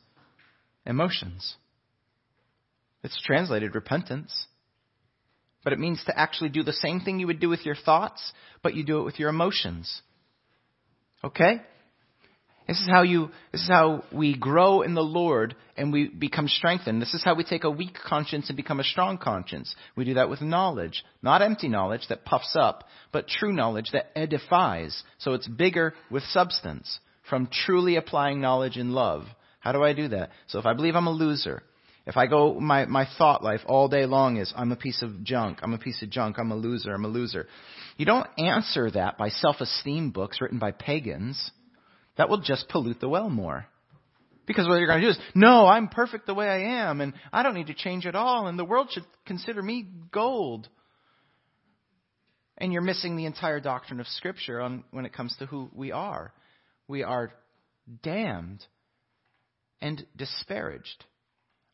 emotions. 0.86 1.58
It's 3.04 3.22
translated 3.22 3.76
repentance. 3.76 4.48
But 5.64 5.74
it 5.74 5.80
means 5.80 6.04
to 6.06 6.18
actually 6.18 6.50
do 6.50 6.64
the 6.64 6.74
same 6.74 7.02
thing 7.02 7.20
you 7.20 7.28
would 7.28 7.40
do 7.40 7.50
with 7.50 7.66
your 7.66 7.76
thoughts, 7.76 8.32
but 8.64 8.76
you 8.76 8.84
do 8.84 9.00
it 9.00 9.04
with 9.04 9.20
your 9.20 9.30
emotions. 9.30 10.02
Okay? 11.24 11.62
This 12.70 12.82
is 12.82 12.88
how 12.88 13.02
you, 13.02 13.32
this 13.52 13.62
is 13.62 13.68
how 13.68 14.04
we 14.14 14.38
grow 14.38 14.84
in 14.84 14.94
the 14.94 15.02
Lord 15.02 15.56
and 15.76 15.92
we 15.92 16.08
become 16.08 16.48
strengthened. 16.48 17.02
This 17.02 17.16
is 17.16 17.24
how 17.24 17.34
we 17.34 17.44
take 17.44 17.64
a 17.64 17.72
weak 17.72 17.98
conscience 18.06 18.48
and 18.50 18.56
become 18.56 18.80
a 18.80 18.84
strong 18.84 19.18
conscience. 19.18 19.76
We 19.96 20.06
do 20.06 20.14
that 20.14 20.30
with 20.30 20.42
knowledge. 20.42 21.04
Not 21.24 21.42
empty 21.42 21.68
knowledge 21.68 22.06
that 22.10 22.26
puffs 22.26 22.56
up, 22.58 22.84
but 23.12 23.28
true 23.28 23.52
knowledge 23.52 23.90
that 23.94 24.12
edifies. 24.16 25.02
So 25.18 25.34
it's 25.34 25.48
bigger 25.48 25.96
with 26.12 26.22
substance 26.26 27.00
from 27.28 27.50
truly 27.52 27.96
applying 27.96 28.40
knowledge 28.40 28.78
in 28.78 28.92
love. 28.92 29.26
How 29.60 29.72
do 29.72 29.84
I 29.84 29.94
do 29.94 30.10
that? 30.10 30.30
So 30.46 30.60
if 30.60 30.68
I 30.68 30.74
believe 30.74 30.96
I'm 30.96 31.08
a 31.08 31.12
loser, 31.12 31.64
if 32.10 32.18
I 32.18 32.26
go, 32.26 32.60
my, 32.60 32.86
my 32.86 33.08
thought 33.20 33.44
life 33.44 33.62
all 33.68 33.88
day 33.88 34.08
long 34.08 34.38
is, 34.38 34.52
I'm 34.56 34.72
a 34.72 34.76
piece 34.76 35.04
of 35.04 35.24
junk, 35.24 35.60
I'm 35.62 35.76
a 35.76 35.78
piece 35.78 36.02
of 36.02 36.10
junk, 36.10 36.40
I'm 36.40 36.52
a 36.52 36.56
loser, 36.56 36.92
I'm 36.92 37.06
a 37.06 37.08
loser. 37.08 37.46
You 37.98 38.06
don't 38.08 38.26
answer 38.40 38.90
that 38.90 39.20
by 39.20 39.30
self-esteem 39.30 40.10
books 40.10 40.42
written 40.42 40.58
by 40.58 40.72
pagans 40.72 41.52
that 42.18 42.28
will 42.28 42.42
just 42.42 42.68
pollute 42.68 43.00
the 43.00 43.08
well 43.08 43.30
more. 43.30 43.68
Because 44.48 44.68
what 44.68 44.78
you're 44.78 44.88
going 44.88 45.02
to 45.02 45.06
do 45.06 45.12
is, 45.12 45.20
no, 45.36 45.68
I'm 45.68 45.88
perfect 45.88 46.26
the 46.26 46.34
way 46.34 46.50
I 46.50 46.82
am, 46.82 47.00
and 47.00 47.14
I 47.32 47.44
don't 47.44 47.54
need 47.54 47.68
to 47.68 47.76
change 47.76 48.08
at 48.08 48.16
all, 48.16 48.48
and 48.48 48.58
the 48.58 48.66
world 48.66 48.90
should 48.90 49.06
consider 49.28 49.62
me 49.62 49.88
gold. 50.12 50.68
And 52.58 52.74
you're 52.74 52.82
missing 52.82 53.18
the 53.18 53.28
entire 53.28 53.60
doctrine 53.60 54.00
of 54.00 54.08
Scripture 54.08 54.60
on, 54.62 54.84
when 54.90 55.06
it 55.06 55.14
comes 55.14 55.36
to 55.38 55.46
who 55.46 55.70
we 55.76 55.92
are. 55.92 56.34
We 56.88 57.04
are 57.04 57.32
damned 58.02 58.66
and 59.80 60.04
disparaged 60.18 61.06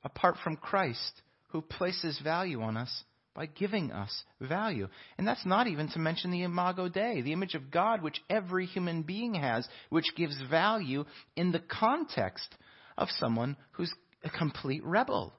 apart 0.05 0.37
from 0.43 0.55
Christ, 0.55 1.21
who 1.49 1.61
places 1.61 2.21
value 2.23 2.61
on 2.61 2.77
us 2.77 3.03
by 3.33 3.47
giving 3.47 3.91
us 3.91 4.23
value. 4.39 4.87
And 5.17 5.27
that's 5.27 5.45
not 5.45 5.67
even 5.67 5.89
to 5.89 5.99
mention 5.99 6.31
the 6.31 6.43
imago 6.43 6.87
Dei, 6.87 7.21
the 7.21 7.33
image 7.33 7.55
of 7.55 7.69
God 7.69 8.01
which 8.01 8.21
every 8.29 8.65
human 8.65 9.01
being 9.01 9.33
has, 9.33 9.67
which 9.89 10.15
gives 10.15 10.39
value 10.49 11.03
in 11.35 11.51
the 11.51 11.59
context 11.59 12.55
of 12.97 13.09
someone 13.19 13.57
who's 13.71 13.93
a 14.23 14.29
complete 14.29 14.85
rebel. 14.85 15.33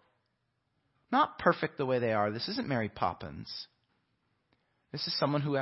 Not 1.11 1.39
perfect 1.39 1.79
the 1.79 1.87
way 1.87 1.99
they 1.99 2.13
are. 2.13 2.31
This 2.31 2.49
isn't 2.49 2.69
Mary 2.69 2.91
Poppins. 2.91 3.51
This 4.93 5.07
is 5.07 5.19
someone 5.19 5.41
who 5.41 5.57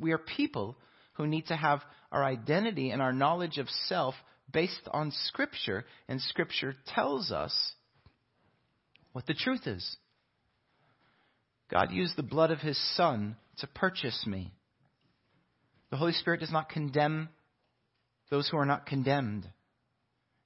we 0.00 0.12
are 0.12 0.18
people 0.18 0.76
who 1.14 1.26
need 1.26 1.46
to 1.46 1.56
have 1.56 1.82
our 2.10 2.24
identity 2.24 2.90
and 2.90 3.00
our 3.00 3.12
knowledge 3.12 3.58
of 3.58 3.68
self 3.86 4.14
based 4.52 4.88
on 4.92 5.12
Scripture, 5.24 5.84
and 6.08 6.20
Scripture 6.20 6.74
tells 6.94 7.32
us 7.32 7.52
what 9.16 9.24
the 9.24 9.32
truth 9.32 9.66
is. 9.66 9.96
God 11.70 11.90
used 11.90 12.18
the 12.18 12.22
blood 12.22 12.50
of 12.50 12.58
his 12.58 12.78
Son 12.96 13.36
to 13.60 13.66
purchase 13.66 14.26
me. 14.26 14.52
The 15.90 15.96
Holy 15.96 16.12
Spirit 16.12 16.40
does 16.40 16.52
not 16.52 16.68
condemn 16.68 17.30
those 18.30 18.46
who 18.46 18.58
are 18.58 18.66
not 18.66 18.84
condemned. 18.84 19.48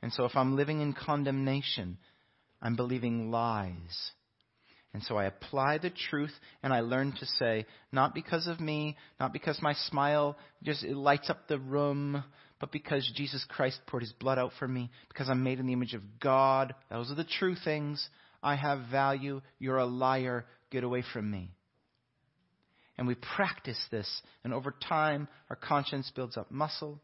And 0.02 0.12
so 0.12 0.24
if 0.24 0.36
I'm 0.36 0.54
living 0.54 0.80
in 0.80 0.92
condemnation, 0.92 1.98
I'm 2.62 2.76
believing 2.76 3.32
lies. 3.32 4.12
And 4.94 5.02
so 5.02 5.16
I 5.16 5.24
apply 5.24 5.78
the 5.78 5.90
truth 5.90 6.32
and 6.62 6.72
I 6.72 6.78
learn 6.78 7.10
to 7.18 7.26
say, 7.26 7.66
not 7.90 8.14
because 8.14 8.46
of 8.46 8.60
me, 8.60 8.96
not 9.18 9.32
because 9.32 9.58
my 9.60 9.74
smile 9.88 10.36
just 10.62 10.84
lights 10.84 11.28
up 11.28 11.48
the 11.48 11.58
room, 11.58 12.22
but 12.60 12.70
because 12.70 13.10
Jesus 13.16 13.44
Christ 13.48 13.80
poured 13.88 14.04
his 14.04 14.12
blood 14.12 14.38
out 14.38 14.52
for 14.60 14.68
me, 14.68 14.92
because 15.08 15.28
I'm 15.28 15.42
made 15.42 15.58
in 15.58 15.66
the 15.66 15.72
image 15.72 15.94
of 15.94 16.20
God. 16.20 16.72
Those 16.88 17.10
are 17.10 17.16
the 17.16 17.24
true 17.24 17.56
things. 17.64 18.08
I 18.42 18.56
have 18.56 18.90
value. 18.90 19.40
You're 19.58 19.78
a 19.78 19.86
liar. 19.86 20.46
Get 20.70 20.84
away 20.84 21.02
from 21.12 21.30
me. 21.30 21.50
And 22.96 23.06
we 23.06 23.14
practice 23.14 23.82
this, 23.90 24.20
and 24.44 24.52
over 24.52 24.74
time, 24.86 25.26
our 25.48 25.56
conscience 25.56 26.12
builds 26.14 26.36
up 26.36 26.50
muscle 26.50 27.00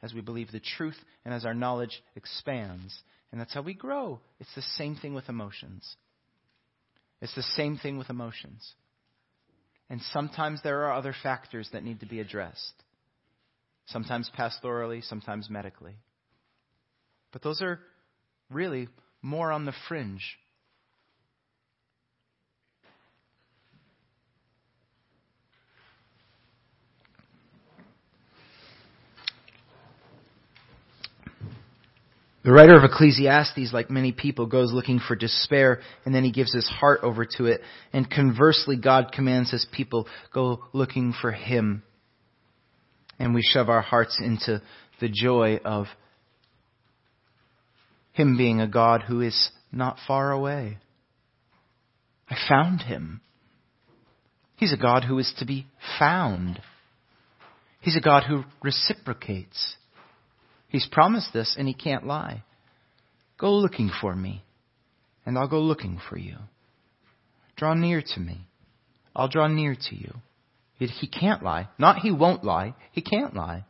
as 0.00 0.14
we 0.14 0.20
believe 0.20 0.52
the 0.52 0.60
truth 0.60 0.96
and 1.24 1.34
as 1.34 1.44
our 1.44 1.52
knowledge 1.52 2.00
expands. 2.14 2.96
And 3.32 3.40
that's 3.40 3.52
how 3.52 3.62
we 3.62 3.74
grow. 3.74 4.20
It's 4.38 4.54
the 4.54 4.62
same 4.62 4.94
thing 4.94 5.14
with 5.14 5.28
emotions. 5.28 5.96
It's 7.20 7.34
the 7.34 7.42
same 7.42 7.76
thing 7.76 7.98
with 7.98 8.08
emotions. 8.08 8.74
And 9.90 10.00
sometimes 10.12 10.60
there 10.62 10.84
are 10.84 10.92
other 10.92 11.14
factors 11.22 11.68
that 11.72 11.82
need 11.82 12.00
to 12.00 12.06
be 12.06 12.20
addressed. 12.20 12.74
Sometimes 13.86 14.30
pastorally, 14.38 15.02
sometimes 15.04 15.50
medically. 15.50 15.96
But 17.32 17.42
those 17.42 17.60
are 17.62 17.80
really 18.48 18.88
more 19.22 19.50
on 19.50 19.64
the 19.64 19.74
fringe 19.88 20.38
The 32.44 32.50
writer 32.50 32.76
of 32.76 32.82
Ecclesiastes, 32.82 33.72
like 33.72 33.88
many 33.88 34.10
people, 34.10 34.46
goes 34.46 34.72
looking 34.72 34.98
for 34.98 35.14
despair 35.14 35.80
and 36.04 36.14
then 36.14 36.24
he 36.24 36.32
gives 36.32 36.52
his 36.52 36.68
heart 36.68 37.00
over 37.04 37.24
to 37.36 37.46
it. 37.46 37.60
And 37.92 38.10
conversely, 38.10 38.76
God 38.76 39.12
commands 39.12 39.52
his 39.52 39.66
people, 39.72 40.08
go 40.34 40.64
looking 40.72 41.14
for 41.20 41.30
him. 41.30 41.84
And 43.20 43.32
we 43.32 43.42
shove 43.42 43.68
our 43.68 43.80
hearts 43.80 44.18
into 44.20 44.60
the 45.00 45.08
joy 45.08 45.58
of 45.64 45.86
him 48.12 48.36
being 48.36 48.60
a 48.60 48.66
God 48.66 49.02
who 49.02 49.20
is 49.20 49.50
not 49.70 49.98
far 50.06 50.32
away. 50.32 50.78
I 52.28 52.36
found 52.48 52.82
him. 52.82 53.20
He's 54.56 54.72
a 54.72 54.76
God 54.76 55.04
who 55.04 55.18
is 55.18 55.32
to 55.38 55.46
be 55.46 55.66
found. 55.98 56.60
He's 57.80 57.96
a 57.96 58.00
God 58.00 58.24
who 58.24 58.44
reciprocates. 58.62 59.76
He's 60.72 60.88
promised 60.90 61.34
this 61.34 61.54
and 61.56 61.68
he 61.68 61.74
can't 61.74 62.06
lie. 62.06 62.42
Go 63.38 63.54
looking 63.54 63.90
for 64.00 64.16
me, 64.16 64.42
and 65.26 65.36
I'll 65.36 65.48
go 65.48 65.60
looking 65.60 66.00
for 66.08 66.16
you. 66.16 66.36
Draw 67.56 67.74
near 67.74 68.02
to 68.14 68.20
me. 68.20 68.46
I'll 69.14 69.28
draw 69.28 69.48
near 69.48 69.76
to 69.76 69.94
you. 69.94 70.14
He 70.78 71.06
can't 71.06 71.42
lie. 71.42 71.68
Not 71.78 71.98
he 71.98 72.10
won't 72.10 72.42
lie. 72.42 72.74
He 72.92 73.02
can't 73.02 73.36
lie. 73.36 73.66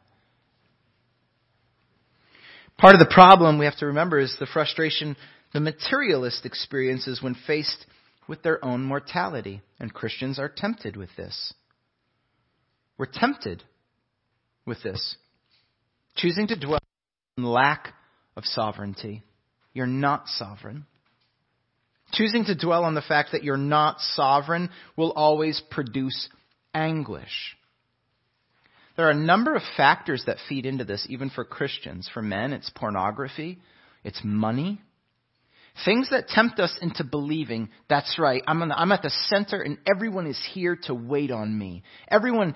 Part 2.79 2.95
of 2.95 3.01
the 3.01 3.12
problem 3.12 3.59
we 3.59 3.65
have 3.65 3.79
to 3.79 3.87
remember 3.87 4.19
is 4.19 4.35
the 4.38 4.47
frustration 4.47 5.17
the 5.53 5.61
materialist 5.61 6.47
experiences 6.47 7.23
when 7.23 7.35
faced 7.47 7.85
with 8.29 8.43
their 8.43 8.65
own 8.65 8.83
mortality. 8.83 9.61
And 9.81 9.93
Christians 9.93 10.38
are 10.38 10.53
tempted 10.55 10.97
with 10.97 11.11
this. 11.17 11.53
We're 12.97 13.07
tempted 13.12 13.65
with 14.65 14.83
this. 14.83 15.17
Choosing 16.17 16.47
to 16.47 16.59
dwell 16.59 16.79
lack 17.37 17.95
of 18.37 18.45
sovereignty. 18.45 19.23
You're 19.73 19.87
not 19.87 20.29
sovereign. 20.29 20.87
Choosing 22.12 22.45
to 22.45 22.55
dwell 22.55 22.85
on 22.85 22.95
the 22.95 23.01
fact 23.01 23.31
that 23.33 23.42
you're 23.42 23.57
not 23.57 24.01
sovereign 24.01 24.71
will 24.97 25.12
always 25.12 25.62
produce 25.71 26.29
anguish. 26.75 27.57
There 28.97 29.07
are 29.07 29.12
a 29.12 29.14
number 29.14 29.55
of 29.55 29.62
factors 29.77 30.25
that 30.27 30.37
feed 30.49 30.66
into 30.66 30.85
this, 30.85 31.07
even 31.09 31.31
for 31.31 31.45
Christians. 31.45 32.11
For 32.12 32.21
men, 32.21 32.53
it's 32.53 32.71
pornography, 32.71 33.59
it's 34.05 34.21
money, 34.23 34.79
things 35.85 36.11
that 36.11 36.29
tempt 36.29 36.61
us 36.61 36.77
into 36.81 37.05
believing, 37.05 37.71
that's 37.88 38.18
right, 38.18 38.42
I'm, 38.47 38.61
the, 38.68 38.79
I'm 38.79 38.92
at 38.92 39.03
the 39.03 39.12
center 39.29 39.61
and 39.62 39.79
everyone 39.92 40.27
is 40.27 40.40
here 40.53 40.79
to 40.85 40.95
wait 40.95 41.31
on 41.31 41.57
me. 41.57 41.83
Everyone 42.09 42.55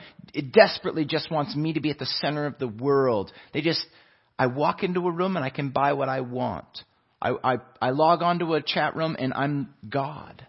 desperately 0.53 1.05
just 1.05 1.31
wants 1.31 1.57
me 1.57 1.73
to 1.73 1.81
be 1.81 1.91
at 1.91 1.99
the 1.99 2.07
center 2.07 2.47
of 2.47 2.59
the 2.59 2.69
world. 2.69 3.33
They 3.53 3.63
just, 3.63 3.85
I 4.39 4.47
walk 4.47 4.83
into 4.83 5.07
a 5.07 5.13
room 5.13 5.37
and 5.37 5.45
I 5.45 5.51
can 5.51 5.71
buy 5.71 5.95
what 5.95 6.09
I 6.09 6.21
want. 6.21 6.67
I, 7.21 7.33
I, 7.43 7.57
I 7.81 7.91
log 7.91 8.23
onto 8.23 8.55
a 8.55 8.63
chat 8.63 8.95
room 8.95 9.17
and 9.19 9.33
I'm 9.33 9.75
God. 9.89 10.47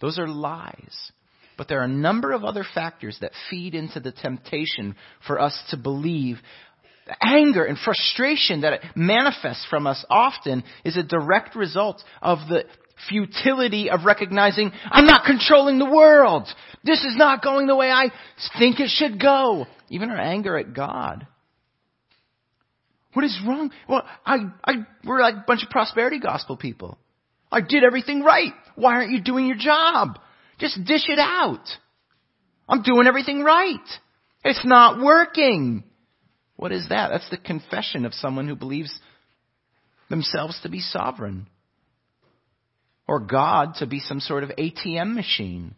Those 0.00 0.18
are 0.18 0.28
lies. 0.28 1.12
But 1.56 1.68
there 1.68 1.80
are 1.80 1.84
a 1.84 1.88
number 1.88 2.32
of 2.32 2.42
other 2.42 2.64
factors 2.74 3.18
that 3.20 3.32
feed 3.50 3.74
into 3.74 4.00
the 4.00 4.12
temptation 4.12 4.96
for 5.26 5.38
us 5.38 5.56
to 5.70 5.76
believe. 5.76 6.38
Anger 7.22 7.64
and 7.64 7.78
frustration 7.78 8.62
that 8.62 8.80
manifests 8.96 9.66
from 9.68 9.86
us 9.86 10.04
often 10.08 10.64
is 10.84 10.96
a 10.96 11.02
direct 11.02 11.54
result 11.54 12.02
of 12.22 12.38
the 12.48 12.64
futility 13.08 13.90
of 13.90 14.04
recognizing 14.04 14.72
I'm 14.90 15.06
not 15.06 15.24
controlling 15.24 15.78
the 15.78 15.90
world. 15.90 16.48
This 16.82 17.04
is 17.04 17.16
not 17.16 17.42
going 17.42 17.66
the 17.66 17.76
way 17.76 17.90
I 17.90 18.10
think 18.58 18.80
it 18.80 18.88
should 18.88 19.20
go. 19.20 19.66
Even 19.90 20.10
our 20.10 20.20
anger 20.20 20.56
at 20.56 20.74
God 20.74 21.26
what 23.12 23.24
is 23.24 23.38
wrong? 23.46 23.70
Well, 23.88 24.04
I, 24.24 24.36
I, 24.64 24.72
we're 25.04 25.20
like 25.20 25.34
a 25.34 25.44
bunch 25.46 25.62
of 25.62 25.70
prosperity 25.70 26.20
gospel 26.20 26.56
people. 26.56 26.98
I 27.50 27.60
did 27.60 27.82
everything 27.82 28.22
right. 28.22 28.52
Why 28.76 28.94
aren't 28.94 29.10
you 29.10 29.20
doing 29.20 29.46
your 29.46 29.56
job? 29.56 30.18
Just 30.58 30.84
dish 30.84 31.08
it 31.08 31.18
out. 31.18 31.66
I'm 32.68 32.82
doing 32.82 33.06
everything 33.08 33.42
right. 33.42 33.76
It's 34.44 34.64
not 34.64 35.02
working. 35.02 35.82
What 36.56 36.72
is 36.72 36.88
that? 36.90 37.08
That's 37.08 37.28
the 37.30 37.36
confession 37.36 38.04
of 38.04 38.14
someone 38.14 38.46
who 38.46 38.54
believes 38.54 38.96
themselves 40.08 40.60
to 40.62 40.68
be 40.68 40.80
sovereign. 40.80 41.48
Or 43.08 43.18
God 43.18 43.74
to 43.78 43.86
be 43.86 43.98
some 43.98 44.20
sort 44.20 44.44
of 44.44 44.50
ATM 44.50 45.14
machine. 45.14 45.74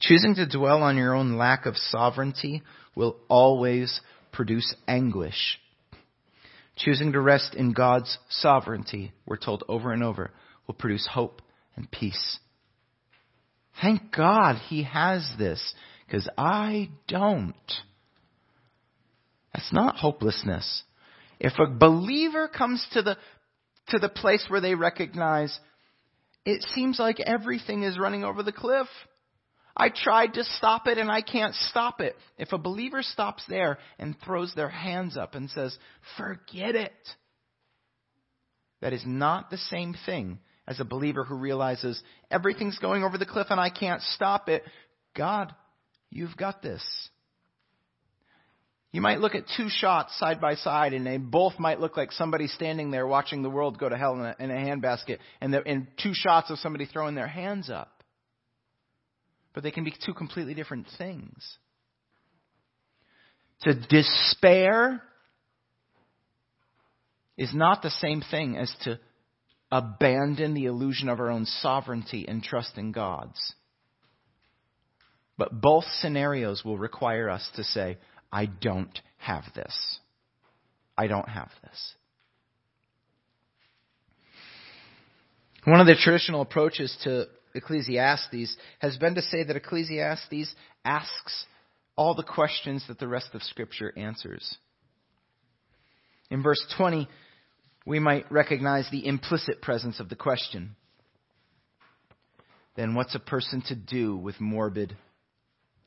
Choosing 0.00 0.34
to 0.36 0.46
dwell 0.46 0.82
on 0.82 0.96
your 0.96 1.14
own 1.14 1.36
lack 1.36 1.66
of 1.66 1.76
sovereignty 1.76 2.62
will 2.94 3.16
always 3.28 4.00
produce 4.32 4.74
anguish. 4.86 5.58
Choosing 6.76 7.12
to 7.12 7.20
rest 7.20 7.54
in 7.54 7.72
God's 7.72 8.18
sovereignty, 8.28 9.12
we're 9.26 9.36
told 9.36 9.64
over 9.68 9.92
and 9.92 10.04
over, 10.04 10.30
will 10.66 10.74
produce 10.74 11.08
hope 11.10 11.42
and 11.74 11.90
peace. 11.90 12.38
Thank 13.82 14.14
God 14.14 14.56
he 14.68 14.84
has 14.84 15.28
this, 15.38 15.74
because 16.06 16.28
I 16.36 16.90
don't. 17.08 17.54
That's 19.52 19.72
not 19.72 19.96
hopelessness. 19.96 20.84
If 21.40 21.54
a 21.58 21.70
believer 21.70 22.48
comes 22.48 22.86
to 22.92 23.02
the, 23.02 23.16
to 23.88 23.98
the 23.98 24.08
place 24.08 24.44
where 24.48 24.60
they 24.60 24.74
recognize 24.74 25.58
it 26.44 26.64
seems 26.74 26.98
like 26.98 27.20
everything 27.20 27.82
is 27.82 27.98
running 27.98 28.24
over 28.24 28.42
the 28.42 28.52
cliff. 28.52 28.86
I 29.78 29.90
tried 29.90 30.34
to 30.34 30.44
stop 30.44 30.88
it 30.88 30.98
and 30.98 31.10
I 31.10 31.22
can't 31.22 31.54
stop 31.54 32.00
it. 32.00 32.16
If 32.36 32.52
a 32.52 32.58
believer 32.58 33.02
stops 33.02 33.44
there 33.48 33.78
and 33.98 34.16
throws 34.24 34.52
their 34.54 34.68
hands 34.68 35.16
up 35.16 35.36
and 35.36 35.48
says, 35.50 35.76
forget 36.16 36.74
it, 36.74 36.92
that 38.80 38.92
is 38.92 39.04
not 39.06 39.50
the 39.50 39.58
same 39.58 39.94
thing 40.04 40.40
as 40.66 40.80
a 40.80 40.84
believer 40.84 41.22
who 41.22 41.36
realizes 41.36 42.02
everything's 42.30 42.78
going 42.78 43.04
over 43.04 43.18
the 43.18 43.26
cliff 43.26 43.46
and 43.50 43.60
I 43.60 43.70
can't 43.70 44.02
stop 44.02 44.48
it. 44.48 44.64
God, 45.16 45.54
you've 46.10 46.36
got 46.36 46.60
this. 46.60 46.82
You 48.90 49.00
might 49.00 49.20
look 49.20 49.34
at 49.34 49.44
two 49.56 49.68
shots 49.68 50.18
side 50.18 50.40
by 50.40 50.54
side, 50.54 50.94
and 50.94 51.06
they 51.06 51.18
both 51.18 51.58
might 51.58 51.78
look 51.78 51.96
like 51.96 52.10
somebody 52.10 52.46
standing 52.46 52.90
there 52.90 53.06
watching 53.06 53.42
the 53.42 53.50
world 53.50 53.78
go 53.78 53.86
to 53.86 53.98
hell 53.98 54.14
in 54.14 54.20
a, 54.20 54.36
in 54.38 54.50
a 54.50 54.54
handbasket, 54.54 55.18
and, 55.42 55.54
and 55.54 55.88
two 56.02 56.12
shots 56.14 56.50
of 56.50 56.58
somebody 56.58 56.86
throwing 56.86 57.14
their 57.14 57.26
hands 57.26 57.68
up. 57.68 57.97
But 59.58 59.64
they 59.64 59.72
can 59.72 59.82
be 59.82 59.92
two 60.06 60.14
completely 60.14 60.54
different 60.54 60.86
things. 60.98 61.58
To 63.62 63.74
despair 63.74 65.02
is 67.36 67.52
not 67.52 67.82
the 67.82 67.90
same 67.90 68.22
thing 68.30 68.56
as 68.56 68.72
to 68.84 69.00
abandon 69.72 70.54
the 70.54 70.66
illusion 70.66 71.08
of 71.08 71.18
our 71.18 71.28
own 71.28 71.44
sovereignty 71.44 72.24
and 72.28 72.40
trust 72.40 72.78
in 72.78 72.92
God's. 72.92 73.56
But 75.36 75.60
both 75.60 75.86
scenarios 76.02 76.64
will 76.64 76.78
require 76.78 77.28
us 77.28 77.50
to 77.56 77.64
say, 77.64 77.98
I 78.30 78.46
don't 78.46 78.96
have 79.16 79.42
this. 79.56 79.98
I 80.96 81.08
don't 81.08 81.28
have 81.28 81.50
this. 81.64 81.94
One 85.64 85.80
of 85.80 85.88
the 85.88 85.96
traditional 85.96 86.42
approaches 86.42 86.96
to 87.02 87.26
Ecclesiastes 87.54 88.56
has 88.78 88.96
been 88.98 89.14
to 89.14 89.22
say 89.22 89.44
that 89.44 89.56
Ecclesiastes 89.56 90.54
asks 90.84 91.46
all 91.96 92.14
the 92.14 92.22
questions 92.22 92.84
that 92.88 92.98
the 92.98 93.08
rest 93.08 93.30
of 93.34 93.42
Scripture 93.42 93.92
answers. 93.96 94.56
In 96.30 96.42
verse 96.42 96.64
20, 96.76 97.08
we 97.86 97.98
might 97.98 98.30
recognize 98.30 98.88
the 98.90 99.06
implicit 99.06 99.62
presence 99.62 99.98
of 99.98 100.08
the 100.08 100.16
question. 100.16 100.76
Then 102.76 102.94
what's 102.94 103.14
a 103.14 103.20
person 103.20 103.62
to 103.68 103.74
do 103.74 104.16
with 104.16 104.40
morbid 104.40 104.96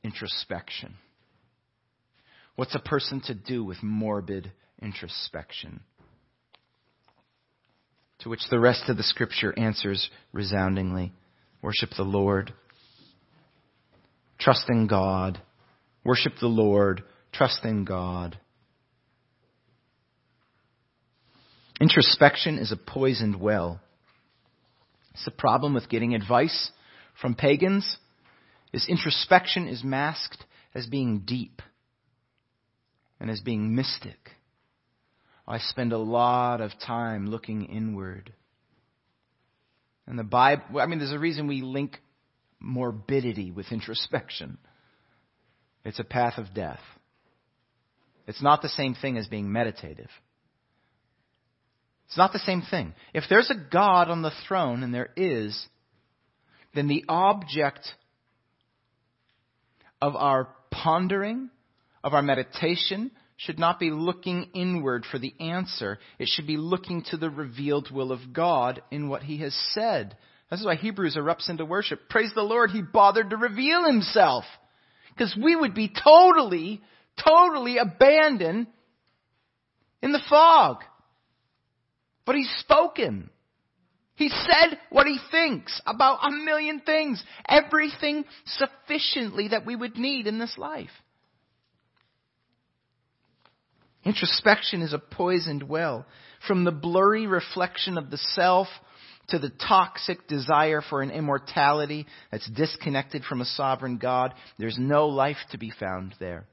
introspection? 0.04 0.96
What's 2.56 2.76
a 2.76 2.80
person 2.80 3.22
to 3.28 3.34
do 3.34 3.64
with 3.64 3.82
morbid 3.82 4.52
introspection? 4.82 5.82
To 8.20 8.30
which 8.30 8.42
the 8.50 8.60
rest 8.60 8.90
of 8.90 8.98
the 8.98 9.04
scripture 9.04 9.54
answers 9.58 10.10
resoundingly 10.34 11.14
worship 11.62 11.92
the 11.96 12.04
Lord, 12.04 12.54
trust 14.40 14.66
in 14.70 14.88
God, 14.88 15.42
worship 16.04 16.34
the 16.40 16.48
Lord, 16.48 17.04
trust 17.32 17.64
in 17.64 17.86
God. 17.86 18.38
Introspection 21.80 22.58
is 22.58 22.72
a 22.72 22.78
poisoned 22.78 23.40
well. 23.40 23.80
It's 25.14 25.26
the 25.26 25.32
problem 25.32 25.74
with 25.74 25.90
getting 25.90 26.14
advice 26.14 26.72
from 27.20 27.36
pagans 27.36 27.98
is 28.74 28.88
introspection 28.88 29.68
is 29.68 29.84
masked 29.84 30.46
as 30.74 30.88
being 30.88 31.24
deep 31.26 31.62
and 33.20 33.30
as 33.30 33.42
being 33.42 33.76
mystic. 33.76 34.32
I 35.48 35.58
spend 35.58 35.92
a 35.92 35.98
lot 35.98 36.62
of 36.62 36.72
time 36.86 37.30
looking 37.30 37.66
inward. 37.66 38.34
And 40.12 40.20
the 40.20 40.26
Bible, 40.26 40.82
I 40.82 40.88
mean, 40.88 41.00
there's 41.00 41.14
a 41.14 41.18
reason 41.18 41.48
we 41.48 41.62
link 41.62 41.98
morbidity 42.60 43.50
with 43.50 43.72
introspection. 43.72 44.58
It's 45.86 46.00
a 46.00 46.04
path 46.04 46.38
of 46.38 46.54
death. 46.54 46.82
It's 48.28 48.42
not 48.42 48.62
the 48.62 48.68
same 48.68 48.94
thing 48.94 49.18
as 49.18 49.28
being 49.28 49.50
meditative. 49.54 50.10
It's 52.08 52.18
not 52.18 52.34
the 52.34 52.40
same 52.40 52.62
thing. 52.62 52.94
If 53.14 53.24
there's 53.30 53.50
a 53.50 53.72
God 53.72 54.10
on 54.10 54.22
the 54.22 54.34
throne, 54.50 54.84
and 54.84 54.94
there 54.94 55.12
is, 55.16 55.66
then 56.76 56.90
the 56.90 57.06
object 57.08 57.88
of 60.02 60.18
our 60.18 60.50
pondering 60.72 61.50
of 62.04 62.14
our 62.14 62.22
meditation 62.22 63.12
should 63.46 63.58
not 63.58 63.80
be 63.80 63.90
looking 63.90 64.50
inward 64.54 65.04
for 65.10 65.18
the 65.18 65.34
answer. 65.40 65.98
It 66.20 66.28
should 66.28 66.46
be 66.46 66.58
looking 66.58 67.04
to 67.10 67.18
the 67.18 67.30
revealed 67.30 67.90
will 67.90 68.12
of 68.12 68.34
God 68.34 68.84
in 68.92 69.10
what 69.10 69.24
He 69.24 69.38
has 69.40 69.56
said. 69.74 70.16
This 70.50 70.60
is 70.60 70.66
why 70.66 70.76
Hebrews 70.76 71.16
erupts 71.16 71.50
into 71.50 71.66
worship. 71.66 72.02
Praise 72.10 72.32
the 72.36 72.44
Lord, 72.44 72.70
He 72.70 72.84
bothered 72.84 73.32
to 73.32 73.38
reveal 73.38 73.86
Himself. 73.86 74.44
Because 75.10 75.36
we 75.42 75.56
would 75.56 75.74
be 75.74 75.90
totally, 75.92 76.82
totally 77.24 77.78
abandoned 77.78 78.68
in 80.04 80.12
the 80.12 80.22
fog. 80.30 80.84
But 82.26 82.36
He's 82.36 82.52
spoken. 82.60 83.32
He 84.16 84.30
said 84.30 84.78
what 84.92 85.08
he 85.08 85.18
thinks 85.32 85.82
about 85.88 86.20
a 86.22 86.30
million 86.30 86.80
things. 86.82 87.24
Everything 87.50 88.24
sufficiently 88.46 89.48
that 89.48 89.66
we 89.66 89.76
would 89.76 89.98
need 89.98 90.28
in 90.28 90.38
this 90.38 90.60
life. 90.60 90.92
Introspection 94.04 94.82
is 94.82 94.94
a 94.94 95.00
poisoned 95.00 95.64
well. 95.64 96.06
From 96.48 96.64
the 96.64 96.72
blurry 96.72 97.28
reflection 97.28 97.98
of 97.98 98.10
the 98.10 98.18
self 98.18 98.68
to 99.28 99.38
the 99.38 99.52
toxic 99.68 100.28
desire 100.28 100.82
for 100.82 101.02
an 101.02 101.12
immortality 101.12 102.08
that's 102.32 102.50
disconnected 102.50 103.24
from 103.24 103.42
a 103.42 103.46
sovereign 103.46 103.98
God, 103.98 104.34
there's 104.58 104.78
no 104.80 105.08
life 105.08 105.38
to 105.52 105.58
be 105.58 105.72
found 105.80 106.16
there. 106.20 106.46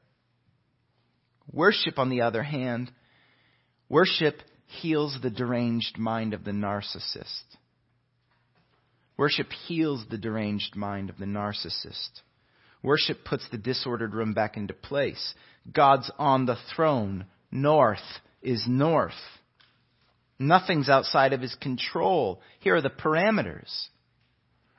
Worship, 1.50 1.98
on 1.98 2.10
the 2.10 2.20
other 2.20 2.42
hand, 2.42 2.90
worship 3.88 4.42
heals 4.66 5.18
the 5.22 5.30
deranged 5.30 5.96
mind 5.96 6.34
of 6.34 6.44
the 6.44 6.50
narcissist. 6.50 7.44
Worship 9.16 9.50
heals 9.66 10.04
the 10.10 10.18
deranged 10.18 10.76
mind 10.76 11.08
of 11.08 11.16
the 11.16 11.24
narcissist. 11.24 12.20
Worship 12.82 13.24
puts 13.24 13.48
the 13.50 13.58
disordered 13.58 14.14
room 14.14 14.34
back 14.34 14.56
into 14.56 14.74
place. 14.74 15.34
God's 15.72 16.10
on 16.18 16.46
the 16.46 16.58
throne, 16.74 17.26
North 17.50 17.98
is 18.42 18.64
north. 18.66 19.12
Nothing's 20.38 20.88
outside 20.88 21.32
of 21.32 21.40
his 21.40 21.54
control. 21.56 22.40
Here 22.60 22.76
are 22.76 22.82
the 22.82 22.90
parameters. 22.90 23.88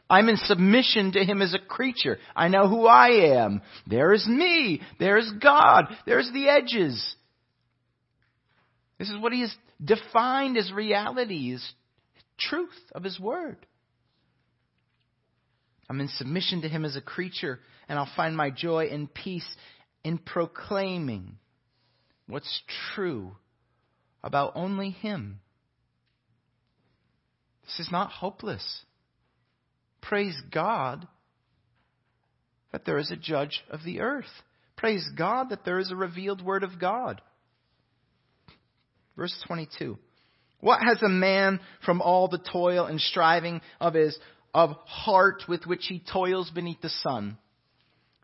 I'm 0.10 0.30
in 0.30 0.38
submission 0.38 1.12
to 1.12 1.24
him 1.24 1.42
as 1.42 1.54
a 1.54 1.60
creature. 1.60 2.18
I 2.36 2.48
know 2.48 2.68
who 2.68 2.88
I 2.88 3.36
am. 3.38 3.62
There 3.86 4.14
is 4.14 4.28
me. 4.28 4.82
There's 5.00 5.32
God. 5.42 5.86
There's 6.06 6.30
the 6.34 6.50
edges. 6.50 7.16
This 8.98 9.10
is 9.10 9.18
what 9.20 9.34
he 9.34 9.42
has 9.42 9.56
defined 9.84 10.58
as 10.58 10.72
reality, 10.72 11.54
as 11.54 11.72
truth 12.40 12.70
of 12.94 13.04
his 13.04 13.20
word. 13.20 13.58
I'm 15.90 16.02
in 16.02 16.08
submission 16.08 16.62
to 16.62 16.70
him 16.70 16.86
as 16.86 16.96
a 16.96 17.02
creature, 17.02 17.60
and 17.88 18.00
I'll 18.00 18.10
find 18.16 18.36
my 18.36 18.50
joy 18.50 18.90
and 18.92 19.14
peace 19.14 19.48
in 20.04 20.18
proclaiming 20.18 21.38
what's 22.30 22.62
true 22.94 23.36
about 24.24 24.54
only 24.56 24.92
Him. 24.92 25.40
This 27.66 27.88
is 27.88 27.92
not 27.92 28.12
hopeless. 28.12 28.84
Praise 30.02 30.40
God 30.52 31.08
that 32.72 32.86
there 32.86 33.00
is 33.00 33.12
a 33.12 33.18
judge 33.18 33.64
of 33.70 33.84
the 33.84 34.00
earth. 34.00 34.26
Praise 34.78 35.08
God 35.18 35.50
that 35.50 35.66
there 35.66 35.80
is 35.80 35.92
a 35.92 35.96
revealed 35.96 36.44
word 36.44 36.64
of 36.64 36.80
God. 36.80 37.22
Verse 39.18 39.36
22. 39.48 39.98
What 40.62 40.82
has 40.82 41.02
a 41.02 41.10
man 41.10 41.60
from 41.86 42.02
all 42.02 42.28
the 42.28 42.38
toil 42.38 42.86
and 42.86 43.02
striving 43.02 43.62
of 43.80 43.94
his 43.94 44.18
of 44.54 44.72
heart 44.86 45.44
with 45.48 45.66
which 45.66 45.86
he 45.88 46.00
toils 46.12 46.50
beneath 46.50 46.82
the 46.82 46.90
sun? 46.90 47.38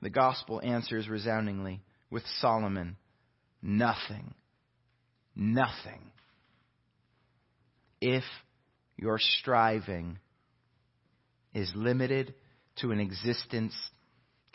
The 0.01 0.09
gospel 0.09 0.61
answers 0.63 1.07
resoundingly 1.07 1.81
with 2.09 2.23
Solomon 2.39 2.97
nothing. 3.65 4.33
Nothing. 5.35 6.11
If 7.99 8.23
your 8.95 9.17
striving 9.19 10.19
is 11.53 11.71
limited 11.75 12.33
to 12.77 12.91
an 12.91 12.99
existence 12.99 13.73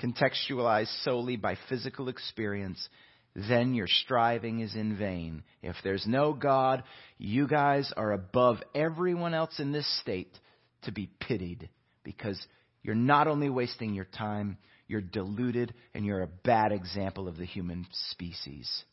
contextualized 0.00 1.02
solely 1.04 1.36
by 1.36 1.56
physical 1.68 2.08
experience, 2.08 2.88
then 3.34 3.74
your 3.74 3.86
striving 3.86 4.61
is 4.61 4.74
in 4.74 4.96
vain. 4.96 5.42
If 5.62 5.76
there's 5.84 6.06
no 6.06 6.32
God, 6.32 6.84
you 7.18 7.46
guys 7.46 7.92
are 7.96 8.12
above 8.12 8.58
everyone 8.74 9.34
else 9.34 9.58
in 9.58 9.72
this 9.72 10.00
state 10.00 10.38
to 10.82 10.92
be 10.92 11.11
pitied 11.20 11.68
because 12.04 12.40
you're 12.82 12.94
not 12.94 13.28
only 13.28 13.50
wasting 13.50 13.94
your 13.94 14.06
time, 14.06 14.56
you're 14.88 15.00
deluded 15.00 15.74
and 15.94 16.04
you're 16.04 16.22
a 16.22 16.26
bad 16.44 16.72
example 16.72 17.28
of 17.28 17.36
the 17.36 17.44
human 17.44 17.86
species. 18.11 18.84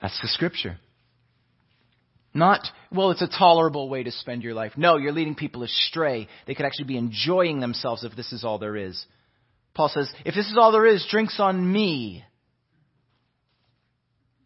That's 0.00 0.20
the 0.20 0.28
scripture. 0.28 0.78
Not, 2.34 2.60
well, 2.92 3.12
it's 3.12 3.22
a 3.22 3.28
tolerable 3.28 3.88
way 3.88 4.02
to 4.02 4.12
spend 4.12 4.42
your 4.42 4.52
life. 4.52 4.72
No, 4.76 4.98
you're 4.98 5.12
leading 5.12 5.34
people 5.34 5.62
astray. 5.62 6.28
They 6.46 6.54
could 6.54 6.66
actually 6.66 6.84
be 6.84 6.98
enjoying 6.98 7.60
themselves 7.60 8.04
if 8.04 8.14
this 8.14 8.30
is 8.32 8.44
all 8.44 8.58
there 8.58 8.76
is. 8.76 9.02
Paul 9.74 9.88
says, 9.88 10.12
if 10.24 10.34
this 10.34 10.46
is 10.46 10.56
all 10.58 10.70
there 10.70 10.86
is, 10.86 11.06
drinks 11.10 11.40
on 11.40 11.72
me. 11.72 12.24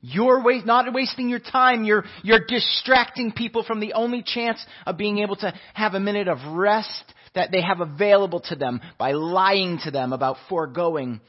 You're 0.00 0.40
wa- 0.42 0.62
not 0.64 0.92
wasting 0.94 1.28
your 1.28 1.40
time. 1.40 1.84
You're, 1.84 2.04
you're 2.22 2.44
distracting 2.46 3.32
people 3.32 3.64
from 3.64 3.80
the 3.80 3.94
only 3.94 4.22
chance 4.24 4.64
of 4.86 4.96
being 4.96 5.18
able 5.18 5.36
to 5.36 5.52
have 5.74 5.94
a 5.94 6.00
minute 6.00 6.28
of 6.28 6.38
rest 6.56 7.04
that 7.34 7.50
they 7.50 7.60
have 7.60 7.80
available 7.80 8.40
to 8.40 8.56
them 8.56 8.80
by 8.98 9.12
lying 9.12 9.78
to 9.84 9.90
them 9.90 10.12
about 10.12 10.36
foregoing 10.48 11.20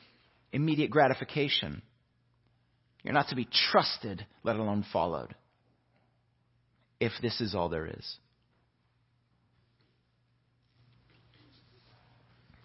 immediate 0.53 0.91
gratification. 0.91 1.82
You're 3.04 3.14
not 3.14 3.30
to 3.30 3.36
be 3.36 3.47
trusted, 3.72 4.26
let 4.43 4.56
alone 4.56 4.86
followed 4.91 5.36
if 6.99 7.12
this 7.22 7.41
is 7.41 7.56
all 7.56 7.70
there 7.70 7.88
is. 7.88 8.18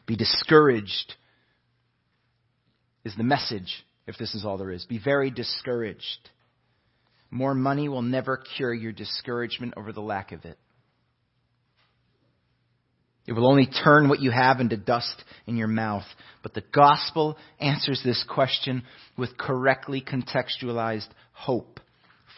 Be 0.07 0.17
discouraged 0.17 1.15
is 3.05 3.17
the 3.17 3.25
message 3.25 3.85
if 4.07 4.17
this 4.19 4.35
is 4.35 4.45
all 4.45 4.59
there 4.59 4.71
is. 4.71 4.85
Be 4.85 5.01
very 5.03 5.31
discouraged. 5.31 6.31
More 7.31 7.55
money 7.55 7.89
will 7.89 8.03
never 8.03 8.37
cure 8.37 8.73
your 8.73 8.93
discouragement 8.93 9.75
over 9.77 9.93
the 9.93 10.01
lack 10.01 10.33
of 10.33 10.45
it. 10.45 10.59
It 13.27 13.33
will 13.33 13.49
only 13.49 13.67
turn 13.67 14.09
what 14.09 14.21
you 14.21 14.31
have 14.31 14.61
into 14.61 14.77
dust 14.77 15.25
in 15.47 15.57
your 15.57 15.69
mouth. 15.69 16.05
But 16.43 16.55
the 16.55 16.65
gospel 16.73 17.37
answers 17.59 18.01
this 18.05 18.25
question 18.29 18.85
with 19.17 19.37
correctly 19.37 20.01
contextualized 20.01 21.09
hope. 21.33 21.81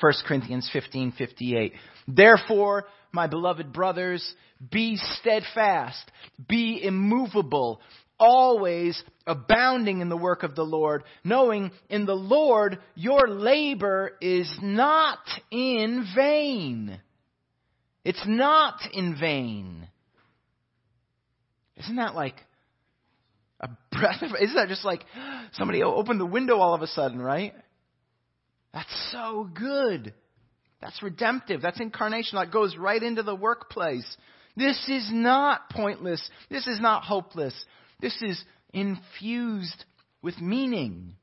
1 0.01 0.13
Corinthians 0.27 0.71
15:58. 0.73 1.73
Therefore, 2.07 2.87
my 3.13 3.27
beloved 3.27 3.73
brothers, 3.73 4.35
be 4.71 4.97
steadfast, 4.97 6.11
be 6.49 6.83
immovable, 6.83 7.81
always 8.19 9.03
abounding 9.27 10.01
in 10.01 10.09
the 10.09 10.17
work 10.17 10.43
of 10.43 10.55
the 10.55 10.65
Lord, 10.65 11.05
knowing 11.25 11.71
in 11.89 12.07
the 12.07 12.17
Lord 12.17 12.79
your 12.95 13.29
labor 13.29 14.13
is 14.21 14.51
not 14.63 15.21
in 15.51 16.07
vain. 16.15 17.01
It's 18.05 18.25
not 18.27 18.81
in 18.93 19.17
vain. 19.19 19.88
Isn't 21.79 21.97
that 21.97 22.15
like 22.15 22.35
a 23.61 23.69
breath 23.91 24.23
of, 24.23 24.31
isn't 24.41 24.57
that 24.57 24.69
just 24.69 24.85
like 24.85 25.05
somebody 25.53 25.83
opened 25.83 26.21
the 26.21 26.27
window 26.27 26.59
all 26.59 26.75
of 26.75 26.83
a 26.83 26.87
sudden, 26.87 27.21
right? 27.21 27.55
That's 28.73 29.11
so 29.13 29.49
good. 29.53 30.15
That's 30.81 31.03
redemptive. 31.03 31.61
That's 31.63 31.81
incarnation. 31.81 32.39
That 32.39 32.53
goes 32.53 32.77
right 32.77 33.03
into 33.03 33.23
the 33.23 33.35
workplace. 33.35 34.17
This 34.57 34.89
is 34.89 35.09
not 35.13 35.71
pointless. 35.71 36.29
This 36.51 36.67
is 36.67 36.81
not 36.81 37.05
hopeless. 37.05 37.55
This 38.01 38.17
is 38.23 38.43
infused 38.73 39.85
with 40.23 40.41
meaning. 40.41 41.15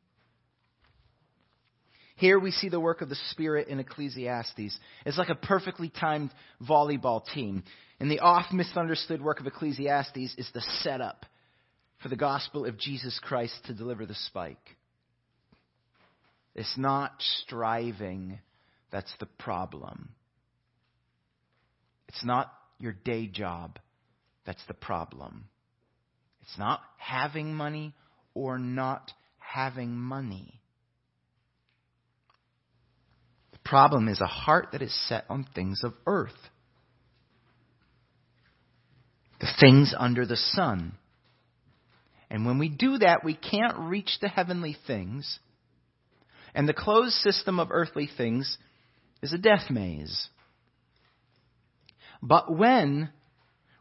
Here 2.18 2.40
we 2.40 2.52
see 2.52 2.70
the 2.70 2.80
work 2.80 3.02
of 3.02 3.10
the 3.10 3.18
Spirit 3.32 3.68
in 3.68 3.80
Ecclesiastes. 3.80 4.80
It's 5.06 5.18
like 5.18 5.30
a 5.30 5.36
perfectly 5.36 5.90
timed 5.90 6.32
volleyball 6.62 7.26
team. 7.26 7.64
And 8.00 8.12
the 8.12 8.20
oft 8.20 8.52
misunderstood 8.52 9.22
work 9.22 9.40
of 9.40 9.48
Ecclesiastes 9.48 10.36
is 10.38 10.50
the 10.54 10.62
setup 10.82 11.26
for 12.02 12.10
the 12.10 12.16
gospel 12.16 12.66
of 12.66 12.78
Jesus 12.78 13.20
Christ 13.24 13.56
to 13.66 13.74
deliver 13.74 14.06
the 14.06 14.16
spike. 14.16 14.78
It's 16.54 16.78
not 16.78 17.14
striving 17.44 18.40
that's 18.92 19.14
the 19.20 19.26
problem. 19.26 20.10
It's 22.08 22.24
not 22.24 22.52
your 22.80 22.94
day 22.94 23.28
job 23.28 23.80
that's 24.46 24.64
the 24.68 24.74
problem. 24.74 25.46
It's 26.44 26.58
not 26.58 26.82
having 26.98 27.54
money 27.56 27.94
or 28.34 28.60
not 28.60 29.12
having 29.40 29.96
money. 29.96 30.62
The 33.52 33.60
problem 33.70 34.08
is 34.08 34.22
a 34.22 34.28
heart 34.28 34.70
that 34.72 34.82
is 34.82 35.08
set 35.08 35.26
on 35.30 35.48
things 35.56 35.82
of 35.84 35.94
earth, 36.06 36.32
the 39.40 39.48
things 39.60 39.94
under 39.98 40.26
the 40.26 40.38
sun. 40.38 40.94
And 42.30 42.46
when 42.46 42.58
we 42.58 42.70
do 42.70 42.98
that, 42.98 43.24
we 43.24 43.36
can't 43.36 43.78
reach 43.78 44.18
the 44.22 44.28
heavenly 44.28 44.76
things. 44.88 45.40
And 46.54 46.68
the 46.68 46.74
closed 46.74 47.16
system 47.16 47.60
of 47.60 47.68
earthly 47.72 48.10
things 48.18 48.58
is 49.22 49.34
a 49.34 49.38
death 49.38 49.70
maze. 49.70 50.30
But 52.22 52.56
when 52.56 53.10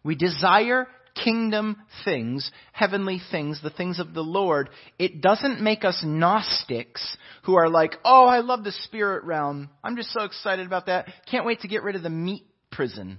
we 0.02 0.14
desire 0.14 0.86
kingdom 1.14 1.76
things, 2.05 2.50
heavenly 2.72 3.20
things, 3.30 3.61
the 3.62 3.70
things 3.70 4.00
of 4.00 4.14
the 4.14 4.22
Lord, 4.22 4.68
it 4.98 5.20
doesn't 5.20 5.61
make 5.61 5.84
us 5.84 6.02
Gnostics 6.05 7.16
who 7.44 7.55
are 7.55 7.68
like, 7.68 7.94
oh, 8.05 8.26
I 8.26 8.40
love 8.40 8.64
the 8.64 8.72
spirit 8.72 9.24
realm. 9.24 9.70
I'm 9.82 9.96
just 9.96 10.12
so 10.12 10.24
excited 10.24 10.66
about 10.66 10.86
that. 10.86 11.07
Can't 11.30 11.46
wait 11.46 11.61
to 11.61 11.68
get 11.68 11.82
rid 11.82 11.96
of 11.96 12.02
the 12.02 12.11
meat 12.11 12.44
prison. 12.70 13.18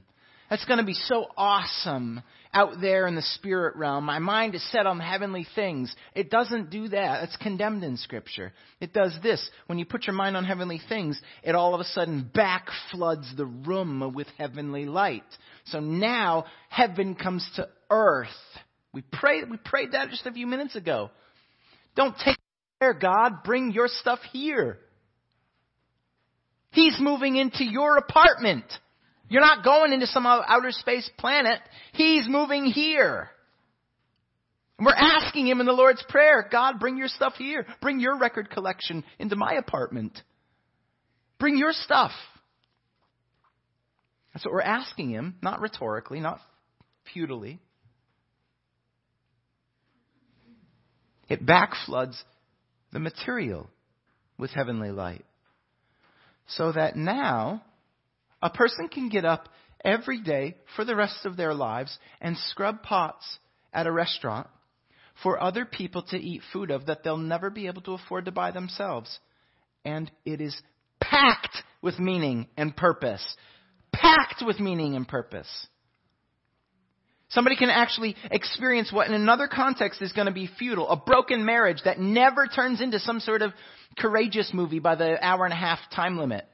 That's 0.49 0.65
going 0.65 0.79
to 0.79 0.85
be 0.85 0.93
so 0.93 1.25
awesome 1.35 2.21
out 2.53 2.79
there 2.79 3.07
in 3.07 3.15
the 3.15 3.21
spirit 3.21 3.75
realm. 3.75 4.05
My 4.05 4.19
mind 4.19 4.55
is 4.55 4.71
set 4.71 4.85
on 4.85 4.99
heavenly 4.99 5.45
things. 5.55 5.93
It 6.13 6.29
doesn't 6.29 6.69
do 6.69 6.87
that. 6.89 7.23
It's 7.23 7.35
condemned 7.37 7.83
in 7.83 7.97
Scripture. 7.97 8.53
It 8.79 8.93
does 8.93 9.17
this. 9.23 9.49
When 9.65 9.79
you 9.79 9.85
put 9.85 10.05
your 10.07 10.13
mind 10.13 10.37
on 10.37 10.45
heavenly 10.45 10.79
things, 10.87 11.19
it 11.43 11.55
all 11.55 11.73
of 11.73 11.81
a 11.81 11.85
sudden 11.85 12.29
back 12.33 12.67
floods 12.91 13.27
the 13.35 13.45
room 13.45 14.13
with 14.13 14.27
heavenly 14.37 14.85
light. 14.85 15.23
So 15.65 15.79
now 15.79 16.45
heaven 16.69 17.15
comes 17.15 17.47
to 17.55 17.67
earth. 17.89 18.27
We 18.93 19.01
prayed, 19.01 19.49
we 19.49 19.57
prayed 19.57 19.91
that 19.91 20.09
just 20.09 20.25
a 20.25 20.31
few 20.31 20.47
minutes 20.47 20.75
ago. 20.75 21.09
Don't 21.95 22.15
take 22.23 22.37
there, 22.79 22.93
God. 22.93 23.43
Bring 23.43 23.71
your 23.71 23.87
stuff 23.87 24.19
here. 24.31 24.79
He's 26.71 26.97
moving 26.99 27.35
into 27.35 27.63
your 27.63 27.97
apartment. 27.97 28.65
You're 29.27 29.41
not 29.41 29.63
going 29.63 29.91
into 29.93 30.07
some 30.07 30.25
outer 30.25 30.71
space 30.71 31.09
planet. 31.17 31.59
He's 31.93 32.27
moving 32.27 32.65
here. 32.65 33.29
And 34.77 34.85
we're 34.85 34.93
asking 34.93 35.47
Him 35.47 35.59
in 35.59 35.65
the 35.65 35.73
Lord's 35.73 36.03
Prayer, 36.09 36.47
God, 36.51 36.79
bring 36.79 36.97
your 36.97 37.07
stuff 37.07 37.33
here. 37.37 37.65
Bring 37.81 37.99
your 37.99 38.17
record 38.17 38.49
collection 38.49 39.03
into 39.19 39.35
my 39.35 39.53
apartment. 39.53 40.19
Bring 41.39 41.57
your 41.57 41.71
stuff. 41.71 42.11
That's 44.33 44.45
what 44.45 44.53
we're 44.53 44.61
asking 44.61 45.11
Him, 45.11 45.35
not 45.41 45.61
rhetorically, 45.61 46.19
not 46.19 46.39
futilely. 47.13 47.59
It 51.29 51.45
backfloods 51.45 52.21
the 52.91 52.99
material 52.99 53.69
with 54.37 54.51
heavenly 54.51 54.91
light. 54.91 55.25
So 56.47 56.71
that 56.71 56.95
now, 56.95 57.63
a 58.45 58.49
person 58.51 58.87
can 58.87 59.09
get 59.09 59.25
up 59.25 59.49
every 59.83 60.21
day 60.21 60.55
for 60.75 60.85
the 60.85 60.95
rest 60.95 61.25
of 61.25 61.35
their 61.35 61.55
lives 61.55 61.97
and 62.21 62.37
scrub 62.37 62.83
pots 62.83 63.39
at 63.73 63.87
a 63.87 63.91
restaurant 63.91 64.45
for 65.23 65.41
other 65.41 65.65
people 65.65 66.03
to 66.03 66.17
eat 66.17 66.43
food 66.53 66.69
of 66.69 66.85
that 66.85 67.03
they'll 67.03 67.17
never 67.17 67.49
be 67.49 67.65
able 67.65 67.81
to 67.81 67.93
afford 67.93 68.25
to 68.25 68.31
buy 68.31 68.51
themselves. 68.51 69.19
And 69.83 70.11
it 70.25 70.41
is 70.41 70.55
packed 71.01 71.57
with 71.81 71.97
meaning 71.97 72.45
and 72.55 72.75
purpose. 72.77 73.25
Packed 73.91 74.43
with 74.45 74.59
meaning 74.59 74.95
and 74.95 75.07
purpose. 75.07 75.49
Somebody 77.29 77.55
can 77.55 77.71
actually 77.71 78.15
experience 78.29 78.93
what 78.93 79.07
in 79.07 79.13
another 79.15 79.47
context 79.47 80.03
is 80.03 80.13
going 80.13 80.27
to 80.27 80.33
be 80.33 80.49
futile. 80.59 80.87
A 80.87 80.97
broken 80.97 81.45
marriage 81.45 81.79
that 81.85 81.99
never 81.99 82.45
turns 82.45 82.79
into 82.79 82.99
some 82.99 83.19
sort 83.21 83.41
of 83.41 83.53
courageous 83.97 84.51
movie 84.53 84.79
by 84.79 84.93
the 84.93 85.17
hour 85.25 85.45
and 85.45 85.53
a 85.53 85.57
half 85.57 85.79
time 85.95 86.19
limit. 86.19 86.45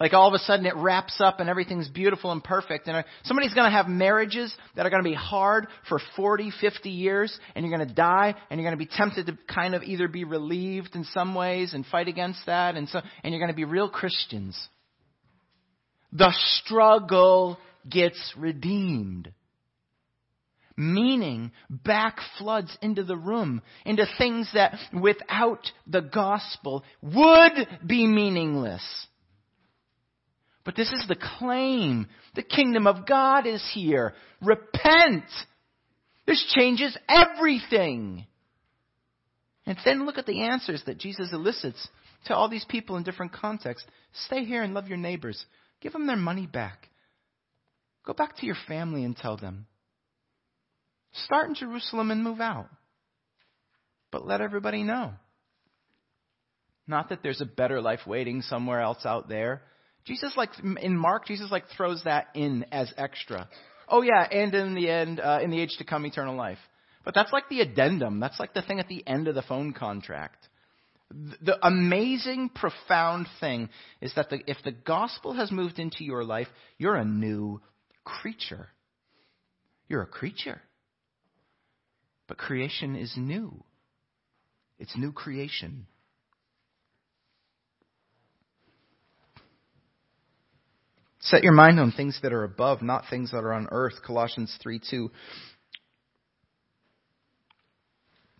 Like 0.00 0.12
all 0.12 0.28
of 0.28 0.34
a 0.34 0.38
sudden 0.38 0.66
it 0.66 0.76
wraps 0.76 1.20
up 1.20 1.40
and 1.40 1.48
everything's 1.48 1.88
beautiful 1.88 2.30
and 2.30 2.42
perfect. 2.42 2.86
And 2.86 2.98
uh, 2.98 3.02
somebody's 3.24 3.54
going 3.54 3.66
to 3.66 3.76
have 3.76 3.88
marriages 3.88 4.54
that 4.76 4.86
are 4.86 4.90
going 4.90 5.02
to 5.02 5.08
be 5.08 5.16
hard 5.16 5.66
for 5.88 6.00
40, 6.16 6.52
50 6.60 6.90
years 6.90 7.38
and 7.54 7.66
you're 7.66 7.76
going 7.76 7.88
to 7.88 7.94
die 7.94 8.34
and 8.48 8.60
you're 8.60 8.70
going 8.70 8.78
to 8.78 8.84
be 8.84 8.90
tempted 8.90 9.26
to 9.26 9.38
kind 9.52 9.74
of 9.74 9.82
either 9.82 10.06
be 10.06 10.24
relieved 10.24 10.94
in 10.94 11.04
some 11.04 11.34
ways 11.34 11.74
and 11.74 11.84
fight 11.86 12.06
against 12.06 12.46
that 12.46 12.76
and 12.76 12.88
so, 12.88 13.00
and 13.24 13.32
you're 13.32 13.40
going 13.40 13.52
to 13.52 13.56
be 13.56 13.64
real 13.64 13.88
Christians. 13.88 14.56
The 16.12 16.32
struggle 16.54 17.58
gets 17.88 18.34
redeemed. 18.36 19.32
meaning 20.76 21.50
back 21.68 22.18
floods 22.38 22.78
into 22.80 23.02
the 23.02 23.16
room, 23.16 23.60
into 23.84 24.06
things 24.16 24.48
that 24.54 24.78
without 24.92 25.72
the 25.88 26.00
gospel 26.00 26.84
would 27.02 27.66
be 27.84 28.06
meaningless. 28.06 29.07
But 30.68 30.76
this 30.76 30.92
is 30.92 31.08
the 31.08 31.16
claim. 31.38 32.08
The 32.34 32.42
kingdom 32.42 32.86
of 32.86 33.06
God 33.06 33.46
is 33.46 33.66
here. 33.72 34.12
Repent. 34.42 35.24
This 36.26 36.44
changes 36.54 36.94
everything. 37.08 38.26
And 39.64 39.78
then 39.82 40.04
look 40.04 40.18
at 40.18 40.26
the 40.26 40.42
answers 40.42 40.82
that 40.84 40.98
Jesus 40.98 41.32
elicits 41.32 41.88
to 42.26 42.34
all 42.34 42.50
these 42.50 42.66
people 42.68 42.98
in 42.98 43.02
different 43.02 43.32
contexts. 43.32 43.88
Stay 44.26 44.44
here 44.44 44.62
and 44.62 44.74
love 44.74 44.88
your 44.88 44.98
neighbors. 44.98 45.42
Give 45.80 45.94
them 45.94 46.06
their 46.06 46.16
money 46.16 46.46
back. 46.46 46.90
Go 48.04 48.12
back 48.12 48.36
to 48.36 48.44
your 48.44 48.58
family 48.66 49.04
and 49.04 49.16
tell 49.16 49.38
them. 49.38 49.64
Start 51.24 51.48
in 51.48 51.54
Jerusalem 51.54 52.10
and 52.10 52.22
move 52.22 52.42
out. 52.42 52.68
But 54.10 54.26
let 54.26 54.42
everybody 54.42 54.82
know. 54.82 55.12
Not 56.86 57.08
that 57.08 57.22
there's 57.22 57.40
a 57.40 57.46
better 57.46 57.80
life 57.80 58.00
waiting 58.06 58.42
somewhere 58.42 58.82
else 58.82 59.06
out 59.06 59.30
there. 59.30 59.62
Jesus 60.08 60.32
like 60.36 60.50
in 60.80 60.96
Mark, 60.96 61.26
Jesus 61.26 61.50
like 61.50 61.64
throws 61.76 62.02
that 62.04 62.28
in 62.34 62.64
as 62.72 62.92
extra. 62.96 63.48
Oh 63.88 64.02
yeah, 64.02 64.22
and 64.22 64.54
in 64.54 64.74
the 64.74 64.88
end, 64.88 65.20
uh, 65.20 65.40
in 65.42 65.50
the 65.50 65.60
age 65.60 65.76
to 65.78 65.84
come, 65.84 66.06
eternal 66.06 66.34
life. 66.34 66.58
But 67.04 67.14
that's 67.14 67.32
like 67.32 67.48
the 67.48 67.60
addendum. 67.60 68.18
That's 68.18 68.40
like 68.40 68.54
the 68.54 68.62
thing 68.62 68.80
at 68.80 68.88
the 68.88 69.06
end 69.06 69.28
of 69.28 69.34
the 69.34 69.42
phone 69.42 69.72
contract. 69.72 70.48
The 71.10 71.58
amazing, 71.66 72.50
profound 72.54 73.28
thing 73.40 73.70
is 74.00 74.12
that 74.14 74.28
the, 74.28 74.40
if 74.46 74.58
the 74.64 74.72
gospel 74.72 75.34
has 75.34 75.50
moved 75.50 75.78
into 75.78 76.04
your 76.04 76.24
life, 76.24 76.48
you're 76.76 76.96
a 76.96 77.04
new 77.04 77.60
creature. 78.04 78.68
You're 79.88 80.02
a 80.02 80.06
creature. 80.06 80.60
But 82.26 82.36
creation 82.36 82.94
is 82.94 83.14
new. 83.16 83.62
It's 84.78 84.96
new 84.96 85.12
creation. 85.12 85.86
Set 91.28 91.42
your 91.42 91.52
mind 91.52 91.78
on 91.78 91.92
things 91.92 92.18
that 92.22 92.32
are 92.32 92.44
above, 92.44 92.80
not 92.80 93.04
things 93.10 93.32
that 93.32 93.44
are 93.44 93.52
on 93.52 93.68
earth. 93.70 93.94
Colossians 94.06 94.56
3 94.62 94.80
2. 94.90 95.10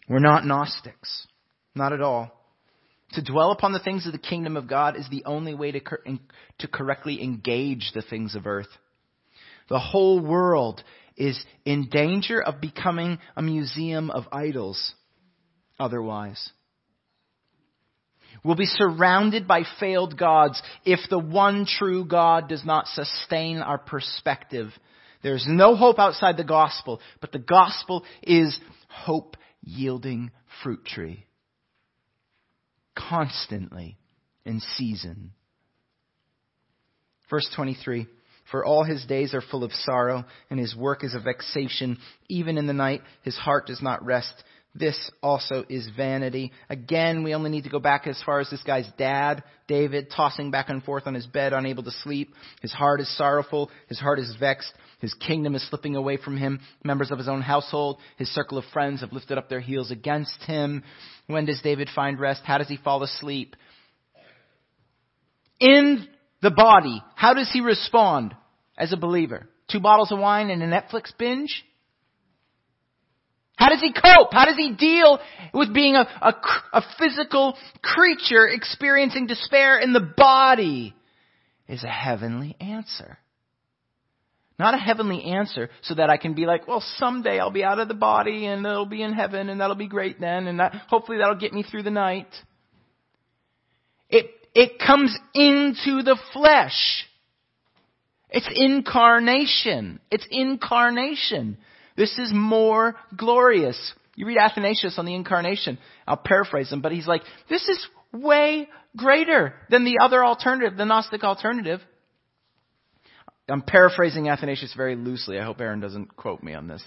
We're 0.09 0.21
not 0.21 0.47
Gnostics. 0.47 1.27
Not 1.75 1.93
at 1.93 2.01
all. 2.01 2.31
To 3.13 3.23
dwell 3.23 3.53
upon 3.53 3.73
the 3.73 3.79
things 3.79 4.07
of 4.07 4.13
the 4.13 4.19
kingdom 4.19 4.57
of 4.57 4.69
God 4.69 4.97
is 4.97 5.07
the 5.11 5.25
only 5.27 5.55
way 5.55 5.71
to, 5.73 5.81
to 6.61 6.69
correctly 6.69 7.23
engage 7.23 7.93
the 7.95 8.03
things 8.03 8.35
of 8.35 8.47
earth. 8.47 8.69
The 9.69 9.79
whole 9.79 10.21
world 10.21 10.83
is 11.15 11.39
in 11.67 11.91
danger 11.91 12.43
of 12.43 12.61
becoming 12.61 13.19
a 13.37 13.43
museum 13.43 14.11
of 14.11 14.25
idols 14.33 14.95
otherwise. 15.79 16.53
We'll 18.45 18.57
be 18.57 18.67
surrounded 18.67 19.47
by 19.47 19.63
failed 19.81 20.19
gods 20.19 20.63
if 20.85 21.01
the 21.11 21.19
one 21.19 21.67
true 21.67 22.05
God 22.05 22.49
does 22.49 22.65
not 22.65 22.87
sustain 22.89 23.59
our 23.59 23.79
perspective. 23.79 24.69
There's 25.23 25.47
no 25.49 25.77
hope 25.77 25.99
outside 25.99 26.37
the 26.37 26.45
gospel, 26.45 27.01
but 27.21 27.33
the 27.33 27.39
gospel 27.39 28.05
is 28.23 28.59
hope 28.89 29.37
yielding 29.63 30.31
fruit 30.63 30.85
tree. 30.85 31.25
Constantly 32.97 33.99
in 34.45 34.61
season. 34.77 35.33
Verse 37.31 37.49
23. 37.55 38.07
For 38.51 38.65
all 38.65 38.83
his 38.83 39.05
days 39.05 39.35
are 39.35 39.43
full 39.43 39.63
of 39.63 39.73
sorrow, 39.73 40.25
and 40.49 40.59
his 40.59 40.75
work 40.75 41.05
is 41.05 41.15
a 41.15 41.21
vexation. 41.21 41.99
Even 42.29 42.57
in 42.57 42.67
the 42.67 42.73
night, 42.73 43.03
his 43.23 43.37
heart 43.37 43.67
does 43.67 43.83
not 43.83 44.05
rest. 44.05 44.33
This 44.79 45.11
also 45.23 45.65
is 45.69 45.89
vanity. 45.97 46.53
Again, 46.69 47.25
we 47.25 47.35
only 47.35 47.51
need 47.51 47.65
to 47.65 47.71
go 47.71 47.81
back 47.81 48.07
as 48.07 48.23
far 48.25 48.39
as 48.39 48.49
this 48.49 48.63
guy's 48.63 48.89
dad, 48.97 49.43
David, 49.67 50.13
tossing 50.15 50.51
back 50.51 50.69
and 50.69 50.83
forth 50.85 51.07
on 51.07 51.15
his 51.15 51.27
bed, 51.27 51.53
unable 51.53 51.83
to 51.83 51.91
sleep. 51.91 52.33
His 52.63 52.73
heart 52.73 53.01
is 53.01 53.17
sorrowful. 53.17 53.71
His 53.89 53.99
heart 53.99 54.21
is 54.21 54.35
vexed. 54.39 54.73
His 55.01 55.15
kingdom 55.15 55.55
is 55.55 55.69
slipping 55.69 55.97
away 55.97 56.17
from 56.17 56.37
him. 56.37 56.61
Members 56.85 57.11
of 57.11 57.19
his 57.19 57.29
own 57.29 57.43
household, 57.43 57.99
his 58.17 58.29
circle 58.29 58.59
of 58.59 58.65
friends 58.73 59.01
have 59.01 59.13
lifted 59.13 59.37
up 59.37 59.49
their 59.49 59.61
heels 59.61 59.91
against 59.91 60.43
him. 60.45 60.85
When 61.27 61.45
does 61.45 61.61
David 61.61 61.89
find 61.95 62.21
rest? 62.21 62.43
How 62.45 62.59
does 62.59 62.69
he 62.69 62.77
fall 62.77 63.03
asleep? 63.03 63.57
In 65.59 66.07
the 66.41 66.53
body, 66.53 67.03
how 67.17 67.35
does 67.35 67.51
he 67.53 67.61
respond 67.61 68.35
as 68.77 68.93
a 68.93 68.97
believer? 68.97 69.49
Two 69.71 69.81
bottles 69.81 70.13
of 70.13 70.21
wine 70.21 70.51
and 70.51 70.63
a 70.63 70.67
Netflix 70.67 71.13
binge? 71.19 71.65
How 73.59 73.71
does 73.71 73.81
he 73.81 73.93
cope? 73.93 74.33
How 74.33 74.45
does 74.45 74.57
he 74.57 74.73
deal 74.73 75.19
with 75.53 75.75
being 75.75 75.97
a, 75.97 76.07
a, 76.23 76.35
a, 76.73 76.83
physical 76.97 77.57
creature 77.83 78.47
experiencing 78.47 79.27
despair 79.27 79.81
in 79.81 79.93
the 79.93 80.13
body? 80.17 80.95
Is 81.69 81.83
a 81.83 81.89
heavenly 81.89 82.57
answer. 82.61 83.19
Not 84.61 84.75
a 84.75 84.79
heavenly 84.79 85.25
answer 85.25 85.71
so 85.83 85.97
that 85.97 86.09
I 86.09 86.17
can 86.19 86.35
be 86.35 86.47
like, 86.47 86.69
well, 86.69 86.83
someday 86.99 87.41
I'll 87.41 87.51
be 87.51 87.65
out 87.65 87.81
of 87.81 87.89
the 87.89 87.95
body 87.95 88.47
and 88.47 88.65
it'll 88.65 88.87
be 88.87 89.03
in 89.03 89.13
heaven 89.13 89.49
and 89.49 89.61
that'll 89.61 89.77
be 89.77 89.89
great 89.89 90.21
then 90.21 90.47
and 90.47 90.61
that, 90.61 90.75
hopefully 90.89 91.19
that'll 91.19 91.35
get 91.35 91.53
me 91.53 91.65
through 91.65 91.83
the 91.83 91.91
night. 91.91 92.29
It, 94.09 94.27
it 94.55 94.79
comes 94.79 95.17
into 95.35 96.03
the 96.03 96.19
flesh. 96.33 97.07
It's 98.31 98.49
incarnation. 98.53 100.01
It's 100.11 100.27
incarnation. 100.31 101.59
This 101.99 102.17
is 102.17 102.31
more 102.33 102.95
glorious. 103.17 103.93
You 104.15 104.25
read 104.27 104.39
Athanasius 104.39 104.99
on 104.99 105.05
the 105.05 105.17
incarnation. 105.17 105.79
I'll 106.07 106.17
paraphrase 106.17 106.73
him, 106.73 106.81
but 106.81 106.93
he's 106.93 107.09
like, 107.09 107.23
this 107.51 107.69
is 107.69 107.87
way 108.13 108.69
greater 108.97 109.55
than 109.69 109.85
the 109.85 109.99
other 110.01 110.25
alternative, 110.25 110.79
the 110.79 110.85
Gnostic 110.85 111.25
alternative. 111.25 111.81
I'm 113.49 113.63
paraphrasing 113.63 114.29
Athanasius 114.29 114.75
very 114.75 114.95
loosely. 114.95 115.41
I 115.41 115.45
hope 115.45 115.61
Aaron 115.61 115.81
doesn't 115.81 116.15
quote 116.17 116.41
me 116.41 116.55
on 116.55 116.69
this. 116.69 116.85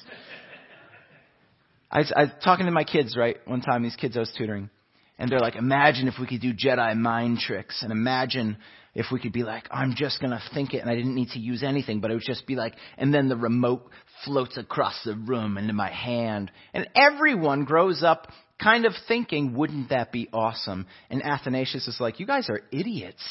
I 1.92 2.00
was, 2.00 2.14
I 2.16 2.22
was 2.24 2.32
talking 2.42 2.68
to 2.68 2.72
my 2.72 2.86
kids, 2.86 3.18
right, 3.18 3.36
one 3.46 3.60
time, 3.60 3.84
these 3.84 3.98
kids 3.98 4.16
I 4.16 4.22
was 4.22 4.34
tutoring, 4.38 4.70
and 5.20 5.30
they're 5.30 5.40
like, 5.40 5.58
imagine 5.58 6.08
if 6.08 6.14
we 6.22 6.26
could 6.26 6.40
do 6.40 6.54
Jedi 6.54 6.96
mind 6.96 7.40
tricks, 7.40 7.84
and 7.84 7.92
imagine 7.92 8.56
if 8.94 9.06
we 9.12 9.20
could 9.20 9.32
be 9.32 9.44
like, 9.44 9.68
I'm 9.72 9.94
just 9.96 10.20
going 10.20 10.32
to 10.32 10.42
think 10.54 10.74
it 10.74 10.80
and 10.80 10.90
I 10.90 10.96
didn't 10.96 11.16
need 11.16 11.30
to 11.30 11.40
use 11.40 11.64
anything, 11.64 12.02
but 12.02 12.12
it 12.12 12.16
would 12.16 12.24
just 12.26 12.46
be 12.46 12.56
like, 12.56 12.74
and 12.98 13.14
then 13.14 13.30
the 13.30 13.38
remote 13.38 13.90
floats 14.26 14.58
across 14.58 15.02
the 15.06 15.16
room 15.16 15.58
into 15.58 15.74
my 15.74 15.90
hand. 15.90 16.52
And 16.74 16.90
everyone 16.96 17.64
grows 17.64 18.04
up 18.04 18.28
kind 18.62 18.86
of 18.86 18.94
thinking, 19.08 19.54
wouldn't 19.54 19.90
that 19.90 20.12
be 20.12 20.30
awesome? 20.34 20.88
And 21.10 21.24
Athanasius 21.24 21.88
is 21.88 21.98
like, 22.00 22.20
you 22.20 22.26
guys 22.26 22.50
are 22.50 22.62
idiots. 22.72 23.24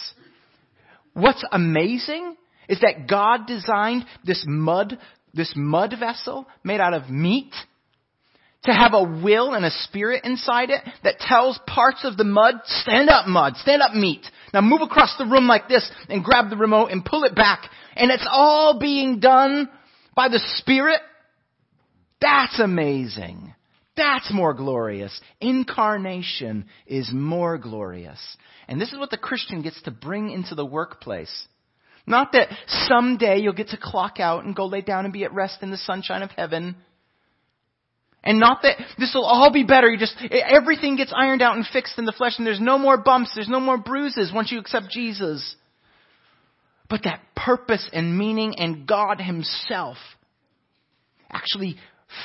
What's 1.12 1.44
amazing 1.52 2.36
is 2.68 2.80
that 2.80 3.08
God 3.08 3.46
designed 3.46 4.04
this 4.24 4.44
mud, 4.46 4.98
this 5.34 5.52
mud 5.56 5.94
vessel 5.98 6.46
made 6.64 6.80
out 6.80 6.94
of 6.94 7.10
meat 7.10 7.52
to 8.64 8.72
have 8.72 8.92
a 8.92 9.02
will 9.02 9.54
and 9.54 9.64
a 9.64 9.70
spirit 9.70 10.24
inside 10.24 10.70
it 10.70 10.82
that 11.02 11.18
tells 11.18 11.58
parts 11.66 12.04
of 12.04 12.16
the 12.16 12.24
mud, 12.24 12.56
stand 12.66 13.08
up 13.08 13.26
mud, 13.26 13.56
stand 13.56 13.82
up 13.82 13.94
meat. 13.94 14.26
Now 14.52 14.60
move 14.60 14.82
across 14.82 15.16
the 15.16 15.24
room 15.24 15.46
like 15.46 15.68
this 15.68 15.90
and 16.08 16.24
grab 16.24 16.50
the 16.50 16.56
remote 16.56 16.90
and 16.90 17.04
pull 17.04 17.24
it 17.24 17.34
back. 17.34 17.70
And 17.96 18.10
it's 18.10 18.26
all 18.30 18.78
being 18.78 19.18
done 19.20 19.68
by 20.14 20.28
the 20.28 20.40
Spirit. 20.56 21.00
That's 22.20 22.60
amazing. 22.60 23.54
That's 23.96 24.32
more 24.32 24.54
glorious. 24.54 25.18
Incarnation 25.40 26.66
is 26.86 27.10
more 27.12 27.58
glorious. 27.58 28.20
And 28.68 28.80
this 28.80 28.92
is 28.92 28.98
what 28.98 29.10
the 29.10 29.16
Christian 29.16 29.62
gets 29.62 29.80
to 29.82 29.90
bring 29.90 30.30
into 30.30 30.54
the 30.54 30.66
workplace. 30.66 31.46
Not 32.06 32.32
that 32.32 32.48
someday 32.88 33.38
you'll 33.38 33.52
get 33.52 33.68
to 33.68 33.78
clock 33.80 34.20
out 34.20 34.44
and 34.44 34.54
go 34.54 34.66
lay 34.66 34.80
down 34.80 35.04
and 35.04 35.12
be 35.12 35.24
at 35.24 35.34
rest 35.34 35.62
in 35.62 35.70
the 35.70 35.76
sunshine 35.76 36.22
of 36.22 36.30
heaven. 36.30 36.76
And 38.22 38.38
not 38.38 38.62
that 38.62 38.76
this 38.98 39.12
will 39.14 39.24
all 39.24 39.50
be 39.50 39.64
better. 39.64 39.90
You 39.90 39.98
just, 39.98 40.16
everything 40.30 40.96
gets 40.96 41.12
ironed 41.16 41.40
out 41.40 41.56
and 41.56 41.66
fixed 41.66 41.98
in 41.98 42.04
the 42.04 42.12
flesh 42.12 42.34
and 42.36 42.46
there's 42.46 42.60
no 42.60 42.78
more 42.78 42.98
bumps, 42.98 43.32
there's 43.34 43.48
no 43.48 43.60
more 43.60 43.78
bruises 43.78 44.30
once 44.32 44.52
you 44.52 44.58
accept 44.58 44.90
Jesus. 44.90 45.56
But 46.88 47.04
that 47.04 47.20
purpose 47.34 47.88
and 47.92 48.18
meaning 48.18 48.56
and 48.58 48.86
God 48.86 49.20
Himself 49.20 49.96
actually 51.30 51.76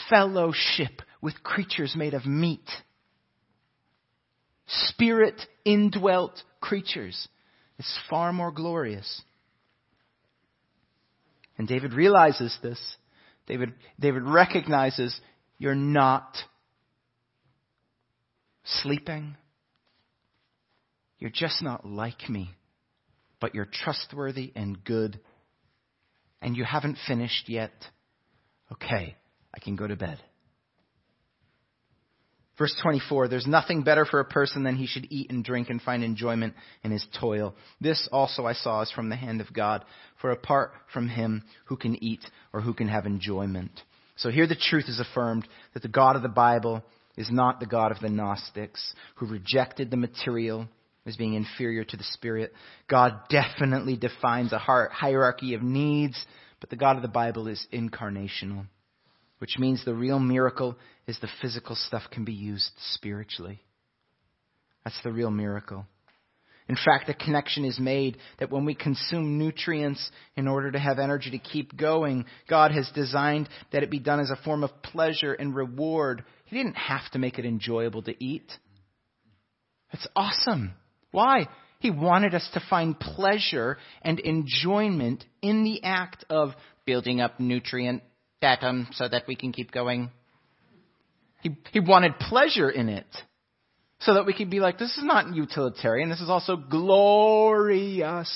fellowship 0.10 1.02
with 1.22 1.43
creatures 1.43 1.96
made 1.96 2.14
of 2.14 2.26
meat. 2.26 2.68
Spirit 4.68 5.39
indwelt 5.64 6.41
creatures. 6.60 7.28
is 7.78 8.00
far 8.10 8.34
more 8.34 8.52
glorious. 8.52 9.22
And 11.58 11.68
David 11.68 11.93
realizes 11.93 12.58
this. 12.62 12.80
David, 13.48 13.74
David 14.00 14.24
recognizes 14.24 15.20
you're 15.58 15.76
not 15.76 16.38
sleeping. 18.64 19.36
You're 21.20 21.32
just 21.32 21.62
not 21.62 21.86
like 21.86 22.30
me, 22.30 22.51
but 23.39 23.56
you're 23.56 23.68
trustworthy 23.72 24.51
and 24.56 24.84
good, 24.84 25.20
and 26.41 26.56
you 26.56 26.64
haven't 26.64 26.97
finished 27.08 27.47
yet. 27.47 27.72
Okay, 28.72 29.16
I 29.53 29.60
can 29.60 29.76
go 29.76 29.88
to 29.88 29.95
bed. 29.95 30.20
Verse 32.58 32.76
24, 32.82 33.28
there's 33.28 33.47
nothing 33.47 33.84
better 33.84 34.06
for 34.06 34.22
a 34.22 34.26
person 34.26 34.64
than 34.64 34.78
he 34.78 34.88
should 34.88 35.08
eat 35.10 35.30
and 35.30 35.43
drink 35.43 35.70
and 35.70 35.82
find 35.82 36.03
enjoyment 36.03 36.53
in 36.84 36.91
his 36.91 37.06
toil. 37.20 37.53
This 37.82 38.08
also 38.14 38.45
I 38.45 38.53
saw 38.53 38.82
is 38.82 38.91
from 38.91 39.10
the 39.10 39.18
hand 39.18 39.41
of 39.41 39.51
God. 39.51 39.84
For 40.22 40.32
apart 40.32 40.72
from 40.93 41.10
him, 41.10 41.43
who 41.66 41.76
can 41.76 42.01
eat 42.01 42.22
or 42.53 42.62
who 42.62 42.74
can 42.74 42.88
have 42.88 43.06
enjoyment? 43.06 43.72
So 44.18 44.30
here 44.30 44.47
the 44.47 44.55
truth 44.55 44.86
is 44.88 44.99
affirmed 44.99 45.47
that 45.74 45.84
the 45.84 45.89
God 45.89 46.16
of 46.16 46.22
the 46.22 46.30
Bible 46.30 46.84
is 47.18 47.30
not 47.32 47.59
the 47.59 47.66
God 47.66 47.91
of 47.91 47.99
the 47.99 48.09
Gnostics, 48.09 48.93
who 49.16 49.28
rejected 49.28 49.91
the 49.91 49.97
material 49.97 50.68
as 51.05 51.18
being 51.18 51.34
inferior 51.34 51.84
to 51.84 51.97
the 51.97 52.03
spirit. 52.03 52.53
God 52.89 53.13
definitely 53.30 53.95
defines 53.95 54.51
a 54.51 54.59
hierarchy 54.59 55.53
of 55.53 55.61
needs, 55.61 56.26
but 56.59 56.70
the 56.70 56.76
God 56.76 56.95
of 56.95 57.01
the 57.01 57.07
Bible 57.07 57.47
is 57.47 57.68
incarnational 57.72 58.66
which 59.39 59.57
means 59.57 59.84
the 59.84 59.93
real 59.93 60.20
miracle 60.20 60.76
is 61.07 61.20
the 61.20 61.30
physical 61.41 61.76
stuff 61.76 62.03
can 62.11 62.26
be 62.26 62.34
used 62.34 62.72
spiritually. 62.93 63.61
That's 64.84 64.99
the 65.03 65.11
real 65.11 65.32
miracle. 65.32 65.86
In 66.68 66.76
fact, 66.76 67.09
a 67.09 67.13
connection 67.13 67.63
is 67.63 67.80
made 67.80 68.18
that 68.39 68.51
when 68.51 68.66
we 68.66 68.74
consume 68.74 69.38
nutrients 69.38 70.11
in 70.36 70.47
order 70.47 70.72
to 70.72 70.80
have 70.80 70.97
energy 70.97 71.30
to 71.32 71.38
keep 71.38 71.78
going, 71.78 72.26
God 72.49 72.72
has 72.72 72.89
designed 72.95 73.49
that 73.72 73.84
it 73.84 73.91
be 73.91 73.99
done 73.99 74.20
as 74.20 74.32
a 74.32 74.36
form 74.43 74.63
of 74.63 74.82
pleasure 74.82 75.34
and 75.34 75.55
reward. 75.55 76.24
He 76.45 76.57
didn't 76.57 76.76
have 76.76 77.09
to 77.11 77.20
make 77.20 77.38
it 77.38 77.45
enjoyable 77.45 78.01
to 78.03 78.24
eat. 78.24 78.51
That's 79.91 80.07
awesome. 80.16 80.74
Why? 81.11 81.47
He 81.80 81.91
wanted 81.91 82.34
us 82.34 82.49
to 82.55 82.63
find 82.68 82.99
pleasure 82.99 83.78
and 84.01 84.20
enjoyment 84.20 85.24
in 85.43 85.63
the 85.63 85.84
act 85.84 86.26
of 86.32 86.49
building 86.84 87.22
up 87.22 87.39
nutrient 87.39 88.01
datum 88.41 88.88
so 88.93 89.07
that 89.07 89.28
we 89.28 89.36
can 89.36 89.51
keep 89.51 89.72
going. 89.72 90.09
He, 91.41 91.55
he 91.72 91.80
wanted 91.80 92.18
pleasure 92.18 92.72
in 92.72 92.89
it 92.89 93.05
so 94.06 94.14
that 94.14 94.26
we 94.28 94.34
could 94.34 94.51
be 94.51 94.60
like, 94.60 94.78
this 94.78 94.95
is 94.97 95.03
not 95.03 95.34
utilitarian. 95.34 96.10
This 96.10 96.22
is 96.22 96.30
also 96.30 96.56
glorious. 96.56 98.30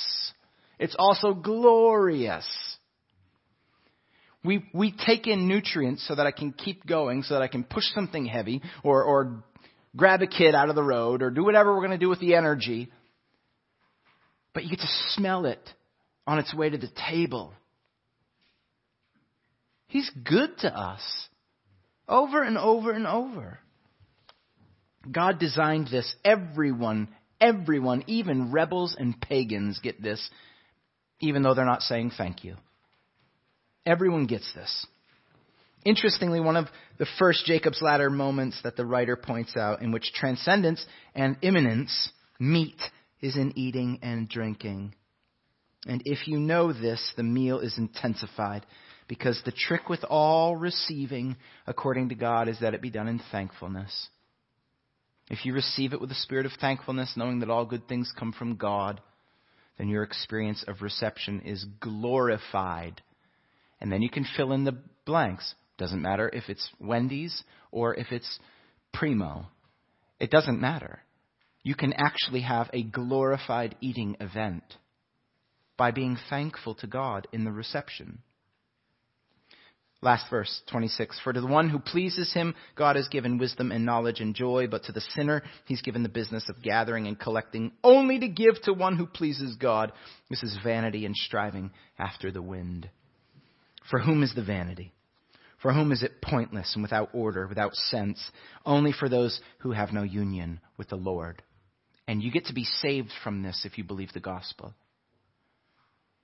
It's 0.80 0.96
also 0.98 1.32
glorious. 1.32 2.46
We, 4.42 4.64
we 4.74 4.92
take 5.06 5.28
in 5.28 5.46
nutrients 5.46 6.06
so 6.08 6.16
that 6.16 6.26
I 6.26 6.32
can 6.32 6.52
keep 6.52 6.84
going, 6.86 7.22
so 7.22 7.34
that 7.34 7.42
I 7.42 7.46
can 7.46 7.62
push 7.62 7.84
something 7.94 8.24
heavy 8.24 8.62
or, 8.82 9.04
or 9.04 9.44
grab 9.96 10.22
a 10.22 10.26
kid 10.26 10.56
out 10.56 10.70
of 10.70 10.74
the 10.74 10.82
road 10.82 11.22
or 11.22 11.30
do 11.30 11.44
whatever 11.44 11.72
we're 11.72 11.86
going 11.86 11.98
to 11.98 11.98
do 11.98 12.08
with 12.08 12.20
the 12.20 12.34
energy. 12.34 12.90
But 14.52 14.64
you 14.64 14.70
get 14.70 14.80
to 14.80 14.88
smell 15.10 15.46
it 15.46 15.60
on 16.26 16.40
its 16.40 16.52
way 16.52 16.68
to 16.68 16.78
the 16.78 16.90
table. 17.08 17.52
He's 19.86 20.10
good 20.24 20.58
to 20.58 20.76
us. 20.76 21.02
Over 22.08 22.42
and 22.42 22.58
over 22.58 22.90
and 22.90 23.06
over. 23.06 23.60
God 25.10 25.38
designed 25.38 25.88
this. 25.88 26.14
Everyone, 26.24 27.08
everyone, 27.40 28.04
even 28.06 28.52
rebels 28.52 28.96
and 28.98 29.20
pagans 29.20 29.78
get 29.82 30.02
this, 30.02 30.28
even 31.20 31.42
though 31.42 31.54
they're 31.54 31.64
not 31.64 31.82
saying 31.82 32.12
thank 32.16 32.44
you. 32.44 32.56
Everyone 33.86 34.26
gets 34.26 34.52
this. 34.54 34.86
Interestingly, 35.84 36.40
one 36.40 36.56
of 36.56 36.66
the 36.98 37.06
first 37.18 37.46
Jacob's 37.46 37.80
Ladder 37.80 38.10
moments 38.10 38.60
that 38.62 38.76
the 38.76 38.84
writer 38.84 39.16
points 39.16 39.56
out 39.56 39.80
in 39.80 39.92
which 39.92 40.12
transcendence 40.12 40.84
and 41.14 41.38
immanence 41.40 42.10
meet 42.38 42.76
is 43.22 43.36
in 43.36 43.56
eating 43.56 43.98
and 44.02 44.28
drinking. 44.28 44.94
And 45.86 46.02
if 46.04 46.28
you 46.28 46.38
know 46.38 46.74
this, 46.74 47.12
the 47.16 47.22
meal 47.22 47.60
is 47.60 47.78
intensified 47.78 48.66
because 49.08 49.40
the 49.44 49.52
trick 49.52 49.88
with 49.88 50.04
all 50.04 50.54
receiving 50.56 51.36
according 51.66 52.10
to 52.10 52.14
God 52.14 52.48
is 52.48 52.60
that 52.60 52.74
it 52.74 52.82
be 52.82 52.90
done 52.90 53.08
in 53.08 53.20
thankfulness. 53.32 54.08
If 55.30 55.46
you 55.46 55.54
receive 55.54 55.92
it 55.92 56.00
with 56.00 56.10
a 56.10 56.16
spirit 56.16 56.44
of 56.44 56.52
thankfulness, 56.60 57.14
knowing 57.16 57.38
that 57.38 57.50
all 57.50 57.64
good 57.64 57.86
things 57.86 58.12
come 58.18 58.32
from 58.32 58.56
God, 58.56 59.00
then 59.78 59.88
your 59.88 60.02
experience 60.02 60.64
of 60.66 60.82
reception 60.82 61.40
is 61.42 61.64
glorified. 61.80 63.00
And 63.80 63.90
then 63.90 64.02
you 64.02 64.10
can 64.10 64.26
fill 64.36 64.52
in 64.52 64.64
the 64.64 64.76
blanks. 65.06 65.54
Doesn't 65.78 66.02
matter 66.02 66.28
if 66.32 66.48
it's 66.48 66.68
Wendy's 66.80 67.44
or 67.70 67.94
if 67.94 68.10
it's 68.10 68.40
Primo. 68.92 69.46
It 70.18 70.30
doesn't 70.30 70.60
matter. 70.60 71.00
You 71.62 71.76
can 71.76 71.92
actually 71.92 72.40
have 72.40 72.68
a 72.72 72.82
glorified 72.82 73.76
eating 73.80 74.16
event 74.20 74.64
by 75.76 75.92
being 75.92 76.18
thankful 76.28 76.74
to 76.74 76.86
God 76.86 77.28
in 77.32 77.44
the 77.44 77.52
reception. 77.52 78.18
Last 80.02 80.30
verse, 80.30 80.62
26. 80.70 81.20
For 81.22 81.32
to 81.32 81.40
the 81.42 81.46
one 81.46 81.68
who 81.68 81.78
pleases 81.78 82.32
him, 82.32 82.54
God 82.74 82.96
has 82.96 83.08
given 83.08 83.36
wisdom 83.36 83.70
and 83.70 83.84
knowledge 83.84 84.20
and 84.20 84.34
joy, 84.34 84.66
but 84.66 84.84
to 84.84 84.92
the 84.92 85.02
sinner, 85.14 85.42
he's 85.66 85.82
given 85.82 86.02
the 86.02 86.08
business 86.08 86.48
of 86.48 86.62
gathering 86.62 87.06
and 87.06 87.20
collecting 87.20 87.72
only 87.84 88.18
to 88.18 88.28
give 88.28 88.60
to 88.62 88.72
one 88.72 88.96
who 88.96 89.04
pleases 89.04 89.56
God. 89.56 89.92
This 90.30 90.42
is 90.42 90.58
vanity 90.64 91.04
and 91.04 91.14
striving 91.14 91.70
after 91.98 92.32
the 92.32 92.40
wind. 92.40 92.88
For 93.90 93.98
whom 93.98 94.22
is 94.22 94.34
the 94.34 94.44
vanity? 94.44 94.92
For 95.60 95.74
whom 95.74 95.92
is 95.92 96.02
it 96.02 96.22
pointless 96.22 96.72
and 96.74 96.82
without 96.82 97.10
order, 97.12 97.46
without 97.46 97.74
sense? 97.74 98.18
Only 98.64 98.92
for 98.92 99.10
those 99.10 99.38
who 99.58 99.72
have 99.72 99.92
no 99.92 100.02
union 100.02 100.60
with 100.78 100.88
the 100.88 100.96
Lord. 100.96 101.42
And 102.08 102.22
you 102.22 102.30
get 102.30 102.46
to 102.46 102.54
be 102.54 102.64
saved 102.64 103.10
from 103.22 103.42
this 103.42 103.66
if 103.66 103.76
you 103.76 103.84
believe 103.84 104.14
the 104.14 104.20
gospel. 104.20 104.72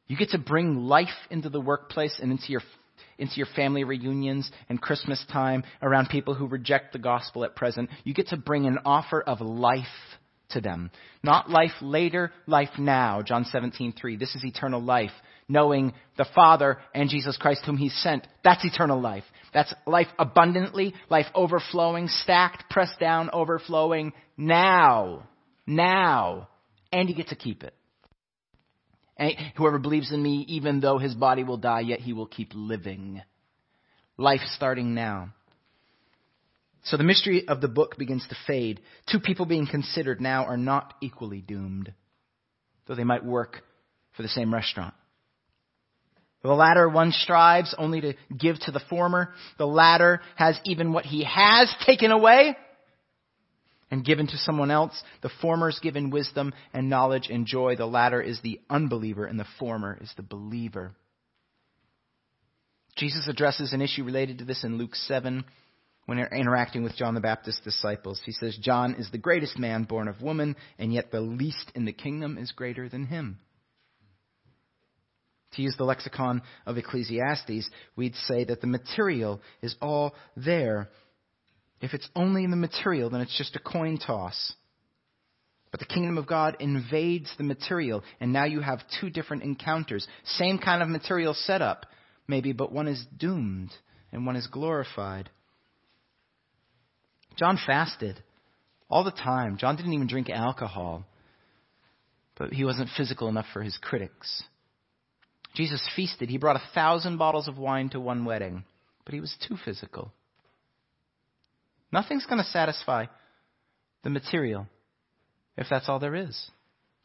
You 0.07 0.16
get 0.16 0.31
to 0.31 0.39
bring 0.39 0.87
life 0.87 1.09
into 1.31 1.51
the 1.51 1.61
workplace 1.61 2.18
and 2.22 2.31
into 2.31 2.53
your 2.53 2.62
into 3.18 3.36
your 3.36 3.47
family 3.55 3.84
reunions 3.84 4.51
and 4.68 4.80
Christmas 4.80 5.24
time 5.32 5.64
around 5.82 6.09
people 6.09 6.34
who 6.34 6.47
reject 6.47 6.92
the 6.92 6.99
gospel 6.99 7.44
at 7.44 7.57
present. 7.57 7.90
You 8.05 8.14
get 8.14 8.28
to 8.28 8.36
bring 8.36 8.66
an 8.66 8.78
offer 8.84 9.20
of 9.20 9.40
life 9.40 9.84
to 10.51 10.61
them. 10.61 10.90
Not 11.22 11.51
life 11.51 11.72
later, 11.80 12.32
life 12.47 12.78
now. 12.78 13.22
John 13.22 13.44
17:3. 13.44 14.16
This 14.16 14.34
is 14.34 14.44
eternal 14.44 14.80
life, 14.80 15.12
knowing 15.49 15.92
the 16.16 16.26
Father 16.34 16.78
and 16.94 17.11
Jesus 17.11 17.36
Christ 17.36 17.64
whom 17.64 17.76
he 17.76 17.88
sent. 17.88 18.26
That's 18.44 18.64
eternal 18.64 19.01
life. 19.01 19.24
That's 19.53 19.74
life 19.86 20.09
abundantly, 20.18 20.94
life 21.09 21.26
overflowing, 21.34 22.09
stacked, 22.09 22.70
pressed 22.70 23.01
down, 23.01 23.30
overflowing 23.32 24.12
now. 24.36 25.26
Now. 25.66 26.49
And 26.92 27.09
you 27.09 27.14
get 27.14 27.28
to 27.28 27.36
keep 27.36 27.64
it. 27.64 27.74
Whoever 29.56 29.78
believes 29.78 30.12
in 30.12 30.22
me, 30.22 30.44
even 30.48 30.80
though 30.80 30.98
his 30.98 31.14
body 31.14 31.42
will 31.42 31.56
die, 31.56 31.80
yet 31.80 32.00
he 32.00 32.12
will 32.12 32.26
keep 32.26 32.50
living. 32.54 33.22
Life 34.18 34.42
starting 34.54 34.94
now. 34.94 35.30
So 36.84 36.96
the 36.96 37.04
mystery 37.04 37.48
of 37.48 37.60
the 37.60 37.68
book 37.68 37.96
begins 37.96 38.26
to 38.28 38.36
fade. 38.46 38.80
Two 39.10 39.18
people 39.18 39.46
being 39.46 39.66
considered 39.66 40.20
now 40.20 40.44
are 40.44 40.56
not 40.56 40.94
equally 41.00 41.40
doomed, 41.40 41.92
though 42.86 42.94
they 42.94 43.04
might 43.04 43.24
work 43.24 43.62
for 44.16 44.22
the 44.22 44.28
same 44.28 44.52
restaurant. 44.54 44.94
The 46.42 46.52
latter 46.52 46.88
one 46.88 47.10
strives 47.10 47.74
only 47.76 48.00
to 48.02 48.14
give 48.36 48.60
to 48.60 48.70
the 48.70 48.82
former. 48.88 49.32
The 49.58 49.66
latter 49.66 50.20
has 50.36 50.60
even 50.64 50.92
what 50.92 51.04
he 51.04 51.24
has 51.24 51.74
taken 51.84 52.12
away 52.12 52.56
and 53.91 54.05
given 54.05 54.26
to 54.26 54.37
someone 54.39 54.70
else. 54.70 55.01
The 55.22 55.30
former 55.41 55.68
is 55.68 55.78
given 55.78 56.11
wisdom 56.11 56.53
and 56.72 56.91
knowledge 56.91 57.28
and 57.30 57.47
joy. 57.47 57.76
The 57.76 57.87
latter 57.87 58.20
is 58.20 58.41
the 58.41 58.61
unbeliever, 58.68 59.24
and 59.24 59.39
the 59.39 59.47
former 59.59 59.99
is 60.01 60.12
the 60.16 60.22
believer. 60.22 60.95
Jesus 62.97 63.28
addresses 63.28 63.72
an 63.72 63.82
issue 63.82 64.05
related 64.05 64.39
to 64.39 64.45
this 64.45 64.64
in 64.64 64.78
Luke 64.78 64.95
7 64.95 65.45
when 66.07 66.18
interacting 66.18 66.82
with 66.82 66.97
John 66.97 67.14
the 67.14 67.20
Baptist's 67.20 67.61
disciples. 67.61 68.20
He 68.24 68.32
says, 68.32 68.57
John 68.61 68.95
is 68.95 69.11
the 69.11 69.18
greatest 69.18 69.59
man 69.59 69.84
born 69.84 70.09
of 70.09 70.22
woman, 70.22 70.57
and 70.78 70.93
yet 70.93 71.11
the 71.11 71.20
least 71.20 71.72
in 71.74 71.84
the 71.84 71.93
kingdom 71.93 72.39
is 72.39 72.53
greater 72.53 72.89
than 72.89 73.07
him. 73.07 73.39
To 75.53 75.62
use 75.62 75.74
the 75.76 75.84
lexicon 75.84 76.43
of 76.64 76.76
Ecclesiastes, 76.76 77.68
we'd 77.97 78.14
say 78.14 78.45
that 78.45 78.61
the 78.61 78.66
material 78.66 79.41
is 79.62 79.74
all 79.80 80.14
there 80.37 80.89
if 81.81 81.95
it's 81.95 82.09
only 82.16 82.45
in 82.45 82.51
the 82.51 82.57
material, 82.57 83.11
then 83.11 83.20
it's 83.20 83.37
just 83.37 83.57
a 83.57 83.61
coin 83.61 83.99
toss. 83.99 84.55
But 85.70 85.81
the 85.81 85.87
kingdom 85.87 86.16
of 86.16 86.27
God 86.27 86.57
invades 86.61 87.31
the 87.37 87.45
material, 87.45 88.03
and 88.20 88.33
now 88.33 88.45
you 88.45 88.61
have 88.61 88.81
two 89.01 89.11
different 89.11 89.43
encounters. 89.43 90.07
Same 90.24 90.59
kind 90.59 90.83
of 90.83 90.89
material 90.89 91.35
setup, 91.35 91.87
maybe, 92.27 92.53
but 92.53 92.72
one 92.72 92.89
is 92.89 93.05
doomed 93.16 93.72
and 94.12 94.24
one 94.24 94.37
is 94.37 94.47
glorified. 94.47 95.29
John 97.37 97.59
fasted 97.66 98.22
all 98.89 99.05
the 99.05 99.11
time. 99.11 99.59
John 99.59 99.77
didn't 99.77 99.93
even 99.93 100.07
drink 100.07 100.31
alcohol, 100.31 101.05
but 102.39 102.53
he 102.53 102.64
wasn't 102.64 102.89
physical 102.97 103.29
enough 103.29 103.47
for 103.53 103.62
his 103.62 103.77
critics. 103.77 104.43
Jesus 105.55 105.87
feasted. 105.95 106.31
He 106.31 106.39
brought 106.39 106.57
a 106.57 106.74
thousand 106.74 107.18
bottles 107.18 107.49
of 107.49 107.59
wine 107.59 107.91
to 107.91 108.01
one 108.01 108.24
wedding, 108.24 108.64
but 109.05 109.14
he 109.14 109.20
was 109.20 109.37
too 109.47 109.57
physical. 109.62 110.12
Nothing's 111.97 112.26
going 112.26 112.44
to 112.44 112.51
satisfy 112.51 113.07
the 114.05 114.11
material 114.11 114.66
if 115.57 115.66
that's 115.70 115.88
all 115.88 115.99
there 115.99 116.14
is. 116.14 116.51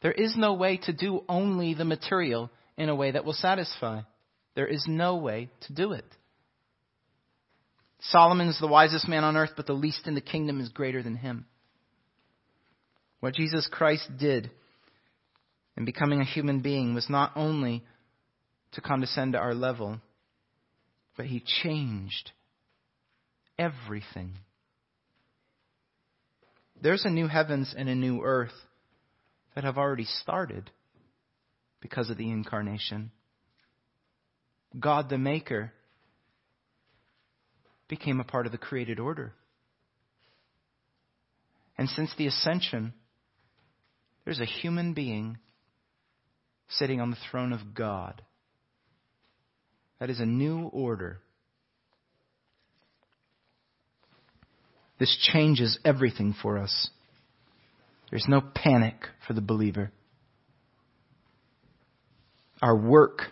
There 0.02 0.12
is 0.12 0.36
no 0.36 0.52
way 0.52 0.76
to 0.82 0.92
do 0.92 1.24
only 1.30 1.72
the 1.72 1.86
material 1.86 2.50
in 2.76 2.90
a 2.90 2.94
way 2.94 3.12
that 3.12 3.24
will 3.24 3.32
satisfy. 3.32 4.02
There 4.54 4.66
is 4.66 4.84
no 4.86 5.16
way 5.16 5.48
to 5.62 5.72
do 5.72 5.92
it. 5.92 6.04
Solomon 8.00 8.48
is 8.48 8.58
the 8.60 8.68
wisest 8.68 9.08
man 9.08 9.24
on 9.24 9.34
earth, 9.34 9.52
but 9.56 9.66
the 9.66 9.72
least 9.72 10.06
in 10.06 10.14
the 10.14 10.20
kingdom 10.20 10.60
is 10.60 10.68
greater 10.68 11.02
than 11.02 11.16
him. 11.16 11.46
What 13.20 13.32
Jesus 13.32 13.66
Christ 13.72 14.10
did 14.20 14.50
in 15.74 15.86
becoming 15.86 16.20
a 16.20 16.26
human 16.26 16.60
being 16.60 16.92
was 16.92 17.08
not 17.08 17.32
only 17.34 17.82
to 18.72 18.82
condescend 18.82 19.32
to 19.32 19.38
our 19.38 19.54
level, 19.54 20.02
but 21.16 21.24
he 21.24 21.42
changed 21.62 22.32
everything. 23.58 24.36
There's 26.82 27.04
a 27.04 27.10
new 27.10 27.28
heavens 27.28 27.72
and 27.76 27.88
a 27.88 27.94
new 27.94 28.22
earth 28.22 28.50
that 29.54 29.62
have 29.62 29.78
already 29.78 30.04
started 30.04 30.68
because 31.80 32.10
of 32.10 32.16
the 32.16 32.28
incarnation. 32.28 33.12
God 34.78 35.08
the 35.08 35.18
Maker 35.18 35.72
became 37.86 38.18
a 38.18 38.24
part 38.24 38.46
of 38.46 38.52
the 38.52 38.58
created 38.58 38.98
order. 38.98 39.32
And 41.78 41.88
since 41.88 42.12
the 42.18 42.26
ascension, 42.26 42.94
there's 44.24 44.40
a 44.40 44.44
human 44.44 44.92
being 44.92 45.38
sitting 46.68 47.00
on 47.00 47.10
the 47.10 47.16
throne 47.30 47.52
of 47.52 47.74
God. 47.74 48.22
That 50.00 50.10
is 50.10 50.18
a 50.18 50.26
new 50.26 50.64
order. 50.64 51.20
This 55.02 55.18
changes 55.32 55.80
everything 55.84 56.32
for 56.32 56.58
us. 56.58 56.90
There's 58.10 58.28
no 58.28 58.40
panic 58.40 58.94
for 59.26 59.32
the 59.32 59.40
believer. 59.40 59.90
Our 62.62 62.76
work 62.76 63.22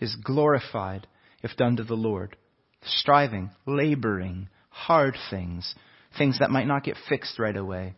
is 0.00 0.14
glorified 0.22 1.06
if 1.42 1.56
done 1.56 1.76
to 1.76 1.82
the 1.82 1.94
Lord. 1.94 2.36
Striving, 2.84 3.52
laboring, 3.64 4.50
hard 4.68 5.16
things, 5.30 5.74
things 6.18 6.40
that 6.40 6.50
might 6.50 6.66
not 6.66 6.84
get 6.84 6.98
fixed 7.08 7.38
right 7.38 7.56
away, 7.56 7.94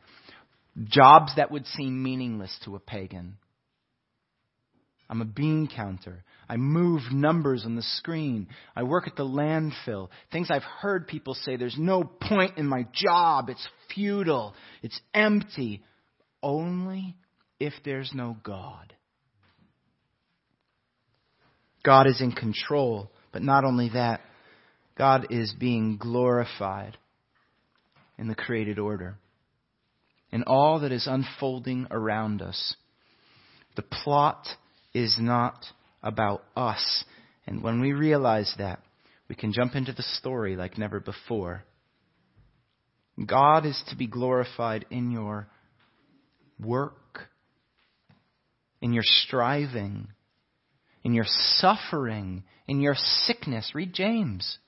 jobs 0.85 1.33
that 1.35 1.51
would 1.51 1.67
seem 1.67 2.05
meaningless 2.05 2.57
to 2.65 2.77
a 2.77 2.79
pagan. 2.79 3.39
I'm 5.09 5.21
a 5.21 5.27
bean 5.27 5.69
counter. 5.75 6.25
I 6.49 6.57
move 6.57 7.01
numbers 7.13 7.65
on 7.65 7.77
the 7.77 7.83
screen. 7.83 8.49
I 8.75 8.83
work 8.83 9.07
at 9.07 9.17
the 9.17 9.25
landfill. 9.25 10.09
Things 10.33 10.49
I've 10.51 10.63
heard 10.63 11.07
people 11.07 11.35
say 11.35 11.57
there's 11.57 11.77
no 11.79 12.05
point 12.05 12.59
in 12.59 12.67
my 12.67 12.87
job. 12.93 13.49
It's 13.49 13.69
futile. 13.95 14.55
It's 14.83 15.01
empty. 15.15 15.83
Only 16.43 17.17
if 17.59 17.73
there's 17.85 18.13
no 18.15 18.37
God. 18.43 18.93
God 21.85 22.07
is 22.07 22.21
in 22.21 22.33
control. 22.33 23.11
But 23.33 23.43
not 23.43 23.65
only 23.65 23.91
that, 23.91 24.21
God 24.97 25.27
is 25.31 25.55
being 25.59 25.99
glorified 25.99 26.97
in 28.19 28.29
the 28.29 28.35
created 28.35 28.79
order. 28.79 29.19
In 30.33 30.43
all 30.45 30.81
that 30.81 30.93
is 30.93 31.07
unfolding 31.07 31.87
around 31.91 32.43
us. 32.43 32.75
The 33.77 33.83
plot 33.83 34.47
is 34.97 35.19
not 35.21 35.67
about 36.03 36.43
us. 36.57 37.05
And 37.47 37.63
when 37.63 37.83
we 37.83 37.93
realize 37.93 38.53
that, 38.57 38.81
we 39.29 39.35
can 39.35 39.53
jump 39.53 39.75
into 39.75 39.93
the 39.93 40.03
story 40.03 40.57
like 40.57 40.79
never 40.79 41.01
before. 41.01 41.65
God 43.25 43.67
is 43.67 43.81
to 43.91 43.97
be 43.97 44.07
glorified 44.07 44.87
in 44.91 45.11
your 45.11 45.49
work, 46.59 47.29
in 48.81 48.95
your 48.95 49.03
striving, 49.05 50.09
in 51.05 51.13
your 51.13 51.27
suffering, 51.59 52.45
in 52.67 52.81
your 52.81 52.95
sickness. 52.97 53.73
Read 53.75 53.93
James. 53.93 54.59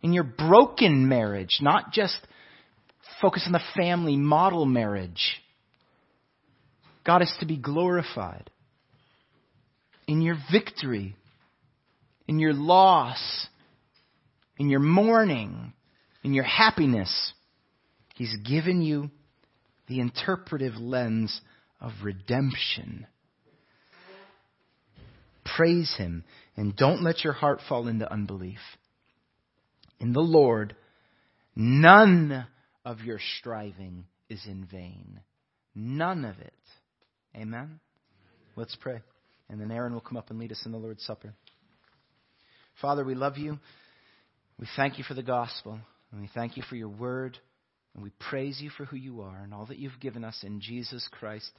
In 0.00 0.14
your 0.14 0.24
broken 0.24 1.06
marriage, 1.06 1.58
not 1.60 1.92
just 1.92 2.18
focus 3.20 3.42
on 3.44 3.52
the 3.52 3.60
family 3.76 4.16
model 4.16 4.64
marriage. 4.64 5.42
God 7.04 7.20
is 7.20 7.34
to 7.40 7.46
be 7.46 7.58
glorified 7.58 8.50
in 10.10 10.20
your 10.22 10.36
victory, 10.50 11.14
in 12.26 12.40
your 12.40 12.52
loss, 12.52 13.46
in 14.58 14.68
your 14.68 14.80
mourning, 14.80 15.72
in 16.24 16.34
your 16.34 16.42
happiness. 16.42 17.32
He's 18.16 18.36
given 18.44 18.82
you 18.82 19.12
the 19.86 20.00
interpretive 20.00 20.74
lens 20.74 21.40
of 21.80 21.92
redemption. 22.02 23.06
Praise 25.44 25.94
Him 25.96 26.24
and 26.56 26.74
don't 26.74 27.04
let 27.04 27.22
your 27.22 27.32
heart 27.32 27.60
fall 27.68 27.86
into 27.86 28.12
unbelief. 28.12 28.58
In 30.00 30.12
the 30.12 30.18
Lord, 30.18 30.74
none 31.54 32.48
of 32.84 33.02
your 33.02 33.20
striving 33.38 34.06
is 34.28 34.44
in 34.44 34.66
vain. 34.68 35.20
None 35.76 36.24
of 36.24 36.36
it. 36.40 36.52
Amen? 37.36 37.78
Let's 38.56 38.74
pray. 38.74 39.02
And 39.50 39.60
then 39.60 39.70
Aaron 39.70 39.92
will 39.92 40.00
come 40.00 40.16
up 40.16 40.30
and 40.30 40.38
lead 40.38 40.52
us 40.52 40.62
in 40.64 40.72
the 40.72 40.78
Lord's 40.78 41.04
Supper. 41.04 41.34
Father, 42.80 43.04
we 43.04 43.14
love 43.14 43.36
you. 43.36 43.58
We 44.58 44.66
thank 44.76 44.96
you 44.96 45.04
for 45.04 45.14
the 45.14 45.22
gospel. 45.22 45.78
And 46.12 46.20
we 46.20 46.30
thank 46.32 46.56
you 46.56 46.62
for 46.62 46.76
your 46.76 46.88
word. 46.88 47.36
And 47.94 48.04
we 48.04 48.10
praise 48.30 48.60
you 48.60 48.70
for 48.70 48.84
who 48.84 48.96
you 48.96 49.22
are 49.22 49.38
and 49.42 49.52
all 49.52 49.66
that 49.66 49.78
you've 49.78 49.98
given 50.00 50.24
us 50.24 50.44
in 50.44 50.60
Jesus 50.60 51.06
Christ. 51.10 51.50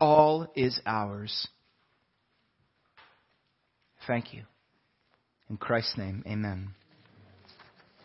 All 0.00 0.50
is 0.56 0.80
ours. 0.86 1.46
Thank 4.06 4.32
you. 4.32 4.42
In 5.50 5.56
Christ's 5.56 5.98
name, 5.98 6.24
amen. 6.26 6.70